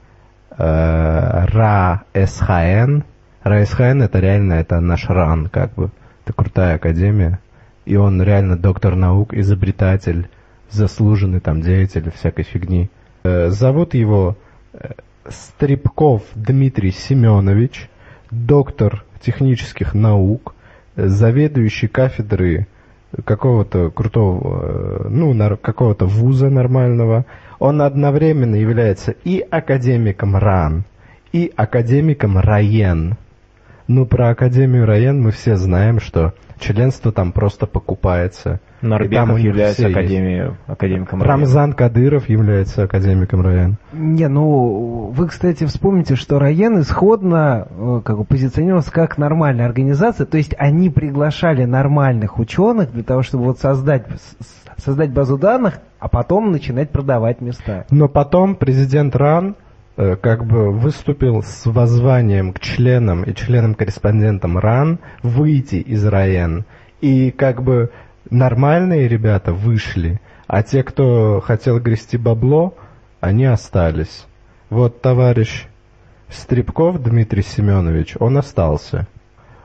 э, 0.51 1.45
РА 1.47 2.03
СХН. 2.15 3.01
РА 3.43 3.65
СХН 3.67 4.03
это 4.03 4.19
реально 4.19 4.55
это 4.55 4.81
наш 4.81 5.09
РАН, 5.09 5.49
как 5.49 5.75
бы. 5.75 5.91
Это 6.25 6.33
крутая 6.33 6.77
академия. 6.77 7.39
И 7.87 7.97
он 7.97 8.21
реально 8.21 8.57
доктор 8.57 8.97
наук, 8.97 9.33
изобретатель, 9.33 10.29
заслуженный 10.71 11.41
там 11.41 11.63
деятель 11.63 12.11
всякой 12.11 12.43
фигни. 12.43 12.91
Э, 13.23 13.49
Зовут 13.49 13.95
его 13.95 14.37
э, 14.73 14.91
Стрипков 15.29 16.23
Дмитрий 16.35 16.91
Семенович, 16.91 17.89
доктор 18.31 19.05
технических 19.21 19.95
наук, 19.95 20.55
заведующий 20.97 21.87
кафедры 21.87 22.67
какого-то 23.25 23.91
крутого, 23.91 25.05
э, 25.05 25.09
ну, 25.09 25.57
какого-то 25.57 26.07
вуза 26.07 26.51
нормального. 26.51 27.25
Он 27.61 27.81
одновременно 27.81 28.57
является 28.57 29.13
и 29.13 29.39
академиком 29.49 30.37
РАН, 30.37 30.85
и 31.33 31.53
академиком 31.55 32.37
РАЕН. 32.37 33.17
Ну, 33.89 34.05
про 34.05 34.31
Академию 34.31 34.85
РАЕН 34.85 35.23
мы 35.23 35.31
все 35.31 35.57
знаем, 35.57 36.01
что 36.01 36.35
членство 36.59 37.13
там 37.13 37.33
просто 37.33 37.67
покупается. 37.67 38.61
И 38.83 38.87
там 38.87 38.91
у 38.91 38.99
Нарбеков 38.99 39.39
является 39.39 39.87
академией, 39.87 40.55
академиком 40.67 41.23
района. 41.23 41.41
Рамзан 41.41 41.73
Кадыров 41.73 42.29
является 42.29 42.85
академиком 42.85 43.43
РАЕН. 43.43 43.77
Не, 43.93 44.29
ну, 44.29 45.13
вы, 45.15 45.29
кстати, 45.29 45.65
вспомните, 45.65 46.17
что 46.17 46.39
Райен 46.39 46.81
исходно 46.81 47.69
э, 47.71 48.01
как 48.05 48.19
бы 48.19 48.25
позиционировался 48.25 48.93
как 48.93 49.19
нормальная 49.19 49.67
организация, 49.67 50.27
то 50.27 50.37
есть 50.37 50.55
они 50.59 50.91
приглашали 50.91 51.65
нормальных 51.65 52.39
ученых 52.39 52.93
для 52.93 53.03
того, 53.03 53.23
чтобы 53.23 53.45
вот 53.45 53.59
создать, 53.59 54.07
создать 54.77 55.13
базу 55.13 55.39
данных, 55.39 55.79
а 55.99 56.09
потом 56.09 56.53
начинать 56.53 56.91
продавать 56.91 57.41
места. 57.41 57.87
Но 57.91 58.09
потом 58.09 58.57
президент 58.57 59.17
РАН 59.17 59.57
как 59.97 60.45
бы 60.47 60.71
выступил 60.71 61.43
с 61.43 61.65
воззванием 61.65 62.53
к 62.53 62.61
членам 62.61 63.23
и 63.25 63.35
членам-корреспондентам 63.35 64.59
РАН 64.59 64.99
выйти 65.23 65.77
из 65.77 66.05
РАЕН. 66.05 66.65
И 67.01 67.31
как 67.31 67.63
бы 67.63 67.91
нормальные 68.31 69.09
ребята 69.09 69.53
вышли, 69.53 70.21
а 70.47 70.63
те, 70.63 70.83
кто 70.83 71.41
хотел 71.41 71.81
грести 71.81 72.17
бабло, 72.17 72.75
они 73.21 73.45
остались. 73.47 74.27
Вот 74.71 75.01
товарищ 75.01 75.67
Стрипков 76.29 77.03
Дмитрий 77.03 77.43
Семенович, 77.43 78.17
он 78.19 78.37
остался. 78.37 79.07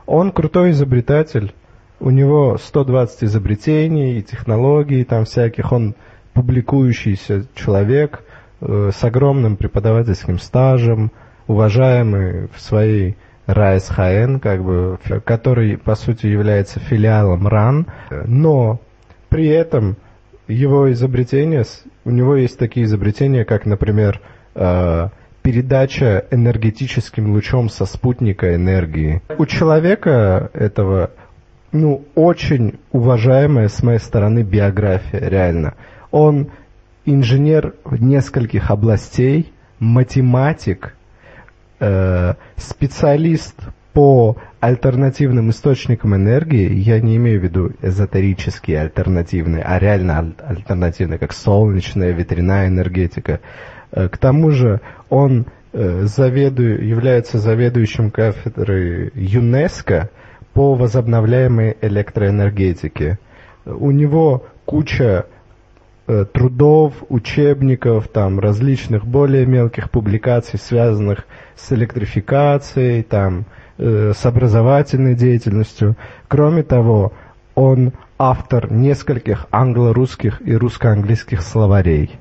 Он 0.06 0.32
крутой 0.32 0.70
изобретатель, 0.70 1.54
у 2.00 2.10
него 2.10 2.56
120 2.58 3.24
изобретений 3.24 4.18
и 4.18 4.22
технологий 4.22 5.04
там 5.04 5.24
всяких, 5.24 5.72
он 5.72 5.94
публикующийся 6.34 7.46
человек 7.54 8.22
э, 8.22 8.31
с 8.62 9.04
огромным 9.04 9.56
преподавательским 9.56 10.38
стажем, 10.38 11.10
уважаемый 11.46 12.48
в 12.54 12.60
своей 12.60 13.16
РАСХН, 13.46 14.38
как 14.38 14.62
бы, 14.62 14.98
который, 15.24 15.76
по 15.76 15.94
сути, 15.94 16.26
является 16.26 16.78
филиалом 16.80 17.48
РАН, 17.48 17.86
но 18.26 18.80
при 19.28 19.48
этом 19.48 19.96
его 20.46 20.92
изобретения, 20.92 21.64
у 22.04 22.10
него 22.10 22.36
есть 22.36 22.58
такие 22.58 22.84
изобретения, 22.86 23.44
как, 23.44 23.66
например, 23.66 24.20
э, 24.54 25.08
передача 25.42 26.26
энергетическим 26.30 27.32
лучом 27.32 27.68
со 27.68 27.84
спутника 27.84 28.54
энергии. 28.54 29.22
У 29.38 29.46
человека 29.46 30.50
этого, 30.52 31.10
ну, 31.72 32.04
очень 32.14 32.78
уважаемая 32.92 33.68
с 33.68 33.82
моей 33.82 33.98
стороны 33.98 34.42
биография, 34.42 35.28
реально. 35.28 35.74
Он 36.10 36.50
инженер 37.04 37.74
нескольких 37.90 38.70
областей, 38.70 39.52
математик, 39.78 40.94
э, 41.80 42.34
специалист 42.56 43.56
по 43.92 44.36
альтернативным 44.60 45.50
источникам 45.50 46.14
энергии, 46.14 46.72
я 46.72 47.00
не 47.00 47.16
имею 47.16 47.40
в 47.40 47.44
виду 47.44 47.72
эзотерические 47.82 48.80
альтернативные, 48.80 49.62
а 49.64 49.78
реально 49.78 50.18
аль- 50.18 50.34
альтернативные, 50.56 51.18
как 51.18 51.32
солнечная, 51.32 52.12
ветряная 52.12 52.68
энергетика. 52.68 53.40
Э, 53.90 54.08
К 54.08 54.16
тому 54.18 54.50
же 54.50 54.80
он 55.10 55.46
э, 55.72 56.02
заведу- 56.04 56.80
является 56.82 57.38
заведующим 57.38 58.10
кафедрой 58.10 59.10
ЮНЕСКО 59.14 60.10
по 60.54 60.74
возобновляемой 60.74 61.76
электроэнергетике. 61.80 63.18
У 63.64 63.90
него 63.90 64.46
куча 64.64 65.26
трудов, 66.32 66.94
учебников, 67.08 68.08
там 68.08 68.40
различных 68.40 69.06
более 69.06 69.46
мелких 69.46 69.90
публикаций, 69.90 70.58
связанных 70.58 71.26
с 71.54 71.72
электрификацией, 71.72 73.02
там, 73.02 73.44
э, 73.78 74.12
с 74.14 74.26
образовательной 74.26 75.14
деятельностью. 75.14 75.96
Кроме 76.28 76.62
того, 76.62 77.12
он 77.54 77.92
автор 78.18 78.72
нескольких 78.72 79.46
англо-русских 79.50 80.40
и 80.46 80.54
русско-английских 80.54 81.42
словарей. 81.42 82.12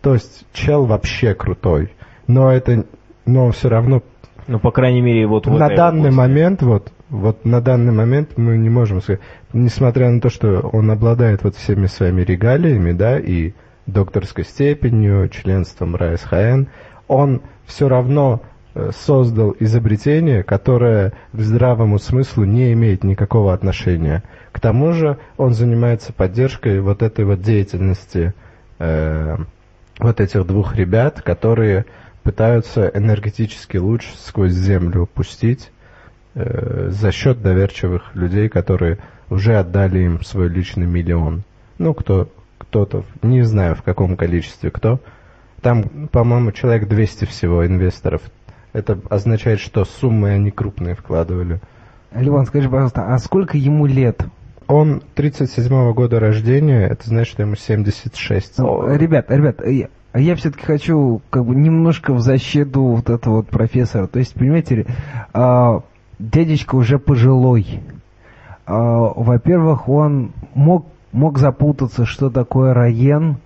То 0.00 0.14
есть 0.14 0.44
чел 0.52 0.84
вообще 0.84 1.34
крутой. 1.34 1.92
Но 2.26 2.50
это, 2.50 2.84
но 3.24 3.50
все 3.50 3.68
равно 3.68 4.02
Ну, 4.46 4.58
по 4.58 4.70
крайней 4.70 5.00
мере, 5.00 5.26
вот 5.26 5.46
на 5.46 5.68
данный 5.68 6.10
области. 6.10 6.16
момент, 6.16 6.62
вот, 6.62 6.92
вот 7.12 7.44
на 7.44 7.60
данный 7.60 7.92
момент 7.92 8.38
мы 8.38 8.56
не 8.56 8.70
можем 8.70 9.02
сказать, 9.02 9.20
несмотря 9.52 10.10
на 10.10 10.18
то, 10.18 10.30
что 10.30 10.60
он 10.60 10.90
обладает 10.90 11.44
вот 11.44 11.54
всеми 11.54 11.86
своими 11.86 12.22
регалиями, 12.22 12.92
да, 12.92 13.18
и 13.18 13.52
докторской 13.86 14.44
степенью, 14.44 15.28
членством 15.28 15.94
РАСХН, 15.94 16.64
он 17.08 17.42
все 17.66 17.88
равно 17.88 18.40
э, 18.74 18.92
создал 18.96 19.54
изобретение, 19.60 20.42
которое 20.42 21.12
к 21.34 21.38
здравому 21.38 21.98
смыслу 21.98 22.44
не 22.44 22.72
имеет 22.72 23.04
никакого 23.04 23.52
отношения. 23.52 24.22
К 24.50 24.58
тому 24.58 24.94
же 24.94 25.18
он 25.36 25.52
занимается 25.52 26.14
поддержкой 26.14 26.80
вот 26.80 27.02
этой 27.02 27.26
вот 27.26 27.42
деятельности 27.42 28.32
э, 28.78 29.36
вот 29.98 30.18
этих 30.18 30.46
двух 30.46 30.76
ребят, 30.76 31.20
которые 31.20 31.84
пытаются 32.22 32.90
энергетический 32.94 33.80
луч 33.80 34.06
сквозь 34.16 34.52
землю 34.52 35.06
пустить 35.12 35.71
за 36.34 37.12
счет 37.12 37.42
доверчивых 37.42 38.14
людей, 38.14 38.48
которые 38.48 38.98
уже 39.30 39.56
отдали 39.56 40.00
им 40.00 40.22
свой 40.22 40.48
личный 40.48 40.86
миллион. 40.86 41.42
Ну, 41.78 41.94
кто, 41.94 42.28
кто-то, 42.58 43.04
не 43.22 43.42
знаю 43.42 43.74
в 43.74 43.82
каком 43.82 44.16
количестве 44.16 44.70
кто. 44.70 45.00
Там, 45.60 46.08
по-моему, 46.10 46.52
человек 46.52 46.88
200 46.88 47.24
всего 47.26 47.66
инвесторов. 47.66 48.22
Это 48.72 48.98
означает, 49.10 49.60
что 49.60 49.84
суммы 49.84 50.30
они 50.30 50.50
крупные 50.50 50.94
вкладывали. 50.94 51.60
Ливан, 52.14 52.46
скажи, 52.46 52.68
пожалуйста, 52.68 53.06
а 53.14 53.18
сколько 53.18 53.56
ему 53.56 53.86
лет? 53.86 54.22
Он 54.66 55.02
37 55.14 55.92
года 55.92 56.18
рождения, 56.20 56.86
это 56.86 57.06
значит, 57.08 57.34
что 57.34 57.42
ему 57.42 57.56
76. 57.56 58.58
Ну, 58.58 58.94
Ребят, 58.94 59.30
ребят, 59.30 59.60
э, 59.60 59.72
я- 59.72 59.88
а 60.12 60.20
я 60.20 60.34
все-таки 60.36 60.64
хочу 60.64 61.20
как 61.30 61.44
бы 61.44 61.54
немножко 61.54 62.12
в 62.12 62.20
защиту 62.20 62.82
вот 62.82 63.10
этого 63.10 63.36
вот 63.36 63.48
профессора. 63.48 64.06
То 64.06 64.18
есть, 64.18 64.34
понимаете, 64.34 64.86
а, 66.18 66.22
дядечка 66.22 66.76
уже 66.76 66.98
пожилой. 66.98 67.80
А, 68.66 69.12
Во-первых, 69.14 69.88
он 69.88 70.32
мог, 70.54 70.86
мог 71.12 71.38
запутаться, 71.38 72.04
что 72.04 72.30
такое 72.30 72.74
Раен, 72.74 73.36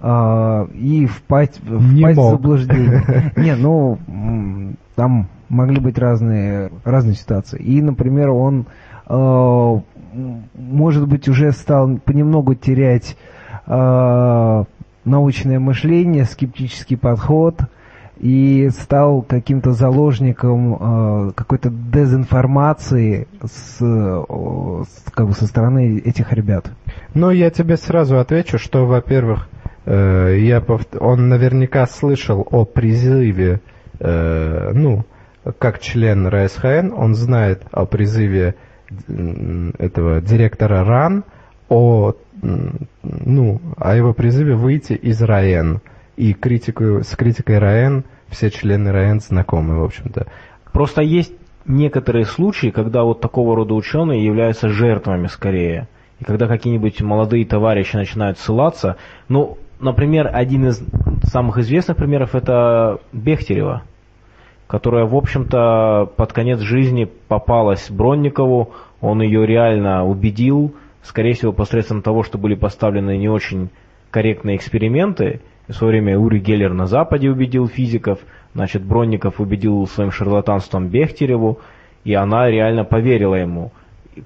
а, 0.00 0.66
и 0.74 1.06
впасть, 1.06 1.60
впасть 1.60 2.18
в 2.18 2.30
заблуждение. 2.30 3.32
Не, 3.36 3.54
ну, 3.56 3.98
там 4.94 5.28
могли 5.48 5.80
быть 5.80 5.98
разные, 5.98 6.70
разные 6.84 7.14
ситуации. 7.14 7.60
И, 7.60 7.80
например, 7.82 8.30
он, 8.30 8.66
м, 9.08 9.82
может 10.54 11.06
быть, 11.06 11.28
уже 11.28 11.52
стал 11.52 11.98
понемногу 11.98 12.54
терять 12.54 13.16
научное 15.04 15.58
мышление, 15.58 16.24
скептический 16.24 16.96
подход 16.96 17.60
и 18.18 18.68
стал 18.70 19.22
каким-то 19.22 19.72
заложником 19.72 20.74
э, 21.28 21.32
какой-то 21.34 21.70
дезинформации 21.70 23.26
с, 23.42 23.78
э, 23.80 24.84
с- 24.84 25.10
как 25.12 25.28
бы 25.28 25.32
со 25.32 25.46
стороны 25.46 25.98
этих 26.04 26.32
ребят. 26.32 26.70
Ну, 27.14 27.30
я 27.30 27.50
тебе 27.50 27.76
сразу 27.76 28.18
отвечу, 28.18 28.58
что, 28.58 28.86
во-первых, 28.86 29.48
э, 29.86 30.36
я 30.40 30.58
пов- 30.58 30.96
он 30.98 31.28
наверняка 31.28 31.86
слышал 31.86 32.46
о 32.50 32.64
призыве, 32.64 33.60
э, 33.98 34.70
ну, 34.72 35.04
как 35.58 35.80
член 35.80 36.28
РСХН, 36.28 36.92
он 36.96 37.14
знает 37.14 37.62
о 37.72 37.84
призыве 37.86 38.54
этого 39.78 40.20
директора 40.20 40.84
РАН, 40.84 41.24
о, 41.68 42.12
ну, 43.02 43.60
о 43.76 43.96
его 43.96 44.12
призыве 44.12 44.54
выйти 44.54 44.92
из 44.92 45.20
РАЭН. 45.22 45.80
И 46.16 46.34
критику, 46.34 47.02
с 47.02 47.16
критикой 47.16 47.58
РАЭН 47.58 48.04
все 48.28 48.50
члены 48.50 48.92
РАЭН 48.92 49.20
знакомы, 49.20 49.80
в 49.80 49.84
общем-то. 49.84 50.26
Просто 50.72 51.02
есть 51.02 51.32
некоторые 51.66 52.24
случаи, 52.24 52.68
когда 52.68 53.04
вот 53.04 53.20
такого 53.20 53.56
рода 53.56 53.74
ученые 53.74 54.24
являются 54.24 54.68
жертвами 54.68 55.26
скорее. 55.26 55.88
И 56.20 56.24
когда 56.24 56.46
какие-нибудь 56.46 57.00
молодые 57.02 57.44
товарищи 57.44 57.96
начинают 57.96 58.38
ссылаться, 58.38 58.96
ну, 59.28 59.58
например, 59.80 60.30
один 60.32 60.68
из 60.68 60.82
самых 61.24 61.58
известных 61.58 61.96
примеров 61.96 62.34
это 62.34 63.00
Бехтерева, 63.12 63.82
которая, 64.66 65.04
в 65.04 65.14
общем-то, 65.14 66.10
под 66.16 66.32
конец 66.32 66.60
жизни 66.60 67.08
попалась 67.28 67.90
Бронникову, 67.90 68.72
он 69.00 69.20
ее 69.20 69.46
реально 69.46 70.06
убедил, 70.06 70.74
скорее 71.02 71.34
всего, 71.34 71.52
посредством 71.52 72.02
того, 72.02 72.22
что 72.22 72.38
были 72.38 72.54
поставлены 72.54 73.16
не 73.18 73.28
очень 73.28 73.70
корректные 74.10 74.56
эксперименты, 74.56 75.40
В 75.68 75.74
свое 75.74 75.92
время 75.92 76.18
Ури 76.18 76.40
Геллер 76.40 76.72
на 76.72 76.86
Западе 76.86 77.30
убедил 77.30 77.68
физиков, 77.68 78.18
значит, 78.54 78.82
Бронников 78.82 79.40
убедил 79.40 79.86
своим 79.86 80.10
шарлатанством 80.10 80.88
Бехтереву, 80.88 81.60
и 82.04 82.14
она 82.14 82.50
реально 82.50 82.84
поверила 82.84 83.36
ему. 83.36 83.72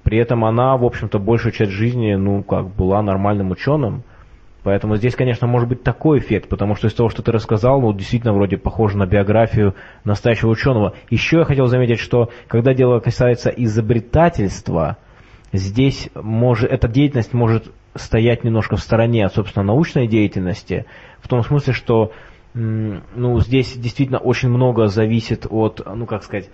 При 0.02 0.18
этом 0.18 0.44
она, 0.44 0.76
в 0.76 0.84
общем-то, 0.84 1.18
большую 1.18 1.52
часть 1.52 1.72
жизни, 1.72 2.14
ну, 2.14 2.42
как, 2.42 2.68
была 2.68 3.02
нормальным 3.02 3.50
ученым. 3.50 4.02
Поэтому 4.64 4.96
здесь, 4.96 5.14
конечно, 5.14 5.46
может 5.46 5.68
быть 5.68 5.84
такой 5.84 6.18
эффект, 6.18 6.48
потому 6.48 6.74
что 6.74 6.88
из 6.88 6.94
того, 6.94 7.08
что 7.08 7.22
ты 7.22 7.30
рассказал, 7.30 7.80
ну, 7.80 7.92
действительно, 7.92 8.32
вроде 8.32 8.56
похоже 8.56 8.96
на 8.96 9.06
биографию 9.06 9.74
настоящего 10.02 10.50
ученого. 10.50 10.94
Еще 11.08 11.38
я 11.38 11.44
хотел 11.44 11.66
заметить, 11.66 12.00
что 12.00 12.30
когда 12.48 12.74
дело 12.74 12.98
касается 12.98 13.50
изобретательства, 13.50 14.96
здесь 15.52 16.08
может, 16.14 16.68
эта 16.68 16.88
деятельность 16.88 17.32
может 17.32 17.70
стоять 17.98 18.44
немножко 18.44 18.76
в 18.76 18.80
стороне 18.80 19.26
от, 19.26 19.34
собственно, 19.34 19.64
научной 19.64 20.06
деятельности, 20.06 20.86
в 21.20 21.28
том 21.28 21.42
смысле, 21.42 21.72
что 21.72 22.12
ну, 22.54 23.40
здесь 23.40 23.76
действительно 23.76 24.18
очень 24.18 24.48
много 24.48 24.86
зависит 24.86 25.46
от, 25.48 25.82
ну, 25.84 26.06
как 26.06 26.22
сказать, 26.22 26.48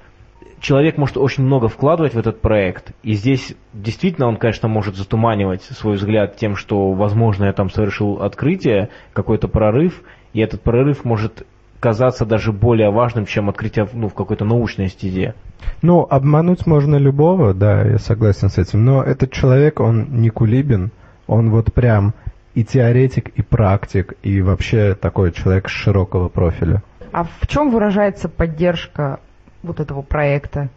человек 0.60 0.96
может 0.96 1.16
очень 1.16 1.44
много 1.44 1.68
вкладывать 1.68 2.14
в 2.14 2.18
этот 2.18 2.40
проект, 2.40 2.92
и 3.02 3.12
здесь 3.12 3.54
действительно 3.72 4.26
он, 4.26 4.36
конечно, 4.36 4.68
может 4.68 4.96
затуманивать 4.96 5.62
свой 5.62 5.96
взгляд 5.96 6.36
тем, 6.36 6.56
что, 6.56 6.92
возможно, 6.92 7.44
я 7.44 7.52
там 7.52 7.70
совершил 7.70 8.22
открытие, 8.22 8.88
какой-то 9.12 9.48
прорыв, 9.48 10.02
и 10.32 10.40
этот 10.40 10.62
прорыв 10.62 11.04
может 11.04 11.46
казаться 11.78 12.24
даже 12.24 12.52
более 12.52 12.90
важным, 12.90 13.26
чем 13.26 13.48
открытие 13.48 13.88
ну, 13.92 14.08
в 14.08 14.14
какой-то 14.14 14.44
научной 14.44 14.88
стезе. 14.88 15.34
Ну, 15.82 16.06
обмануть 16.08 16.64
можно 16.66 16.96
любого, 16.96 17.54
да, 17.54 17.82
я 17.82 17.98
согласен 17.98 18.48
с 18.48 18.58
этим, 18.58 18.84
но 18.84 19.02
этот 19.02 19.32
человек, 19.32 19.80
он 19.80 20.20
не 20.20 20.30
кулибин, 20.30 20.92
он 21.32 21.50
вот 21.50 21.72
прям 21.72 22.14
и 22.54 22.64
теоретик, 22.64 23.28
и 23.30 23.42
практик, 23.42 24.14
и 24.22 24.42
вообще 24.42 24.94
такой 24.94 25.32
человек 25.32 25.68
широкого 25.68 26.28
профиля. 26.28 26.82
А 27.12 27.24
в 27.24 27.46
чем 27.46 27.70
выражается 27.70 28.28
поддержка 28.28 29.20
вот 29.62 29.80
этого 29.80 30.02
проекта? 30.02 30.68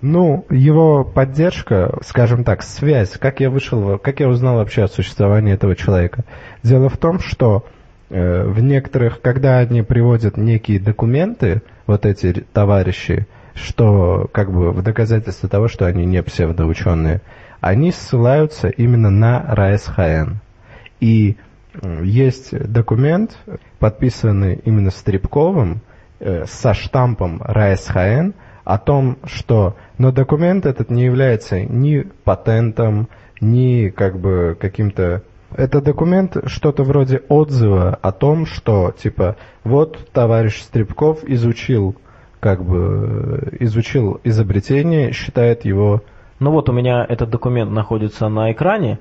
Ну, 0.00 0.44
его 0.50 1.04
поддержка, 1.04 1.98
скажем 2.02 2.42
так, 2.42 2.62
связь, 2.62 3.10
как 3.18 3.40
я 3.40 3.50
вышел, 3.50 3.98
как 3.98 4.20
я 4.20 4.28
узнал 4.28 4.56
вообще 4.56 4.82
о 4.82 4.88
существовании 4.88 5.54
этого 5.54 5.76
человека. 5.76 6.24
Дело 6.64 6.88
в 6.88 6.96
том, 6.96 7.20
что 7.20 7.64
э, 8.10 8.44
в 8.44 8.60
некоторых, 8.60 9.20
когда 9.20 9.58
они 9.58 9.82
приводят 9.82 10.36
некие 10.36 10.80
документы, 10.80 11.62
вот 11.86 12.04
эти 12.04 12.32
товарищи, 12.32 13.28
что 13.54 14.28
как 14.32 14.52
бы 14.52 14.72
в 14.72 14.82
доказательство 14.82 15.48
того, 15.48 15.68
что 15.68 15.86
они 15.86 16.04
не 16.04 16.22
псевдоученые, 16.22 17.20
они 17.62 17.92
ссылаются 17.92 18.68
именно 18.68 19.08
на 19.08 19.42
РАСХН. 19.54 20.34
И 21.00 21.38
есть 22.02 22.54
документ, 22.70 23.38
подписанный 23.78 24.60
именно 24.64 24.90
Стрипковым, 24.90 25.80
Э, 26.24 26.44
со 26.46 26.72
штампом 26.72 27.42
РАСХН 27.42 28.30
о 28.62 28.78
том, 28.78 29.18
что... 29.24 29.74
Но 29.98 30.12
документ 30.12 30.66
этот 30.66 30.88
не 30.88 31.02
является 31.02 31.60
ни 31.62 32.06
патентом, 32.22 33.08
ни 33.40 33.88
как 33.88 34.20
бы 34.20 34.56
каким-то... 34.58 35.22
Это 35.50 35.80
документ 35.80 36.36
что-то 36.46 36.84
вроде 36.84 37.22
отзыва 37.28 37.98
о 38.00 38.12
том, 38.12 38.46
что 38.46 38.94
типа 38.96 39.34
вот 39.64 40.12
товарищ 40.12 40.62
Стрипков 40.62 41.24
изучил 41.24 41.96
как 42.38 42.64
бы 42.64 43.56
изучил 43.58 44.20
изобретение, 44.22 45.10
считает 45.10 45.64
его... 45.64 46.04
Ну 46.42 46.50
вот 46.50 46.68
у 46.68 46.72
меня 46.72 47.06
этот 47.08 47.30
документ 47.30 47.70
находится 47.70 48.28
на 48.28 48.50
экране. 48.50 48.98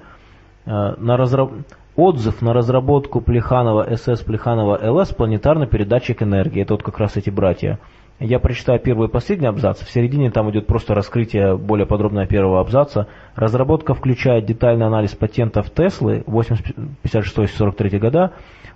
Э, 0.67 0.93
на 0.97 1.17
разраб... 1.17 1.51
Отзыв 1.95 2.41
на 2.43 2.53
разработку 2.53 3.19
Плеханова 3.19 3.95
СС 3.95 4.21
Плеханова 4.21 4.79
ЛС 4.91 5.09
планетарный 5.09 5.65
передатчик 5.65 6.21
энергии. 6.21 6.61
Это 6.61 6.75
вот 6.75 6.83
как 6.83 6.99
раз 6.99 7.17
эти 7.17 7.31
братья. 7.31 7.79
Я 8.19 8.37
прочитаю 8.37 8.79
первый 8.79 9.07
и 9.07 9.11
последний 9.11 9.47
абзац. 9.47 9.79
В 9.79 9.91
середине 9.91 10.29
там 10.29 10.51
идет 10.51 10.67
просто 10.67 10.93
раскрытие 10.93 11.57
более 11.57 11.87
подробное 11.87 12.27
первого 12.27 12.59
абзаца. 12.59 13.07
Разработка 13.35 13.95
включает 13.95 14.45
детальный 14.45 14.85
анализ 14.85 15.15
патентов 15.15 15.71
Теслы 15.71 16.23
86-43 16.27 17.97
года, 17.97 18.33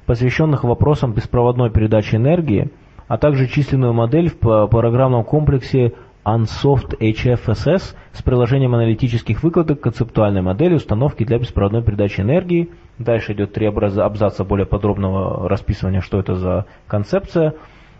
посвященных 0.07 0.63
вопросам 0.63 1.13
беспроводной 1.13 1.69
передачи 1.69 2.15
энергии, 2.15 2.71
а 3.07 3.19
также 3.19 3.47
численную 3.47 3.93
модель 3.93 4.31
в 4.41 4.67
программном 4.67 5.23
комплексе 5.23 5.93
Unsoft 6.25 6.97
HFSS 6.99 7.95
с 8.11 8.21
приложением 8.23 8.73
аналитических 8.73 9.43
выкладок 9.43 9.81
концептуальной 9.81 10.41
модели 10.41 10.73
установки 10.73 11.23
для 11.23 11.37
беспроводной 11.37 11.83
передачи 11.83 12.21
энергии. 12.21 12.71
Дальше 12.97 13.33
идет 13.33 13.53
три 13.53 13.67
абзаца 13.67 14.43
более 14.43 14.65
подробного 14.65 15.47
расписывания, 15.47 16.01
что 16.01 16.19
это 16.19 16.33
за 16.35 16.65
концепция. 16.87 17.53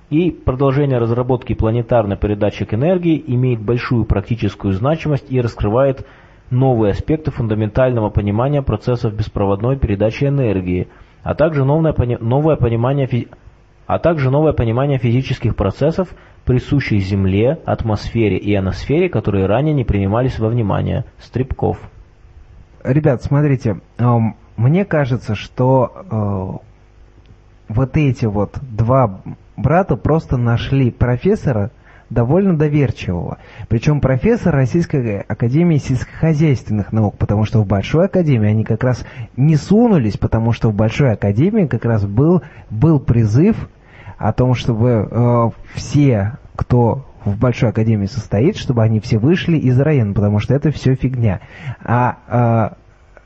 И 0.10 0.32
продолжение 0.32 0.98
разработки 0.98 1.54
планетарной 1.54 2.18
передатчик 2.18 2.74
энергии 2.74 3.24
имеет 3.28 3.62
большую 3.62 4.06
практическую 4.06 4.74
значимость 4.74 5.26
и 5.30 5.40
раскрывает 5.40 6.06
новые 6.50 6.92
аспекты 6.92 7.32
фундаментального 7.32 8.10
понимания 8.10 8.62
процессов 8.62 9.16
беспроводной 9.16 9.78
передачи 9.78 10.26
энергии, 10.26 10.88
а 11.24 11.36
также 11.36 11.64
новое, 11.64 11.94
новое 12.20 12.56
понимание 12.56 13.08
а 13.88 14.00
также 14.00 14.32
новое 14.32 14.54
понимание 14.54 14.98
физических 14.98 15.56
процессов, 15.56 16.10
присущей 16.46 17.00
Земле, 17.00 17.60
атмосфере 17.66 18.38
и 18.38 18.56
ионосфере, 18.56 19.10
которые 19.10 19.48
ранее 19.48 19.74
не 19.74 19.84
принимались 19.84 20.40
во 20.40 20.48
внимание. 20.48 21.06
Стрипков. 21.20 21.78
Ребят, 22.84 23.24
смотрите, 23.24 23.80
мне 24.58 24.86
кажется, 24.86 25.36
что 25.36 26.62
э, 27.70 27.74
вот 27.74 27.98
эти 27.98 28.26
вот 28.26 28.58
два 28.62 29.22
брата 29.58 29.96
просто 29.96 30.38
нашли 30.38 30.92
профессора 30.92 31.72
довольно 32.10 32.56
доверчивого. 32.56 33.40
Причем 33.68 34.00
профессор 34.00 34.54
Российской 34.54 35.22
Академии 35.22 35.78
сельскохозяйственных 35.78 36.94
наук, 36.94 37.18
потому 37.18 37.46
что 37.46 37.62
в 37.62 37.66
Большой 37.66 38.06
Академии 38.06 38.50
они 38.50 38.64
как 38.64 38.84
раз 38.84 39.04
не 39.36 39.56
сунулись, 39.56 40.18
потому 40.18 40.52
что 40.52 40.70
в 40.70 40.76
Большой 40.76 41.14
Академии 41.14 41.66
как 41.66 41.86
раз 41.86 42.06
был, 42.06 42.44
был 42.70 43.00
призыв 43.00 43.70
о 44.18 44.34
том, 44.34 44.54
чтобы 44.54 45.08
э, 45.10 45.50
все, 45.76 46.38
кто 46.56 47.06
в 47.26 47.38
Большой 47.38 47.70
Академии 47.70 48.06
состоит, 48.06 48.56
чтобы 48.56 48.84
они 48.84 49.00
все 49.00 49.18
вышли 49.18 49.58
из 49.58 49.80
района, 49.80 50.14
потому 50.14 50.40
что 50.40 50.54
это 50.54 50.72
все 50.72 50.96
фигня. 50.96 51.42
А 51.84 52.76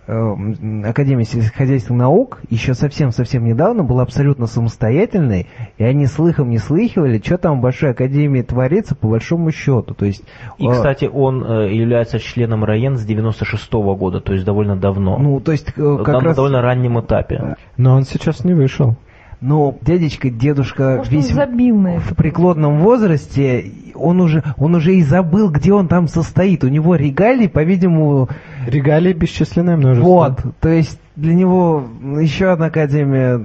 э, 0.07 0.11
э, 0.11 0.89
Академия 0.89 1.25
сельскохозяйственных 1.25 1.99
наук 1.99 2.39
еще 2.49 2.73
совсем-совсем 2.73 3.43
недавно 3.43 3.83
была 3.83 4.03
абсолютно 4.03 4.47
самостоятельной, 4.47 5.47
и 5.77 5.83
они 5.83 6.05
слыхом 6.05 6.49
не 6.49 6.57
слыхивали, 6.57 7.21
что 7.23 7.37
там 7.37 7.59
в 7.59 7.61
Большой 7.61 7.91
Академии 7.91 8.41
творится 8.41 8.95
по 8.95 9.09
большому 9.09 9.51
счету. 9.51 9.93
То 9.93 10.05
есть, 10.05 10.23
и, 10.57 10.65
э, 10.65 10.71
кстати, 10.71 11.05
он 11.05 11.43
э, 11.43 11.73
является 11.73 12.19
членом 12.19 12.63
РАЕН 12.63 12.97
с 12.97 13.03
96 13.03 13.73
-го 13.73 13.95
года, 13.97 14.21
то 14.21 14.31
есть 14.33 14.45
довольно 14.45 14.77
давно. 14.77 15.17
Ну, 15.17 15.39
то 15.41 15.51
есть, 15.51 15.73
э, 15.75 15.97
как 16.05 16.15
на 16.15 16.19
раз... 16.21 16.35
довольно 16.37 16.61
раннем 16.61 16.99
этапе. 16.99 17.57
Но 17.75 17.95
он 17.95 18.03
сейчас 18.03 18.45
не 18.45 18.53
вышел. 18.53 18.95
Но 19.41 19.77
дядечка, 19.81 20.29
дедушка 20.29 20.95
Может, 20.97 21.13
весь 21.13 21.31
забил 21.31 21.77
на 21.77 21.99
в 21.99 22.13
преклонном 22.15 22.79
возрасте, 22.79 23.71
он 23.95 24.19
уже, 24.19 24.43
он 24.57 24.75
уже 24.75 24.95
и 24.95 25.01
забыл, 25.01 25.49
где 25.49 25.71
он 25.71 25.87
там 25.87 26.09
состоит. 26.09 26.63
У 26.63 26.67
него 26.67 26.95
регалии, 26.95 27.47
по-видимому... 27.47 28.27
Регалии 28.67 29.13
бесчисленное 29.13 29.77
множество. 29.77 30.07
Вот, 30.09 30.41
то 30.59 30.69
есть 30.69 30.99
для 31.15 31.33
него 31.33 31.85
еще 32.19 32.51
одна 32.51 32.65
академия... 32.67 33.41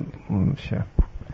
Все. 0.60 0.84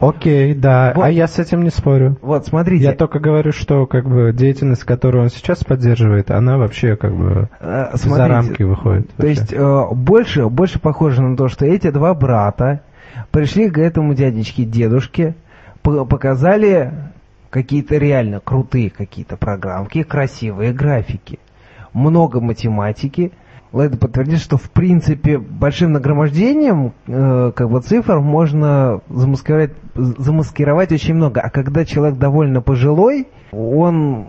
Окей, 0.01 0.55
да, 0.55 0.93
вот. 0.97 1.05
а 1.05 1.11
я 1.11 1.29
с 1.29 1.39
этим 1.39 1.63
не 1.63 1.71
спорю. 1.71 2.17
Вот, 2.23 2.47
смотрите. 2.47 2.85
Я 2.85 2.93
только 2.95 3.19
говорю, 3.19 3.53
что 3.53 3.87
как 3.87 4.09
бы 4.09 4.33
деятельность, 4.33 4.85
которую 4.85 5.25
он 5.25 5.31
сейчас 5.31 5.63
поддерживает, 5.63 6.31
она 6.31 6.57
вообще 6.57 6.97
как 6.97 7.15
бы 7.15 7.51
а, 7.61 7.91
за 7.95 8.27
рамки 8.27 8.63
выходит. 8.63 9.09
То 9.09 9.27
вообще. 9.27 9.41
есть 9.41 9.53
э, 9.53 9.85
больше, 9.93 10.49
больше 10.49 10.81
похоже 10.81 11.21
на 11.21 11.37
то, 11.37 11.49
что 11.49 11.67
эти 11.67 11.91
два 11.91 12.15
брата, 12.15 12.81
Пришли 13.31 13.71
к 13.71 13.79
этому 13.79 14.15
дядечке, 14.15 14.65
дедушке, 14.65 15.35
показали 15.83 16.93
какие-то 17.51 17.97
реально 17.97 18.41
крутые 18.41 18.91
какие-то 18.91 19.37
программки, 19.37 20.03
красивые 20.03 20.73
графики, 20.73 21.39
много 21.93 22.41
математики. 22.41 23.33
Это 23.73 23.97
подтвердит, 23.97 24.41
что 24.41 24.57
в 24.57 24.71
принципе 24.71 25.39
большим 25.39 25.93
нагромождением 25.93 26.93
э, 27.07 27.53
как 27.55 27.71
бы 27.71 27.81
цифр 27.81 28.19
можно 28.19 29.01
замаскировать, 29.09 29.73
замаскировать 29.95 30.91
очень 30.91 31.15
много. 31.15 31.41
А 31.41 31.51
когда 31.51 31.85
человек 31.85 32.19
довольно 32.19 32.63
пожилой, 32.63 33.29
он 33.53 34.27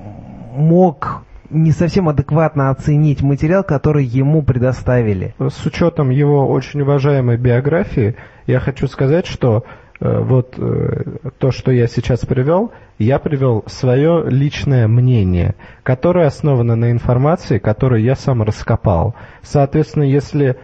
мог 0.56 1.24
не 1.52 1.72
совсем 1.72 2.10
адекватно 2.10 2.70
оценить 2.70 3.22
материал, 3.22 3.64
который 3.64 4.06
ему 4.06 4.44
предоставили. 4.44 5.36
С 5.40 5.66
учетом 5.66 6.10
его 6.10 6.48
очень 6.48 6.82
уважаемой 6.82 7.38
биографии, 7.38 8.16
я 8.48 8.60
хочу 8.60 8.88
сказать, 8.88 9.28
что 9.28 9.64
э, 10.00 10.20
вот 10.22 10.56
э, 10.58 11.04
то, 11.38 11.52
что 11.52 11.72
я 11.72 11.88
сейчас 11.88 12.26
привел, 12.26 12.72
я 12.98 13.20
привел 13.20 13.64
свое 13.68 14.24
личное 14.28 14.88
мнение, 14.88 15.56
которое 15.84 16.28
основано 16.28 16.76
на 16.76 16.92
информации, 16.92 17.60
которую 17.60 18.02
я 18.02 18.16
сам 18.16 18.42
раскопал. 18.42 19.16
Соответственно, 19.42 20.04
если 20.04 20.58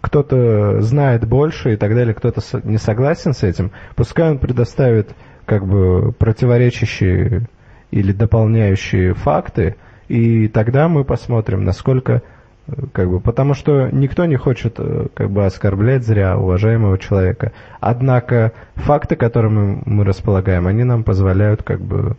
кто-то 0.00 0.80
знает 0.80 1.28
больше 1.28 1.74
и 1.74 1.76
так 1.76 1.94
далее, 1.94 2.14
кто-то 2.14 2.40
не 2.64 2.78
согласен 2.78 3.34
с 3.34 3.42
этим, 3.42 3.70
пускай 3.96 4.30
он 4.30 4.38
предоставит 4.38 5.14
как 5.44 5.66
бы 5.66 6.12
противоречащие 6.12 7.48
или 7.92 8.12
дополняющие 8.12 9.14
факты, 9.14 9.76
и 10.08 10.48
тогда 10.48 10.88
мы 10.88 11.04
посмотрим, 11.04 11.64
насколько 11.64 12.22
э, 12.66 12.72
как 12.92 13.08
бы, 13.08 13.20
потому 13.20 13.54
что 13.54 13.88
никто 13.90 14.24
не 14.24 14.36
хочет 14.36 14.74
э, 14.78 15.06
как 15.14 15.30
бы 15.30 15.46
оскорблять 15.46 16.04
зря 16.04 16.36
уважаемого 16.36 16.98
человека. 16.98 17.52
Однако 17.80 18.52
факты, 18.74 19.14
которыми 19.14 19.82
мы 19.84 20.04
располагаем, 20.04 20.66
они 20.66 20.82
нам 20.84 21.04
позволяют 21.04 21.62
как 21.62 21.80
бы 21.80 22.16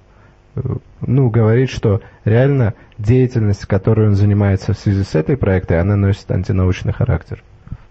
э, 0.55 0.61
ну, 1.01 1.29
говорить, 1.29 1.71
что 1.71 2.01
реально 2.23 2.75
деятельность, 2.99 3.65
которой 3.65 4.07
он 4.07 4.15
занимается 4.15 4.73
в 4.73 4.77
связи 4.77 5.03
с 5.03 5.15
этой 5.15 5.35
проектой, 5.35 5.81
она 5.81 5.95
носит 5.95 6.31
антинаучный 6.31 6.93
характер. 6.93 7.43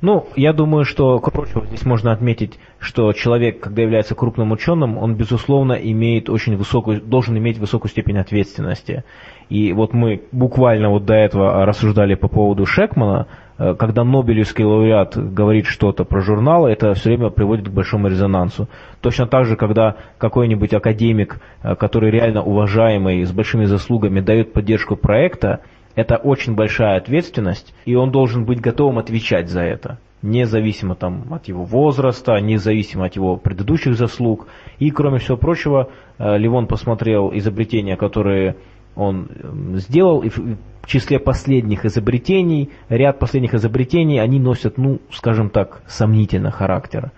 Ну, 0.02 0.26
я 0.34 0.52
думаю, 0.52 0.84
что, 0.84 1.20
к 1.20 1.30
прочему, 1.30 1.64
здесь 1.64 1.86
можно 1.86 2.10
отметить, 2.10 2.58
что 2.80 3.12
человек, 3.12 3.60
когда 3.60 3.82
является 3.82 4.16
крупным 4.16 4.50
ученым, 4.50 4.98
он, 4.98 5.14
безусловно, 5.14 5.74
имеет 5.74 6.28
очень 6.28 6.56
высокую, 6.56 7.00
должен 7.00 7.38
иметь 7.38 7.58
высокую 7.58 7.88
степень 7.88 8.18
ответственности. 8.18 9.04
И 9.48 9.72
вот 9.72 9.92
мы 9.92 10.22
буквально 10.32 10.90
вот 10.90 11.04
до 11.04 11.14
этого 11.14 11.64
рассуждали 11.64 12.16
по 12.16 12.26
поводу 12.26 12.66
Шекмана, 12.66 13.28
э, 13.58 13.74
когда 13.78 14.02
Нобелевский 14.02 14.64
лауреат 14.64 15.16
говорит 15.16 15.66
что-то 15.66 16.04
про 16.04 16.20
журналы, 16.20 16.70
это 16.70 16.94
все 16.94 17.10
время 17.10 17.30
приводит 17.30 17.68
к 17.68 17.72
большому 17.72 18.08
резонансу. 18.08 18.68
Точно 19.02 19.28
так 19.28 19.44
же, 19.44 19.54
когда 19.54 19.94
какой-нибудь 20.18 20.74
академик, 20.74 21.40
э, 21.62 21.76
который 21.76 22.10
реально 22.10 22.42
уважаемый, 22.42 23.22
с 23.22 23.30
большими 23.30 23.66
заслугами, 23.66 24.18
дает 24.18 24.52
поддержку 24.52 24.96
проекта, 24.96 25.60
это 25.94 26.16
очень 26.16 26.54
большая 26.54 26.96
ответственность, 26.96 27.74
и 27.84 27.94
он 27.94 28.10
должен 28.10 28.44
быть 28.44 28.60
готовым 28.60 28.98
отвечать 28.98 29.48
за 29.48 29.62
это, 29.62 29.98
независимо 30.22 30.94
там, 30.94 31.32
от 31.32 31.48
его 31.48 31.64
возраста, 31.64 32.36
независимо 32.40 33.06
от 33.06 33.16
его 33.16 33.36
предыдущих 33.36 33.94
заслуг. 33.94 34.46
И, 34.78 34.90
кроме 34.90 35.18
всего 35.18 35.36
прочего, 35.36 35.90
э, 36.18 36.38
Ливон 36.38 36.66
посмотрел 36.66 37.30
изобретения, 37.34 37.96
которые 37.96 38.56
он 38.94 39.28
эм, 39.42 39.76
сделал, 39.76 40.22
и 40.22 40.28
в 40.28 40.86
числе 40.86 41.18
последних 41.18 41.84
изобретений, 41.84 42.70
ряд 42.88 43.18
последних 43.18 43.54
изобретений, 43.54 44.20
они 44.20 44.38
носят, 44.38 44.78
ну, 44.78 45.00
скажем 45.10 45.50
так, 45.50 45.82
сомнительного 45.86 46.52
характера. 46.52 47.12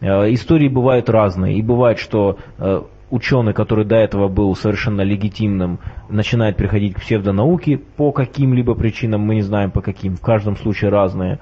Э, 0.00 0.32
Истории 0.32 0.68
бывают 0.68 1.08
разные, 1.08 1.56
и 1.56 1.62
бывает, 1.62 1.98
что 1.98 2.38
э, 2.58 2.82
ученый, 3.12 3.52
который 3.52 3.84
до 3.84 3.96
этого 3.96 4.28
был 4.28 4.56
совершенно 4.56 5.02
легитимным, 5.02 5.80
начинает 6.08 6.56
приходить 6.56 6.94
к 6.94 7.00
псевдонауке 7.00 7.76
по 7.76 8.10
каким-либо 8.10 8.74
причинам, 8.74 9.20
мы 9.20 9.34
не 9.34 9.42
знаем 9.42 9.70
по 9.70 9.82
каким, 9.82 10.16
в 10.16 10.22
каждом 10.22 10.56
случае 10.56 10.90
разные. 10.90 11.38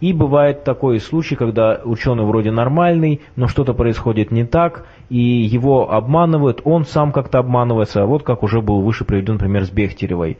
И 0.00 0.12
бывает 0.12 0.64
такой 0.64 0.98
случай, 0.98 1.36
когда 1.36 1.80
ученый 1.84 2.24
вроде 2.24 2.50
нормальный, 2.50 3.20
но 3.36 3.46
что-то 3.46 3.74
происходит 3.74 4.32
не 4.32 4.44
так, 4.44 4.86
и 5.08 5.20
его 5.20 5.92
обманывают, 5.92 6.60
он 6.64 6.84
сам 6.84 7.12
как-то 7.12 7.38
обманывается, 7.38 8.04
вот 8.06 8.24
как 8.24 8.42
уже 8.42 8.60
был 8.60 8.80
выше 8.82 9.04
приведен 9.04 9.38
пример 9.38 9.64
с 9.64 9.70
Бехтеревой. 9.70 10.36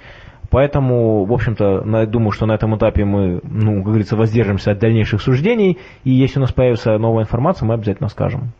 Поэтому, 0.50 1.24
в 1.24 1.32
общем-то, 1.32 2.06
думаю, 2.06 2.32
что 2.32 2.46
на 2.46 2.52
этом 2.52 2.76
этапе 2.76 3.04
мы, 3.04 3.40
ну, 3.44 3.76
как 3.76 3.84
говорится, 3.84 4.16
воздержимся 4.16 4.72
от 4.72 4.80
дальнейших 4.80 5.22
суждений, 5.22 5.78
и 6.02 6.10
если 6.10 6.40
у 6.40 6.42
нас 6.42 6.52
появится 6.52 6.98
новая 6.98 7.22
информация, 7.22 7.64
мы 7.64 7.74
обязательно 7.74 8.08
скажем. 8.08 8.52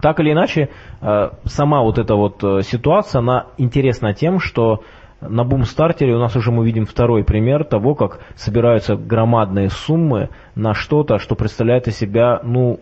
Так 0.00 0.20
или 0.20 0.32
иначе, 0.32 0.68
э, 1.00 1.30
сама 1.44 1.82
вот 1.82 1.98
эта 1.98 2.14
вот 2.14 2.42
э, 2.44 2.62
ситуация, 2.62 3.20
она 3.20 3.46
интересна 3.58 4.14
тем, 4.14 4.40
что 4.40 4.82
на 5.20 5.44
бум-стартере 5.44 6.14
у 6.14 6.18
нас 6.18 6.36
уже 6.36 6.50
мы 6.52 6.64
видим 6.66 6.84
второй 6.84 7.24
пример 7.24 7.64
того, 7.64 7.94
как 7.94 8.20
собираются 8.34 8.96
громадные 8.96 9.70
суммы 9.70 10.28
на 10.54 10.74
что-то, 10.74 11.18
что 11.18 11.34
представляет 11.34 11.88
из 11.88 11.96
себя, 11.96 12.40
ну, 12.42 12.80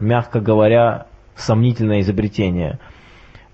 мягко 0.00 0.40
говоря, 0.40 1.06
сомнительное 1.36 2.00
изобретение. 2.00 2.78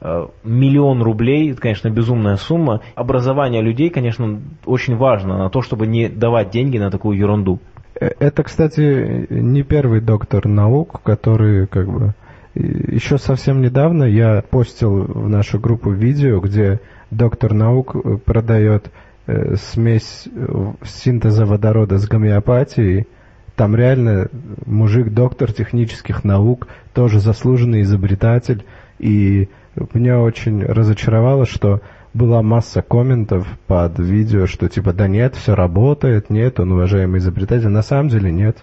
Э, 0.01 0.29
Миллион 0.45 1.03
рублей, 1.03 1.51
это, 1.51 1.61
конечно, 1.61 1.91
безумная 1.91 2.37
сумма. 2.37 2.81
Образование 2.95 3.63
людей, 3.63 3.91
конечно, 3.91 4.41
очень 4.65 4.97
важно 4.97 5.39
на 5.39 5.51
то, 5.51 5.61
чтобы 5.61 5.87
не 5.87 6.09
давать 6.09 6.51
деньги 6.51 6.79
на 6.79 6.91
такую 6.91 7.19
ерунду. 7.19 7.59
Это, 7.95 8.43
кстати, 8.45 9.27
не 9.29 9.63
первый 9.63 10.01
доктор 10.01 10.47
наук, 10.47 11.03
который 11.03 11.67
как 11.67 11.89
бы... 11.89 12.15
Еще 12.55 13.19
совсем 13.19 13.63
недавно 13.63 14.05
я 14.05 14.43
постил 14.43 15.05
в 15.05 15.29
нашу 15.29 15.61
группу 15.61 15.91
видео, 15.91 16.41
где 16.41 16.81
доктор 17.11 17.55
наук 17.55 17.95
э, 17.95 18.17
продает 18.17 18.91
э, 19.27 19.55
смесь 19.55 20.27
э, 20.27 20.73
синтеза 20.85 21.47
водорода 21.47 21.99
с 21.99 22.09
гомеопатией. 22.09 23.07
Там 23.55 23.77
реально 23.77 24.29
мужик-доктор 24.67 25.53
технических 25.53 26.25
наук, 26.25 26.67
тоже 26.93 27.21
заслуженный 27.21 27.83
изобретатель. 27.83 28.65
И 28.99 29.49
меня 29.95 30.19
очень 30.19 30.65
разочаровало, 30.65 31.47
что 31.47 31.81
была 32.15 32.43
масса 32.43 32.83
комментов 32.83 33.47
под 33.69 33.99
видео, 34.01 34.47
что 34.47 34.69
типа, 34.69 34.93
да 34.93 35.07
нет, 35.07 35.37
все 35.37 35.55
работает, 35.55 36.31
нет, 36.31 36.59
он 36.59 36.73
уважаемый 36.73 37.19
изобретатель. 37.19 37.69
На 37.69 37.83
самом 37.83 38.09
деле 38.09 38.33
нет. 38.33 38.59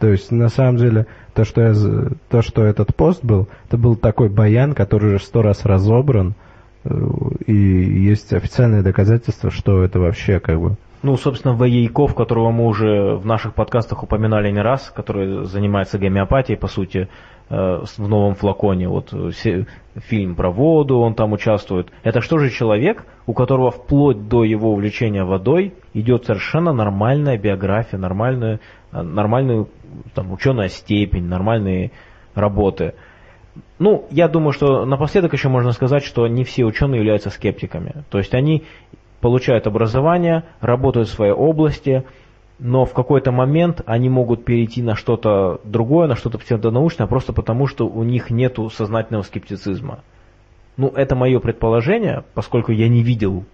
То 0.00 0.08
есть, 0.08 0.30
на 0.32 0.48
самом 0.48 0.78
деле, 0.78 1.06
то, 1.40 1.44
что, 1.46 1.62
я, 1.62 1.74
то, 2.28 2.42
что 2.42 2.64
этот 2.64 2.94
пост 2.94 3.24
был, 3.24 3.48
это 3.66 3.78
был 3.78 3.96
такой 3.96 4.28
баян, 4.28 4.74
который 4.74 5.14
уже 5.14 5.24
сто 5.24 5.40
раз 5.40 5.64
разобран, 5.64 6.34
э, 6.84 6.90
и 7.46 7.54
есть 7.54 8.34
официальные 8.34 8.82
доказательства, 8.82 9.50
что 9.50 9.82
это 9.82 9.98
вообще 9.98 10.38
как 10.38 10.60
бы... 10.60 10.76
Ну, 11.02 11.16
собственно, 11.16 11.54
Воейков, 11.54 12.14
которого 12.14 12.50
мы 12.50 12.66
уже 12.66 13.14
в 13.16 13.24
наших 13.24 13.54
подкастах 13.54 14.02
упоминали 14.02 14.50
не 14.50 14.60
раз, 14.60 14.92
который 14.94 15.46
занимается 15.46 15.98
гомеопатией, 15.98 16.58
по 16.58 16.66
сути, 16.66 17.08
э, 17.48 17.84
в 17.96 18.06
новом 18.06 18.34
флаконе. 18.34 18.86
Вот 18.86 19.14
э, 19.14 19.30
фильм 19.94 20.34
про 20.34 20.50
воду, 20.50 20.98
он 20.98 21.14
там 21.14 21.32
участвует. 21.32 21.88
Это 22.02 22.20
что 22.20 22.36
же 22.36 22.50
человек, 22.50 23.06
у 23.26 23.32
которого 23.32 23.70
вплоть 23.70 24.28
до 24.28 24.44
его 24.44 24.72
увлечения 24.72 25.24
водой 25.24 25.72
идет 25.94 26.26
совершенно 26.26 26.74
нормальная 26.74 27.38
биография, 27.38 27.98
нормальная, 27.98 28.60
э, 28.92 29.00
нормальную 29.00 29.68
там, 30.14 30.32
ученая 30.32 30.68
степень, 30.68 31.24
нормальные 31.24 31.92
работы. 32.34 32.94
Ну, 33.78 34.06
я 34.10 34.28
думаю, 34.28 34.52
что 34.52 34.84
напоследок 34.84 35.32
еще 35.32 35.48
можно 35.48 35.72
сказать, 35.72 36.04
что 36.04 36.26
не 36.28 36.44
все 36.44 36.64
ученые 36.64 36.98
являются 36.98 37.30
скептиками. 37.30 38.04
То 38.10 38.18
есть 38.18 38.34
они 38.34 38.64
получают 39.20 39.66
образование, 39.66 40.44
работают 40.60 41.08
в 41.08 41.12
своей 41.12 41.32
области, 41.32 42.04
но 42.58 42.84
в 42.84 42.92
какой-то 42.92 43.32
момент 43.32 43.82
они 43.86 44.08
могут 44.08 44.44
перейти 44.44 44.82
на 44.82 44.94
что-то 44.94 45.60
другое, 45.64 46.08
на 46.08 46.16
что-то 46.16 46.38
псевдонаучное, 46.38 47.06
просто 47.06 47.32
потому 47.32 47.66
что 47.66 47.86
у 47.86 48.02
них 48.02 48.30
нет 48.30 48.58
сознательного 48.72 49.22
скептицизма. 49.22 50.00
Ну, 50.76 50.88
это 50.88 51.16
мое 51.16 51.40
предположение, 51.40 52.24
поскольку 52.34 52.72
я 52.72 52.88
не 52.88 53.02
видел 53.02 53.44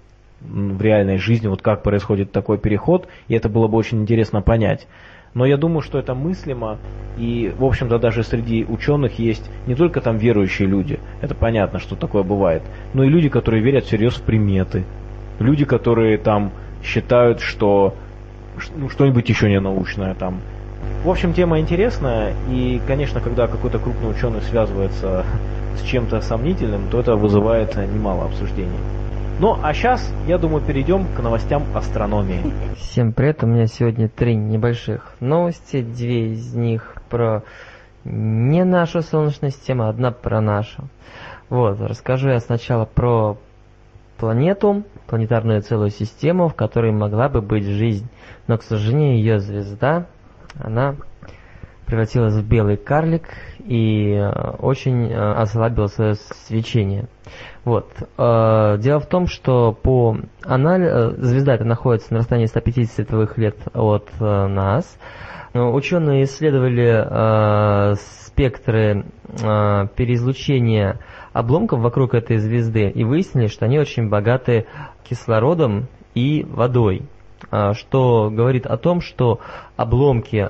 в 0.40 0.82
реальной 0.82 1.18
жизни, 1.18 1.48
вот 1.48 1.62
как 1.62 1.82
происходит 1.82 2.32
такой 2.32 2.58
переход, 2.58 3.08
и 3.28 3.34
это 3.34 3.48
было 3.48 3.68
бы 3.68 3.78
очень 3.78 4.02
интересно 4.02 4.42
понять. 4.42 4.86
Но 5.36 5.44
я 5.44 5.58
думаю, 5.58 5.82
что 5.82 5.98
это 5.98 6.14
мыслимо, 6.14 6.78
и, 7.18 7.52
в 7.58 7.64
общем-то, 7.64 7.98
даже 7.98 8.22
среди 8.22 8.64
ученых 8.64 9.18
есть 9.18 9.50
не 9.66 9.74
только 9.74 10.00
там 10.00 10.16
верующие 10.16 10.66
люди, 10.66 10.98
это 11.20 11.34
понятно, 11.34 11.78
что 11.78 11.94
такое 11.94 12.22
бывает, 12.22 12.62
но 12.94 13.04
и 13.04 13.10
люди, 13.10 13.28
которые 13.28 13.62
верят 13.62 13.84
всерьез 13.84 14.14
в 14.14 14.22
приметы, 14.22 14.84
люди, 15.38 15.66
которые 15.66 16.16
там 16.16 16.52
считают, 16.82 17.40
что 17.40 17.94
ну, 18.74 18.88
что-нибудь 18.88 19.28
еще 19.28 19.50
не 19.50 19.60
научное 19.60 20.14
там. 20.14 20.40
В 21.04 21.10
общем, 21.10 21.34
тема 21.34 21.60
интересная, 21.60 22.32
и, 22.50 22.80
конечно, 22.86 23.20
когда 23.20 23.46
какой-то 23.46 23.78
крупный 23.78 24.10
ученый 24.10 24.40
связывается 24.40 25.26
с 25.76 25.82
чем-то 25.82 26.22
сомнительным, 26.22 26.88
то 26.90 26.98
это 26.98 27.14
вызывает 27.14 27.76
немало 27.76 28.24
обсуждений. 28.24 28.80
Ну, 29.38 29.58
а 29.62 29.74
сейчас, 29.74 30.14
я 30.26 30.38
думаю, 30.38 30.64
перейдем 30.64 31.06
к 31.14 31.20
новостям 31.20 31.62
астрономии. 31.74 32.40
Всем 32.76 33.12
привет, 33.12 33.44
у 33.44 33.46
меня 33.46 33.66
сегодня 33.66 34.08
три 34.08 34.34
небольших 34.34 35.12
новости, 35.20 35.82
две 35.82 36.32
из 36.32 36.54
них 36.54 36.94
про 37.10 37.42
не 38.04 38.64
нашу 38.64 39.02
Солнечную 39.02 39.50
систему, 39.50 39.88
одна 39.88 40.10
про 40.10 40.40
нашу. 40.40 40.88
Вот, 41.50 41.78
расскажу 41.82 42.30
я 42.30 42.40
сначала 42.40 42.86
про 42.86 43.36
планету, 44.16 44.84
планетарную 45.06 45.60
целую 45.60 45.90
систему, 45.90 46.48
в 46.48 46.54
которой 46.54 46.92
могла 46.92 47.28
бы 47.28 47.42
быть 47.42 47.66
жизнь, 47.66 48.08
но, 48.46 48.56
к 48.56 48.62
сожалению, 48.62 49.18
ее 49.18 49.38
звезда, 49.38 50.06
она 50.58 50.96
превратилась 51.84 52.34
в 52.34 52.48
белый 52.48 52.78
карлик 52.78 53.28
и 53.58 54.12
э, 54.12 54.30
очень 54.58 55.10
э, 55.10 55.32
ослабила 55.34 55.86
свое 55.86 56.14
свечение. 56.14 57.06
Вот. 57.66 57.88
э, 58.16 58.76
Дело 58.78 59.00
в 59.00 59.06
том, 59.06 59.26
что 59.26 59.72
по 59.72 60.16
анализу 60.44 61.20
звезда 61.20 61.56
эта 61.56 61.64
находится 61.64 62.12
на 62.12 62.20
расстоянии 62.20 62.46
150 62.46 62.94
световых 62.94 63.36
лет 63.38 63.56
от 63.74 64.08
э, 64.20 64.46
нас. 64.46 64.96
Ученые 65.52 66.24
исследовали 66.24 67.04
э, 67.04 67.94
спектры 67.96 69.04
э, 69.42 69.86
переизлучения 69.96 71.00
обломков 71.32 71.80
вокруг 71.80 72.14
этой 72.14 72.36
звезды 72.36 72.88
и 72.88 73.02
выяснили, 73.02 73.48
что 73.48 73.64
они 73.64 73.80
очень 73.80 74.08
богаты 74.08 74.66
кислородом 75.02 75.88
и 76.14 76.46
водой. 76.48 77.02
что 77.72 78.30
говорит 78.32 78.66
о 78.66 78.76
том, 78.76 79.00
что 79.00 79.40
обломки 79.76 80.48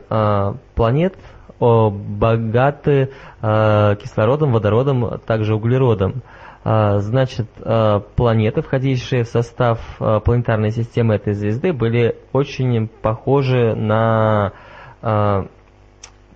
планет 0.75 1.15
богаты 1.59 3.11
кислородом, 3.41 4.53
водородом, 4.53 5.19
также 5.27 5.55
углеродом. 5.57 6.23
А, 6.69 6.99
Значит, 6.99 7.47
а, 7.61 8.01
планеты, 8.01 8.61
входившие 8.61 9.23
в 9.23 9.29
состав 9.29 9.79
а, 10.01 10.19
планетарной 10.19 10.73
системы 10.73 11.15
этой 11.15 11.33
звезды, 11.33 11.73
были 11.73 12.17
очень 12.33 12.89
похожи 12.89 13.77
на 13.77 14.53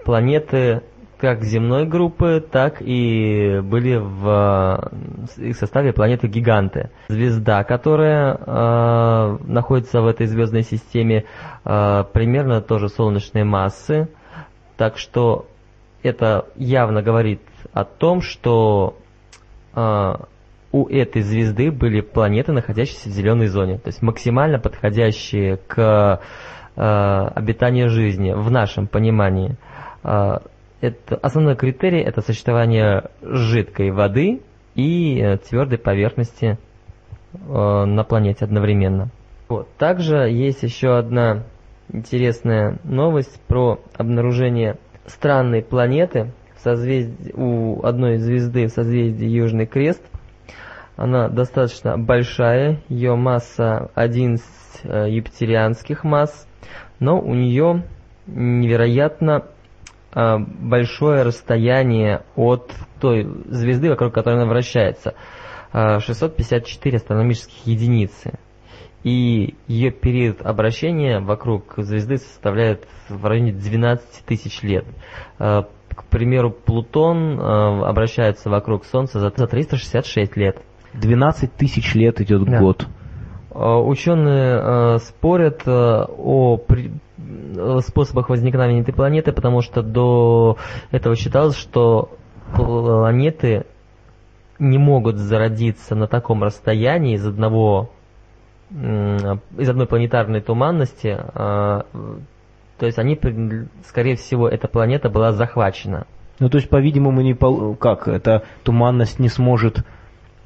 планеты 0.04 0.82
как 1.18 1.42
земной 1.42 1.86
группы, 1.86 2.40
так 2.40 2.76
и 2.80 3.60
были 3.64 3.96
в 3.96 4.90
их 5.38 5.56
составе 5.56 5.92
планеты-гиганты. 5.92 6.90
Звезда, 7.08 7.64
которая 7.64 8.38
э, 8.38 9.38
находится 9.44 10.02
в 10.02 10.06
этой 10.06 10.26
звездной 10.26 10.62
системе, 10.62 11.24
э, 11.64 12.04
примерно 12.12 12.60
тоже 12.60 12.88
солнечной 12.88 13.44
массы, 13.44 14.08
так 14.76 14.96
что 14.98 15.46
это 16.02 16.46
явно 16.54 17.02
говорит 17.02 17.42
о 17.72 17.84
том, 17.84 18.22
что 18.22 18.94
у 19.74 20.86
этой 20.88 21.22
звезды 21.22 21.70
были 21.70 22.00
планеты, 22.00 22.52
находящиеся 22.52 23.08
в 23.08 23.12
зеленой 23.12 23.48
зоне, 23.48 23.78
то 23.78 23.88
есть 23.88 24.02
максимально 24.02 24.58
подходящие 24.58 25.56
к 25.56 26.20
э, 26.76 26.80
обитанию 27.34 27.88
жизни 27.88 28.32
в 28.32 28.50
нашем 28.50 28.86
понимании. 28.86 29.56
Э, 30.04 30.38
это, 30.80 31.16
основной 31.16 31.56
критерий 31.56 32.00
это 32.00 32.20
сочетание 32.22 33.10
жидкой 33.20 33.90
воды 33.90 34.42
и 34.74 35.20
э, 35.20 35.38
твердой 35.38 35.78
поверхности 35.78 36.56
э, 37.32 37.38
на 37.84 38.04
планете 38.04 38.44
одновременно. 38.44 39.10
Вот. 39.48 39.68
Также 39.76 40.30
есть 40.30 40.62
еще 40.62 40.96
одна 40.96 41.42
интересная 41.92 42.78
новость 42.84 43.40
про 43.48 43.80
обнаружение 43.96 44.76
странной 45.06 45.62
планеты 45.62 46.32
созвездии, 46.62 47.32
у 47.34 47.82
одной 47.84 48.18
звезды 48.18 48.66
в 48.66 48.70
созвездии 48.70 49.26
Южный 49.26 49.66
Крест. 49.66 50.02
Она 50.96 51.28
достаточно 51.28 51.96
большая, 51.96 52.82
ее 52.88 53.16
масса 53.16 53.90
11 53.94 54.44
э, 54.82 55.06
юпитерианских 55.10 56.04
масс, 56.04 56.46
но 56.98 57.18
у 57.18 57.34
нее 57.34 57.84
невероятно 58.26 59.46
э, 60.14 60.36
большое 60.38 61.22
расстояние 61.22 62.22
от 62.36 62.70
той 63.00 63.26
звезды, 63.46 63.88
вокруг 63.88 64.12
которой 64.12 64.36
она 64.36 64.46
вращается. 64.46 65.14
Э, 65.72 66.00
654 66.00 66.96
астрономических 66.98 67.66
единицы. 67.66 68.38
И 69.02 69.54
ее 69.66 69.90
период 69.90 70.42
обращения 70.42 71.20
вокруг 71.20 71.74
звезды 71.78 72.18
составляет 72.18 72.86
в 73.08 73.24
районе 73.24 73.52
12 73.52 74.24
тысяч 74.26 74.62
лет. 74.62 74.84
Э, 76.00 76.02
К 76.02 76.04
примеру, 76.10 76.50
Плутон 76.50 77.38
э, 77.38 77.42
обращается 77.84 78.50
вокруг 78.50 78.84
Солнца 78.84 79.20
за 79.20 79.32
за 79.34 79.46
366 79.46 80.36
лет. 80.36 80.58
12 80.94 81.52
тысяч 81.54 81.94
лет 81.94 82.20
идет 82.20 82.44
Да. 82.44 82.58
год. 82.58 82.86
Э, 83.52 83.74
Ученые 83.76 84.60
э, 84.62 84.98
спорят 84.98 85.62
э, 85.66 85.70
о 86.08 86.56
при- 86.56 86.90
э, 87.18 87.78
способах 87.86 88.28
возникновения 88.28 88.80
этой 88.80 88.94
планеты, 88.94 89.32
потому 89.32 89.60
что 89.62 89.82
до 89.82 90.56
этого 90.90 91.14
считалось, 91.16 91.56
что 91.56 92.10
планеты 92.54 93.64
не 94.58 94.78
могут 94.78 95.16
зародиться 95.16 95.94
на 95.94 96.06
таком 96.06 96.42
расстоянии 96.42 97.14
из 97.14 97.26
одного 97.26 97.90
м, 98.72 99.40
из 99.58 99.68
одной 99.68 99.86
планетарной 99.86 100.40
туманности. 100.40 101.18
То 102.80 102.86
есть 102.86 102.98
они, 102.98 103.20
скорее 103.84 104.16
всего, 104.16 104.48
эта 104.48 104.66
планета 104.66 105.10
была 105.10 105.32
захвачена. 105.32 106.06
Ну, 106.38 106.48
то 106.48 106.56
есть, 106.56 106.70
по-видимому, 106.70 107.20
не 107.20 107.34
пол- 107.34 107.74
как, 107.76 108.08
эта 108.08 108.44
туманность 108.64 109.18
не 109.18 109.28
сможет 109.28 109.84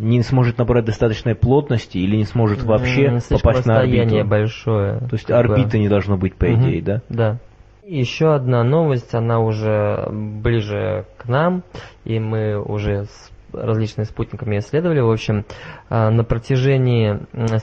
не 0.00 0.20
сможет 0.22 0.58
набрать 0.58 0.84
достаточной 0.84 1.36
плотности 1.36 1.98
или 1.98 2.16
не 2.16 2.24
сможет 2.24 2.64
вообще 2.64 3.20
слишком 3.20 3.38
попасть 3.38 3.66
на 3.66 3.74
расстояние 3.74 4.22
орбиту. 4.22 4.28
большое. 4.28 4.98
То 4.98 5.12
есть 5.12 5.30
орбиты 5.30 5.78
не 5.78 5.88
должно 5.88 6.16
быть, 6.16 6.34
по 6.34 6.52
идее, 6.52 6.82
да? 6.82 7.02
Да. 7.08 7.38
И 7.84 8.00
еще 8.00 8.34
одна 8.34 8.64
новость, 8.64 9.14
она 9.14 9.38
уже 9.38 10.08
ближе 10.10 11.06
к 11.16 11.28
нам, 11.28 11.62
и 12.04 12.18
мы 12.18 12.60
уже 12.60 13.04
с 13.04 13.30
различными 13.52 14.06
спутниками 14.06 14.58
исследовали. 14.58 14.98
В 14.98 15.10
общем, 15.12 15.44
а, 15.88 16.10
на 16.10 16.24
протяжении 16.24 17.20
с 17.32 17.62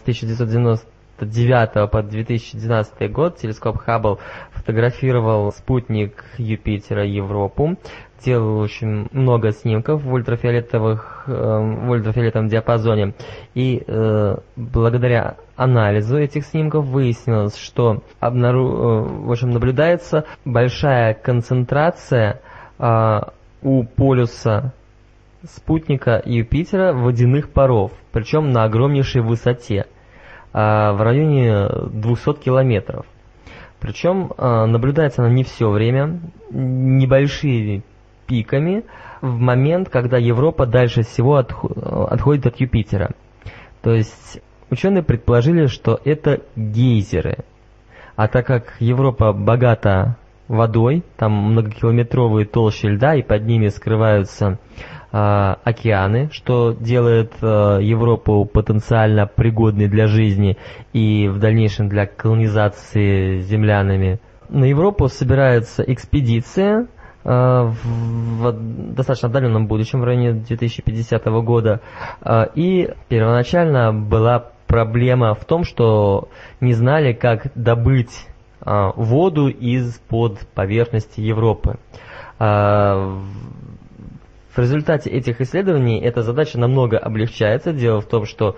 1999 1.26 1.90
по 1.92 2.02
2012 2.02 3.12
год 3.12 3.38
телескоп 3.38 3.78
Хаббл 3.78 4.20
фотографировал 4.52 5.52
спутник 5.52 6.24
Юпитера 6.38 7.06
Европу, 7.06 7.78
делал 8.24 8.60
очень 8.60 9.08
много 9.12 9.52
снимков 9.52 10.04
в 10.04 10.14
ультрафиолетовых 10.14 11.24
э, 11.28 11.32
в 11.32 11.90
ультрафиолетовом 11.90 12.48
диапазоне. 12.48 13.14
И 13.54 13.84
э, 13.86 14.38
благодаря 14.56 15.38
анализу 15.56 16.18
этих 16.18 16.46
снимков 16.46 16.86
выяснилось, 16.86 17.58
что 17.58 18.04
обнару- 18.20 18.76
э, 18.76 19.26
в 19.26 19.32
общем, 19.32 19.52
наблюдается 19.52 20.26
большая 20.46 21.14
концентрация 21.14 22.42
э, 22.80 23.20
у 23.62 23.84
полюса 23.84 24.74
спутника 25.44 26.22
Юпитера 26.26 26.94
водяных 26.94 27.50
паров, 27.52 27.92
причем 28.12 28.52
на 28.52 28.64
огромнейшей 28.64 29.22
высоте, 29.22 29.86
в 30.54 31.02
районе 31.02 31.68
200 31.92 32.34
километров. 32.34 33.06
Причем 33.80 34.32
а, 34.38 34.68
наблюдается 34.68 35.24
она 35.24 35.32
не 35.34 35.44
все 35.44 35.70
время, 35.70 36.20
небольшими 36.52 37.84
пиками, 38.28 38.84
в 39.22 39.40
момент, 39.40 39.90
когда 39.90 40.18
Европа 40.18 40.66
дальше 40.66 41.02
всего 41.04 41.40
отхо- 41.40 42.08
отходит 42.08 42.46
от 42.46 42.60
Юпитера. 42.60 43.12
То 43.82 43.92
есть 43.92 44.40
ученые 44.70 45.04
предположили, 45.04 45.66
что 45.66 46.00
это 46.06 46.42
гейзеры. 46.56 47.38
А 48.16 48.28
так 48.28 48.46
как 48.46 48.76
Европа 48.80 49.34
богата 49.34 50.16
водой, 50.48 51.04
там 51.18 51.32
многокилометровые 51.32 52.46
толщи 52.46 52.86
льда, 52.88 53.16
и 53.16 53.24
под 53.24 53.46
ними 53.46 53.70
скрываются 53.70 54.60
океаны, 55.12 56.30
что 56.32 56.72
делает 56.72 57.34
а, 57.42 57.80
Европу 57.80 58.46
потенциально 58.46 59.28
пригодной 59.28 59.88
для 59.88 60.08
жизни 60.08 60.58
и 60.94 61.28
в 61.28 61.38
дальнейшем 61.40 61.90
для 61.90 62.06
колонизации 62.06 63.40
землянами. 63.40 64.20
На 64.48 64.66
Европу 64.66 65.10
собирается 65.10 65.84
экспедиция 65.84 66.88
а, 67.26 67.66
в, 67.84 68.52
достаточно 68.94 69.28
отдаленном 69.28 69.68
будущем, 69.68 70.00
в 70.00 70.06
районе 70.06 70.34
2050 70.34 71.26
года. 71.44 71.82
И 72.56 72.90
первоначально 73.10 73.94
была 73.94 74.52
проблема 74.68 75.36
в 75.36 75.44
том, 75.44 75.66
что 75.66 76.30
не 76.62 76.74
знали, 76.74 77.12
как 77.14 77.48
добыть 77.56 78.28
воду 78.64 79.48
из-под 79.50 80.40
поверхности 80.54 81.20
Европы. 81.20 81.78
В- 84.54 84.60
результате 84.60 85.10
этих 85.10 85.42
исследований 85.42 86.00
эта 86.02 86.22
задача 86.22 86.60
намного 86.60 86.98
облегчается. 86.98 87.74
Дело 87.74 88.02
в 88.02 88.06
том, 88.08 88.26
что 88.26 88.58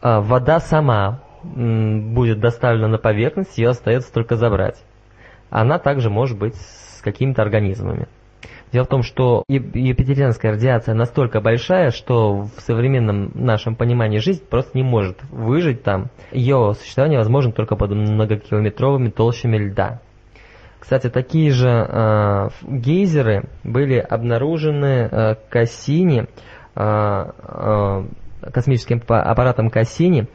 а, 0.00 0.20
вода 0.20 0.60
сама 0.60 1.22
будет 1.42 2.40
доставлена 2.40 2.88
на 2.88 2.98
поверхность, 2.98 3.58
ее 3.58 3.70
остается 3.70 4.12
только 4.12 4.36
забрать. 4.36 4.82
Она 5.50 5.78
также 5.78 6.10
может 6.10 6.38
быть 6.38 6.54
с 6.54 7.02
какими-то 7.02 7.42
организмами. 7.42 8.08
Дело 8.72 8.84
в 8.84 8.88
том, 8.88 9.02
что 9.02 9.44
юпитерианская 9.46 10.52
радиация 10.52 10.94
настолько 10.94 11.40
большая, 11.40 11.90
что 11.92 12.48
в 12.56 12.60
современном 12.60 13.30
нашем 13.34 13.76
понимании 13.76 14.18
жизнь 14.18 14.42
просто 14.44 14.76
не 14.76 14.82
может 14.82 15.22
выжить 15.30 15.84
там. 15.84 16.10
Ее 16.32 16.74
существование 16.76 17.18
возможно 17.18 17.52
только 17.52 17.76
под 17.76 17.92
многокилометровыми 17.92 19.10
толщами 19.10 19.58
льда. 19.58 20.00
Кстати, 20.84 21.08
такие 21.08 21.50
же 21.50 21.66
э, 21.70 22.48
гейзеры 22.62 23.44
были 23.64 23.94
обнаружены 23.96 25.08
э, 25.10 25.34
Кассини, 25.48 26.26
э, 26.76 27.30
э, 27.38 28.04
космическим 28.52 29.00
па- 29.00 29.22
аппаратом 29.22 29.70
Кассини 29.70 30.26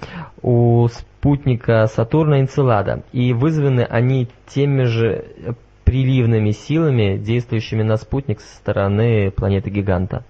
у 0.41 0.87
спутника 0.87 1.85
Сатурна 1.85 2.39
Энцелада. 2.41 3.03
И 3.11 3.31
вызваны 3.31 3.81
они 3.81 4.27
теми 4.47 4.85
же 4.85 5.23
э, 5.37 5.53
приливными 5.83 6.49
силами, 6.49 7.19
действующими 7.19 7.83
на 7.83 7.97
спутник 7.97 8.41
со 8.41 8.55
стороны 8.55 9.29
планеты-гиганта. 9.29 10.23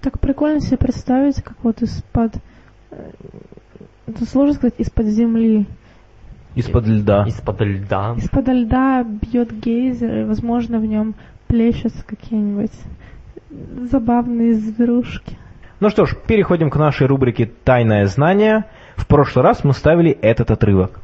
Так 0.00 0.20
прикольно 0.20 0.60
себе 0.60 0.76
представить, 0.76 1.42
как 1.42 1.56
вот 1.64 1.82
из-под... 1.82 2.36
э, 2.92 3.10
Это 4.06 4.24
сложно 4.26 4.54
сказать, 4.54 4.74
из-под 4.78 5.06
земли. 5.06 5.66
Из-под 6.58 6.88
льда. 6.88 7.24
Из-под 7.28 7.60
льда. 7.60 8.14
Из-под 8.16 8.48
льда 8.48 9.04
бьет 9.04 9.52
гейзер, 9.52 10.18
и, 10.18 10.24
возможно, 10.24 10.80
в 10.80 10.86
нем 10.86 11.14
плещутся 11.46 12.04
какие-нибудь 12.04 12.72
забавные 13.90 14.54
зверушки. 14.54 15.38
Ну 15.78 15.88
что 15.88 16.04
ж, 16.04 16.16
переходим 16.26 16.70
к 16.70 16.76
нашей 16.76 17.06
рубрике 17.06 17.46
«Тайное 17.46 18.06
знание». 18.06 18.64
В 18.96 19.06
прошлый 19.06 19.44
раз 19.44 19.62
мы 19.62 19.72
ставили 19.72 20.10
этот 20.10 20.50
отрывок. 20.50 20.98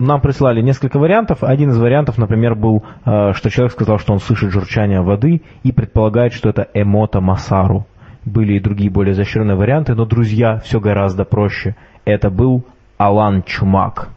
Нам 0.00 0.22
прислали 0.22 0.62
несколько 0.62 0.98
вариантов. 0.98 1.44
Один 1.44 1.70
из 1.70 1.78
вариантов, 1.78 2.16
например, 2.16 2.54
был, 2.54 2.82
э, 3.04 3.34
что 3.34 3.50
человек 3.50 3.72
сказал, 3.72 3.98
что 3.98 4.14
он 4.14 4.18
слышит 4.18 4.50
журчание 4.50 5.02
воды 5.02 5.42
и 5.62 5.72
предполагает, 5.72 6.32
что 6.32 6.48
это 6.48 6.66
эмота 6.72 7.20
Масару. 7.20 7.86
Были 8.24 8.54
и 8.54 8.60
другие 8.60 8.90
более 8.90 9.12
изощренные 9.12 9.56
варианты, 9.56 9.94
но, 9.94 10.06
друзья, 10.06 10.58
все 10.64 10.80
гораздо 10.80 11.26
проще. 11.26 11.76
Это 12.06 12.30
был 12.30 12.64
Алан 12.96 13.42
Чумак. 13.42 14.08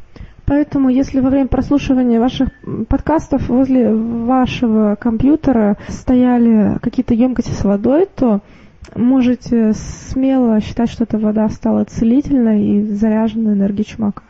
Поэтому, 0.46 0.88
если 0.88 1.20
во 1.20 1.30
время 1.30 1.50
прослушивания 1.50 2.18
ваших 2.18 2.50
подкастов 2.88 3.50
возле 3.50 3.94
вашего 3.94 4.96
компьютера 4.96 5.76
стояли 5.90 6.80
какие-то 6.82 7.14
емкости 7.14 7.52
с 7.52 7.66
водой, 7.66 8.08
то 8.16 8.40
можете 8.96 9.74
смело 9.74 10.62
считать, 10.62 10.90
что 10.90 11.04
эта 11.04 11.18
вода 11.18 11.50
стала 11.50 11.84
целительной 11.84 12.66
и 12.66 12.84
заряжена 12.84 13.52
энергией 13.52 13.86
чумака. 13.86 14.24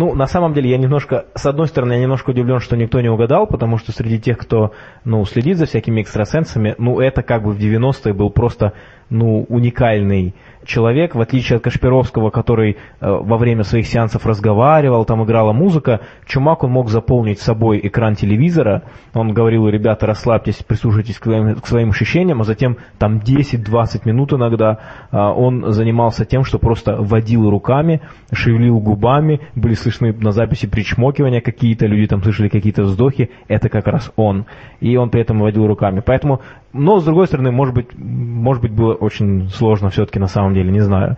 Ну, 0.00 0.14
на 0.14 0.26
самом 0.26 0.54
деле, 0.54 0.70
я 0.70 0.78
немножко, 0.78 1.26
с 1.34 1.44
одной 1.44 1.68
стороны, 1.68 1.92
я 1.92 2.00
немножко 2.00 2.30
удивлен, 2.30 2.60
что 2.60 2.74
никто 2.74 3.02
не 3.02 3.10
угадал, 3.10 3.46
потому 3.46 3.76
что 3.76 3.92
среди 3.92 4.18
тех, 4.18 4.38
кто, 4.38 4.72
ну, 5.04 5.22
следит 5.26 5.58
за 5.58 5.66
всякими 5.66 6.00
экстрасенсами, 6.00 6.74
ну, 6.78 7.00
это 7.00 7.22
как 7.22 7.42
бы 7.42 7.52
в 7.52 7.58
90-е 7.58 8.14
был 8.14 8.30
просто, 8.30 8.72
ну, 9.10 9.44
уникальный 9.48 10.34
человек, 10.64 11.14
в 11.14 11.20
отличие 11.20 11.56
от 11.56 11.64
Кашпировского, 11.64 12.30
который 12.30 12.72
э, 12.72 12.76
во 13.00 13.38
время 13.38 13.64
своих 13.64 13.86
сеансов 13.86 14.26
разговаривал, 14.26 15.04
там 15.04 15.24
играла 15.24 15.52
музыка, 15.52 16.00
Чумак 16.26 16.64
он 16.64 16.70
мог 16.70 16.90
заполнить 16.90 17.40
собой 17.40 17.80
экран 17.82 18.14
телевизора, 18.14 18.84
он 19.14 19.32
говорил, 19.32 19.68
ребята, 19.68 20.06
расслабьтесь, 20.06 20.62
прислушайтесь 20.62 21.18
к 21.18 21.24
своим, 21.24 21.56
к 21.56 21.66
своим 21.66 21.90
ощущениям, 21.90 22.40
а 22.40 22.44
затем 22.44 22.76
там 22.98 23.18
10-20 23.18 24.02
минут 24.04 24.32
иногда 24.32 24.78
э, 25.10 25.16
он 25.16 25.72
занимался 25.72 26.24
тем, 26.24 26.44
что 26.44 26.58
просто 26.58 26.96
водил 26.96 27.50
руками, 27.50 28.02
шевелил 28.32 28.78
губами, 28.78 29.40
были 29.54 29.74
слышны 29.74 30.12
на 30.12 30.30
записи 30.32 30.66
причмокивания 30.66 31.40
какие-то, 31.40 31.86
люди 31.86 32.06
там 32.06 32.22
слышали 32.22 32.48
какие-то 32.48 32.82
вздохи, 32.82 33.30
это 33.48 33.68
как 33.68 33.86
раз 33.86 34.12
он. 34.16 34.46
И 34.80 34.96
он 34.96 35.10
при 35.10 35.22
этом 35.22 35.40
водил 35.40 35.66
руками. 35.66 36.02
Поэтому 36.04 36.40
но, 36.72 37.00
с 37.00 37.04
другой 37.04 37.26
стороны, 37.26 37.50
может 37.50 37.74
быть, 37.74 37.88
может 37.96 38.62
быть 38.62 38.72
было 38.72 38.94
очень 39.00 39.48
сложно 39.50 39.90
все-таки 39.90 40.18
на 40.18 40.26
самом 40.26 40.54
деле, 40.54 40.70
не 40.70 40.80
знаю. 40.80 41.16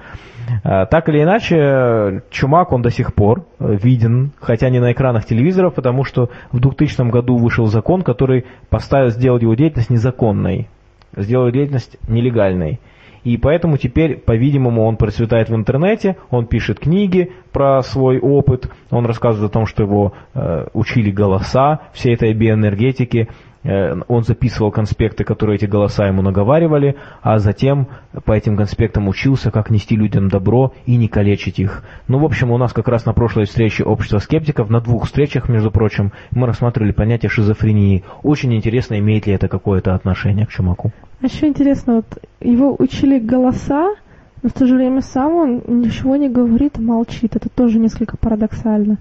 А, 0.64 0.86
так 0.86 1.08
или 1.08 1.22
иначе, 1.22 2.22
Чумак, 2.30 2.72
он 2.72 2.82
до 2.82 2.90
сих 2.90 3.14
пор 3.14 3.44
э, 3.58 3.76
виден, 3.82 4.32
хотя 4.40 4.70
не 4.70 4.80
на 4.80 4.92
экранах 4.92 5.24
телевизоров, 5.24 5.74
потому 5.74 6.04
что 6.04 6.30
в 6.50 6.60
2000 6.60 7.10
году 7.10 7.36
вышел 7.36 7.66
закон, 7.66 8.02
который 8.02 8.46
поставил, 8.68 9.10
сделал 9.10 9.38
его 9.38 9.54
деятельность 9.54 9.90
незаконной, 9.90 10.68
сделал 11.16 11.50
деятельность 11.50 11.96
нелегальной. 12.08 12.80
И 13.24 13.36
поэтому 13.36 13.76
теперь, 13.76 14.16
по-видимому, 14.18 14.84
он 14.84 14.96
процветает 14.96 15.48
в 15.48 15.54
интернете, 15.54 16.16
он 16.30 16.46
пишет 16.46 16.80
книги 16.80 17.30
про 17.52 17.80
свой 17.82 18.18
опыт, 18.18 18.68
он 18.90 19.06
рассказывает 19.06 19.50
о 19.50 19.52
том, 19.52 19.66
что 19.66 19.84
его 19.84 20.12
э, 20.34 20.66
учили 20.72 21.12
голоса 21.12 21.80
всей 21.92 22.14
этой 22.14 22.34
биоэнергетики, 22.34 23.28
он 23.64 24.24
записывал 24.24 24.70
конспекты, 24.70 25.24
которые 25.24 25.56
эти 25.56 25.66
голоса 25.66 26.06
ему 26.06 26.22
наговаривали, 26.22 26.96
а 27.22 27.38
затем 27.38 27.88
по 28.24 28.32
этим 28.32 28.56
конспектам 28.56 29.08
учился, 29.08 29.50
как 29.50 29.70
нести 29.70 29.96
людям 29.96 30.28
добро 30.28 30.72
и 30.86 30.96
не 30.96 31.08
калечить 31.08 31.58
их. 31.58 31.84
Ну, 32.08 32.18
в 32.18 32.24
общем, 32.24 32.50
у 32.50 32.58
нас 32.58 32.72
как 32.72 32.88
раз 32.88 33.06
на 33.06 33.12
прошлой 33.12 33.44
встрече 33.44 33.84
общества 33.84 34.18
скептиков, 34.18 34.68
на 34.68 34.80
двух 34.80 35.06
встречах, 35.06 35.48
между 35.48 35.70
прочим, 35.70 36.12
мы 36.32 36.46
рассматривали 36.46 36.92
понятие 36.92 37.30
шизофрении. 37.30 38.04
Очень 38.22 38.54
интересно, 38.54 38.98
имеет 38.98 39.26
ли 39.26 39.34
это 39.34 39.48
какое-то 39.48 39.94
отношение 39.94 40.46
к 40.46 40.50
Чумаку. 40.50 40.92
А 41.20 41.26
еще 41.26 41.46
интересно, 41.46 41.96
вот 41.96 42.18
его 42.40 42.74
учили 42.78 43.20
голоса, 43.20 43.94
но 44.42 44.48
в 44.48 44.52
то 44.52 44.66
же 44.66 44.74
время 44.74 45.02
сам 45.02 45.34
он 45.34 45.62
ничего 45.68 46.16
не 46.16 46.28
говорит, 46.28 46.78
молчит. 46.78 47.36
Это 47.36 47.48
тоже 47.48 47.78
несколько 47.78 48.16
парадоксально 48.16 48.98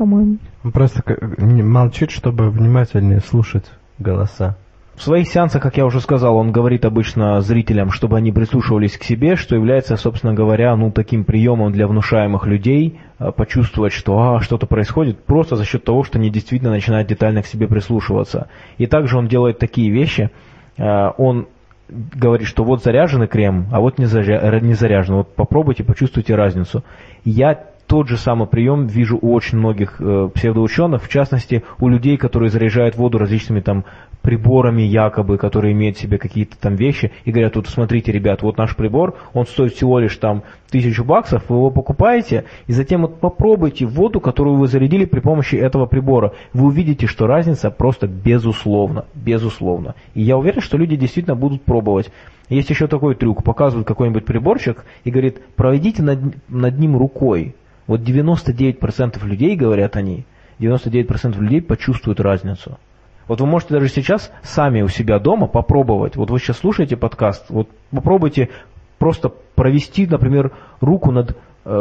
по-моему. 0.00 0.38
Он 0.64 0.72
просто 0.72 1.02
молчит, 1.38 2.10
чтобы 2.10 2.48
внимательнее 2.48 3.20
слушать 3.20 3.66
голоса. 3.98 4.56
В 4.94 5.02
своих 5.02 5.28
сеансах, 5.28 5.62
как 5.62 5.76
я 5.76 5.84
уже 5.84 6.00
сказал, 6.00 6.36
он 6.36 6.52
говорит 6.52 6.86
обычно 6.86 7.40
зрителям, 7.42 7.90
чтобы 7.90 8.16
они 8.16 8.32
прислушивались 8.32 8.96
к 8.96 9.02
себе, 9.02 9.36
что 9.36 9.56
является, 9.56 9.96
собственно 9.96 10.32
говоря, 10.32 10.74
ну, 10.74 10.90
таким 10.90 11.24
приемом 11.24 11.72
для 11.72 11.86
внушаемых 11.86 12.46
людей, 12.46 12.98
э, 13.18 13.30
почувствовать, 13.30 13.92
что 13.92 14.18
а, 14.18 14.40
что-то 14.40 14.66
происходит, 14.66 15.22
просто 15.24 15.56
за 15.56 15.66
счет 15.66 15.84
того, 15.84 16.02
что 16.02 16.18
они 16.18 16.30
действительно 16.30 16.70
начинают 16.70 17.06
детально 17.06 17.42
к 17.42 17.46
себе 17.46 17.68
прислушиваться. 17.68 18.48
И 18.78 18.86
также 18.86 19.18
он 19.18 19.28
делает 19.28 19.58
такие 19.58 19.90
вещи, 19.90 20.30
э, 20.78 20.82
он 21.18 21.46
говорит, 21.90 22.46
что 22.46 22.64
вот 22.64 22.82
заряженный 22.82 23.26
крем, 23.26 23.66
а 23.72 23.80
вот 23.80 23.98
не, 23.98 24.06
заря... 24.06 24.60
не 24.60 24.74
заряженный. 24.74 25.18
Вот 25.18 25.34
попробуйте, 25.34 25.84
почувствуйте 25.84 26.34
разницу. 26.34 26.84
Я 27.24 27.69
тот 27.90 28.06
же 28.06 28.16
самый 28.16 28.46
прием 28.46 28.86
вижу 28.86 29.18
у 29.20 29.32
очень 29.32 29.58
многих 29.58 29.96
э, 29.98 30.28
псевдоученых, 30.32 31.02
в 31.02 31.08
частности, 31.08 31.64
у 31.80 31.88
людей, 31.88 32.16
которые 32.16 32.48
заряжают 32.48 32.94
воду 32.94 33.18
различными 33.18 33.58
там 33.58 33.84
приборами 34.22 34.82
якобы, 34.82 35.38
которые 35.38 35.72
имеют 35.72 35.96
в 35.96 36.00
себе 36.00 36.16
какие-то 36.16 36.56
там 36.56 36.76
вещи, 36.76 37.10
и 37.24 37.32
говорят, 37.32 37.56
вот 37.56 37.66
смотрите, 37.66 38.12
ребят, 38.12 38.42
вот 38.42 38.58
наш 38.58 38.76
прибор, 38.76 39.18
он 39.32 39.44
стоит 39.44 39.74
всего 39.74 39.98
лишь 39.98 40.16
там 40.18 40.44
тысячу 40.70 41.02
баксов, 41.02 41.42
вы 41.48 41.56
его 41.56 41.72
покупаете, 41.72 42.44
и 42.68 42.72
затем 42.72 43.00
вот 43.00 43.18
попробуйте 43.18 43.86
воду, 43.86 44.20
которую 44.20 44.56
вы 44.56 44.68
зарядили 44.68 45.04
при 45.04 45.18
помощи 45.18 45.56
этого 45.56 45.86
прибора. 45.86 46.32
Вы 46.52 46.68
увидите, 46.68 47.08
что 47.08 47.26
разница 47.26 47.72
просто 47.72 48.06
безусловно, 48.06 49.06
безусловно. 49.16 49.96
И 50.14 50.22
я 50.22 50.36
уверен, 50.36 50.60
что 50.60 50.78
люди 50.78 50.94
действительно 50.94 51.34
будут 51.34 51.62
пробовать. 51.62 52.12
Есть 52.48 52.70
еще 52.70 52.86
такой 52.86 53.16
трюк, 53.16 53.42
показывают 53.42 53.88
какой-нибудь 53.88 54.24
приборчик 54.24 54.84
и 55.02 55.10
говорит, 55.10 55.40
проведите 55.56 56.04
над, 56.04 56.20
над 56.48 56.78
ним 56.78 56.96
рукой, 56.96 57.56
вот 57.90 58.02
99% 58.02 59.26
людей, 59.26 59.56
говорят 59.56 59.96
они, 59.96 60.24
99% 60.60 61.36
людей 61.40 61.60
почувствуют 61.60 62.20
разницу. 62.20 62.78
Вот 63.26 63.40
вы 63.40 63.48
можете 63.48 63.74
даже 63.74 63.88
сейчас 63.88 64.30
сами 64.44 64.82
у 64.82 64.86
себя 64.86 65.18
дома 65.18 65.48
попробовать. 65.48 66.14
Вот 66.14 66.30
вы 66.30 66.38
сейчас 66.38 66.58
слушаете 66.58 66.96
подкаст, 66.96 67.46
вот 67.48 67.68
попробуйте 67.90 68.48
просто 68.98 69.28
провести, 69.28 70.06
например, 70.06 70.52
руку 70.80 71.10
над 71.10 71.36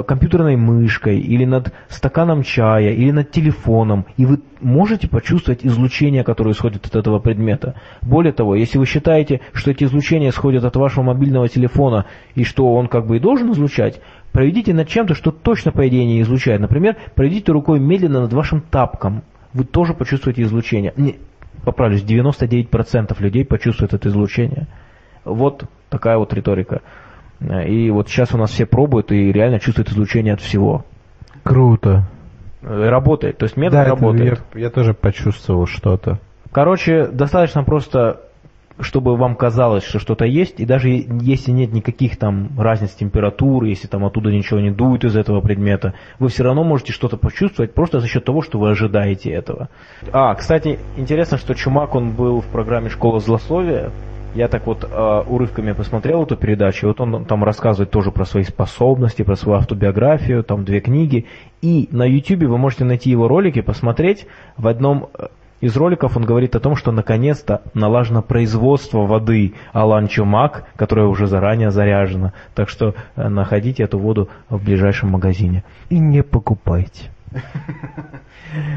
компьютерной 0.07 0.55
мышкой 0.55 1.19
или 1.19 1.45
над 1.45 1.73
стаканом 1.87 2.43
чая 2.43 2.91
или 2.91 3.11
над 3.11 3.31
телефоном, 3.31 4.05
и 4.17 4.25
вы 4.25 4.39
можете 4.61 5.07
почувствовать 5.07 5.65
излучение, 5.65 6.23
которое 6.23 6.51
исходит 6.51 6.85
от 6.85 6.95
этого 6.95 7.19
предмета. 7.19 7.75
Более 8.01 8.33
того, 8.33 8.55
если 8.55 8.77
вы 8.77 8.85
считаете, 8.85 9.41
что 9.53 9.71
эти 9.71 9.85
излучения 9.85 10.29
исходят 10.29 10.63
от 10.63 10.75
вашего 10.75 11.03
мобильного 11.03 11.47
телефона 11.47 12.05
и 12.35 12.43
что 12.43 12.73
он 12.73 12.87
как 12.87 13.07
бы 13.07 13.17
и 13.17 13.19
должен 13.19 13.51
излучать, 13.51 14.01
Проведите 14.31 14.73
над 14.73 14.87
чем-то, 14.87 15.15
что 15.15 15.31
точно, 15.31 15.71
по 15.71 15.87
идее, 15.87 16.05
не 16.05 16.21
излучает. 16.21 16.61
Например, 16.61 16.95
проведите 17.15 17.51
рукой 17.51 17.79
медленно 17.79 18.21
над 18.21 18.33
вашим 18.33 18.61
тапком. 18.61 19.23
Вы 19.53 19.63
тоже 19.63 19.93
почувствуете 19.93 20.43
излучение. 20.43 20.93
Не, 20.97 21.17
поправлюсь, 21.63 22.03
99% 22.03 23.15
людей 23.19 23.43
почувствуют 23.43 23.93
это 23.93 24.09
излучение. 24.09 24.67
Вот 25.25 25.65
такая 25.89 26.17
вот 26.17 26.33
риторика. 26.33 26.81
И 27.41 27.89
вот 27.89 28.09
сейчас 28.09 28.33
у 28.33 28.37
нас 28.37 28.51
все 28.51 28.65
пробуют 28.65 29.11
и 29.11 29.31
реально 29.31 29.59
чувствуют 29.59 29.89
излучение 29.89 30.33
от 30.33 30.41
всего. 30.41 30.85
Круто. 31.43 32.07
Работает, 32.61 33.37
то 33.37 33.45
есть 33.45 33.55
метод 33.55 33.73
да, 33.73 33.85
работает. 33.85 34.41
Я, 34.53 34.59
я 34.59 34.69
тоже 34.69 34.93
почувствовал 34.93 35.65
что-то. 35.65 36.19
Короче, 36.51 37.07
достаточно 37.07 37.63
просто 37.63 38.19
чтобы 38.81 39.17
вам 39.17 39.35
казалось, 39.35 39.83
что 39.83 39.99
что-то 39.99 40.25
есть, 40.25 40.59
и 40.59 40.65
даже 40.65 40.89
если 40.89 41.51
нет 41.51 41.73
никаких 41.73 42.17
там 42.17 42.49
разниц 42.57 42.91
температуры, 42.91 43.67
если 43.67 43.87
там 43.87 44.05
оттуда 44.05 44.31
ничего 44.31 44.59
не 44.59 44.71
дует 44.71 45.03
из 45.03 45.15
этого 45.15 45.41
предмета, 45.41 45.93
вы 46.17 46.29
все 46.29 46.43
равно 46.43 46.63
можете 46.63 46.93
что-то 46.93 47.17
почувствовать 47.17 47.73
просто 47.73 47.99
за 47.99 48.07
счет 48.07 48.23
того, 48.23 48.41
что 48.41 48.57
вы 48.57 48.69
ожидаете 48.69 49.31
этого. 49.31 49.69
А, 50.13 50.33
кстати, 50.35 50.79
интересно, 50.95 51.37
что 51.37 51.53
Чумак, 51.55 51.93
он 51.95 52.11
был 52.11 52.39
в 52.39 52.47
программе 52.47 52.89
«Школа 52.89 53.19
злословия», 53.19 53.91
я 54.36 54.47
так 54.47 54.67
вот 54.67 54.88
э, 54.89 55.23
урывками 55.27 55.71
посмотрел 55.71 56.23
эту 56.23 56.36
передачу, 56.36 56.88
вот 56.88 57.01
он 57.01 57.25
там 57.25 57.43
рассказывает 57.43 57.91
тоже 57.91 58.11
про 58.11 58.25
свои 58.25 58.43
способности, 58.43 59.23
про 59.23 59.36
свою 59.36 59.59
автобиографию, 59.59 60.43
там 60.43 60.65
две 60.65 60.80
книги. 60.80 61.25
И 61.61 61.89
на 61.91 62.03
YouTube 62.03 62.43
вы 62.43 62.57
можете 62.57 62.86
найти 62.86 63.09
его 63.09 63.27
ролики, 63.27 63.61
посмотреть. 63.61 64.27
В 64.57 64.67
одном 64.67 65.09
из 65.61 65.75
роликов 65.75 66.15
он 66.15 66.23
говорит 66.23 66.55
о 66.55 66.59
том, 66.59 66.75
что 66.75 66.91
наконец-то 66.91 67.61
налажено 67.73 68.21
производство 68.21 68.99
воды 68.99 69.53
Алан 69.73 70.07
Чумак, 70.07 70.65
которая 70.75 71.07
уже 71.07 71.27
заранее 71.27 71.71
заряжена. 71.71 72.34
Так 72.55 72.69
что 72.69 72.95
э, 73.15 73.27
находите 73.27 73.84
эту 73.84 73.99
воду 73.99 74.30
в 74.49 74.63
ближайшем 74.63 75.09
магазине. 75.09 75.63
И 75.89 75.99
не 75.99 76.23
покупайте. 76.23 77.11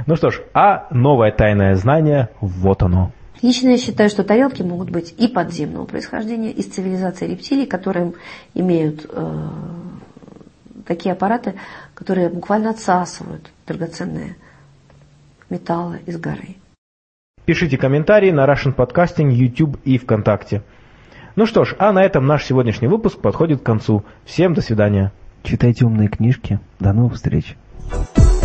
Ну 0.05 0.17
что 0.17 0.31
ж, 0.31 0.43
а 0.53 0.87
новое 0.91 1.31
тайное 1.31 1.77
знание, 1.77 2.29
вот 2.43 2.83
оно. 2.83 3.11
Лично 3.43 3.71
я 3.71 3.79
считаю, 3.79 4.09
что 4.09 4.23
тарелки 4.23 4.63
могут 4.63 4.91
быть 4.91 5.15
и 5.19 5.27
подземного 5.27 5.85
происхождения, 5.85 6.53
из 6.53 6.67
цивилизации 6.67 7.27
рептилий, 7.27 7.67
которые 7.67 8.13
имеют 8.55 9.05
э, 9.09 9.49
такие 10.87 11.13
аппараты, 11.13 11.55
которые 11.95 12.29
буквально 12.29 12.71
отсасывают 12.71 13.51
драгоценные 13.67 14.37
металла 15.51 15.99
из 16.07 16.19
горы. 16.19 16.57
Пишите 17.45 17.77
комментарии 17.77 18.31
на 18.31 18.47
Russian 18.47 18.75
Podcasting, 18.75 19.33
YouTube 19.33 19.77
и 19.85 19.99
ВКонтакте. 19.99 20.63
Ну 21.35 21.47
что 21.47 21.65
ж, 21.65 21.75
а 21.79 21.93
на 21.93 22.05
этом 22.05 22.27
наш 22.27 22.45
сегодняшний 22.45 22.87
выпуск 22.87 23.19
подходит 23.19 23.61
к 23.61 23.65
концу. 23.65 24.05
Всем 24.25 24.55
до 24.55 24.61
свидания. 24.61 25.13
Читайте 25.43 25.85
умные 25.85 26.09
книжки. 26.09 26.61
До 26.79 26.93
новых 26.93 27.15
встреч. 27.15 27.57
thank 27.91 28.17
you 28.17 28.42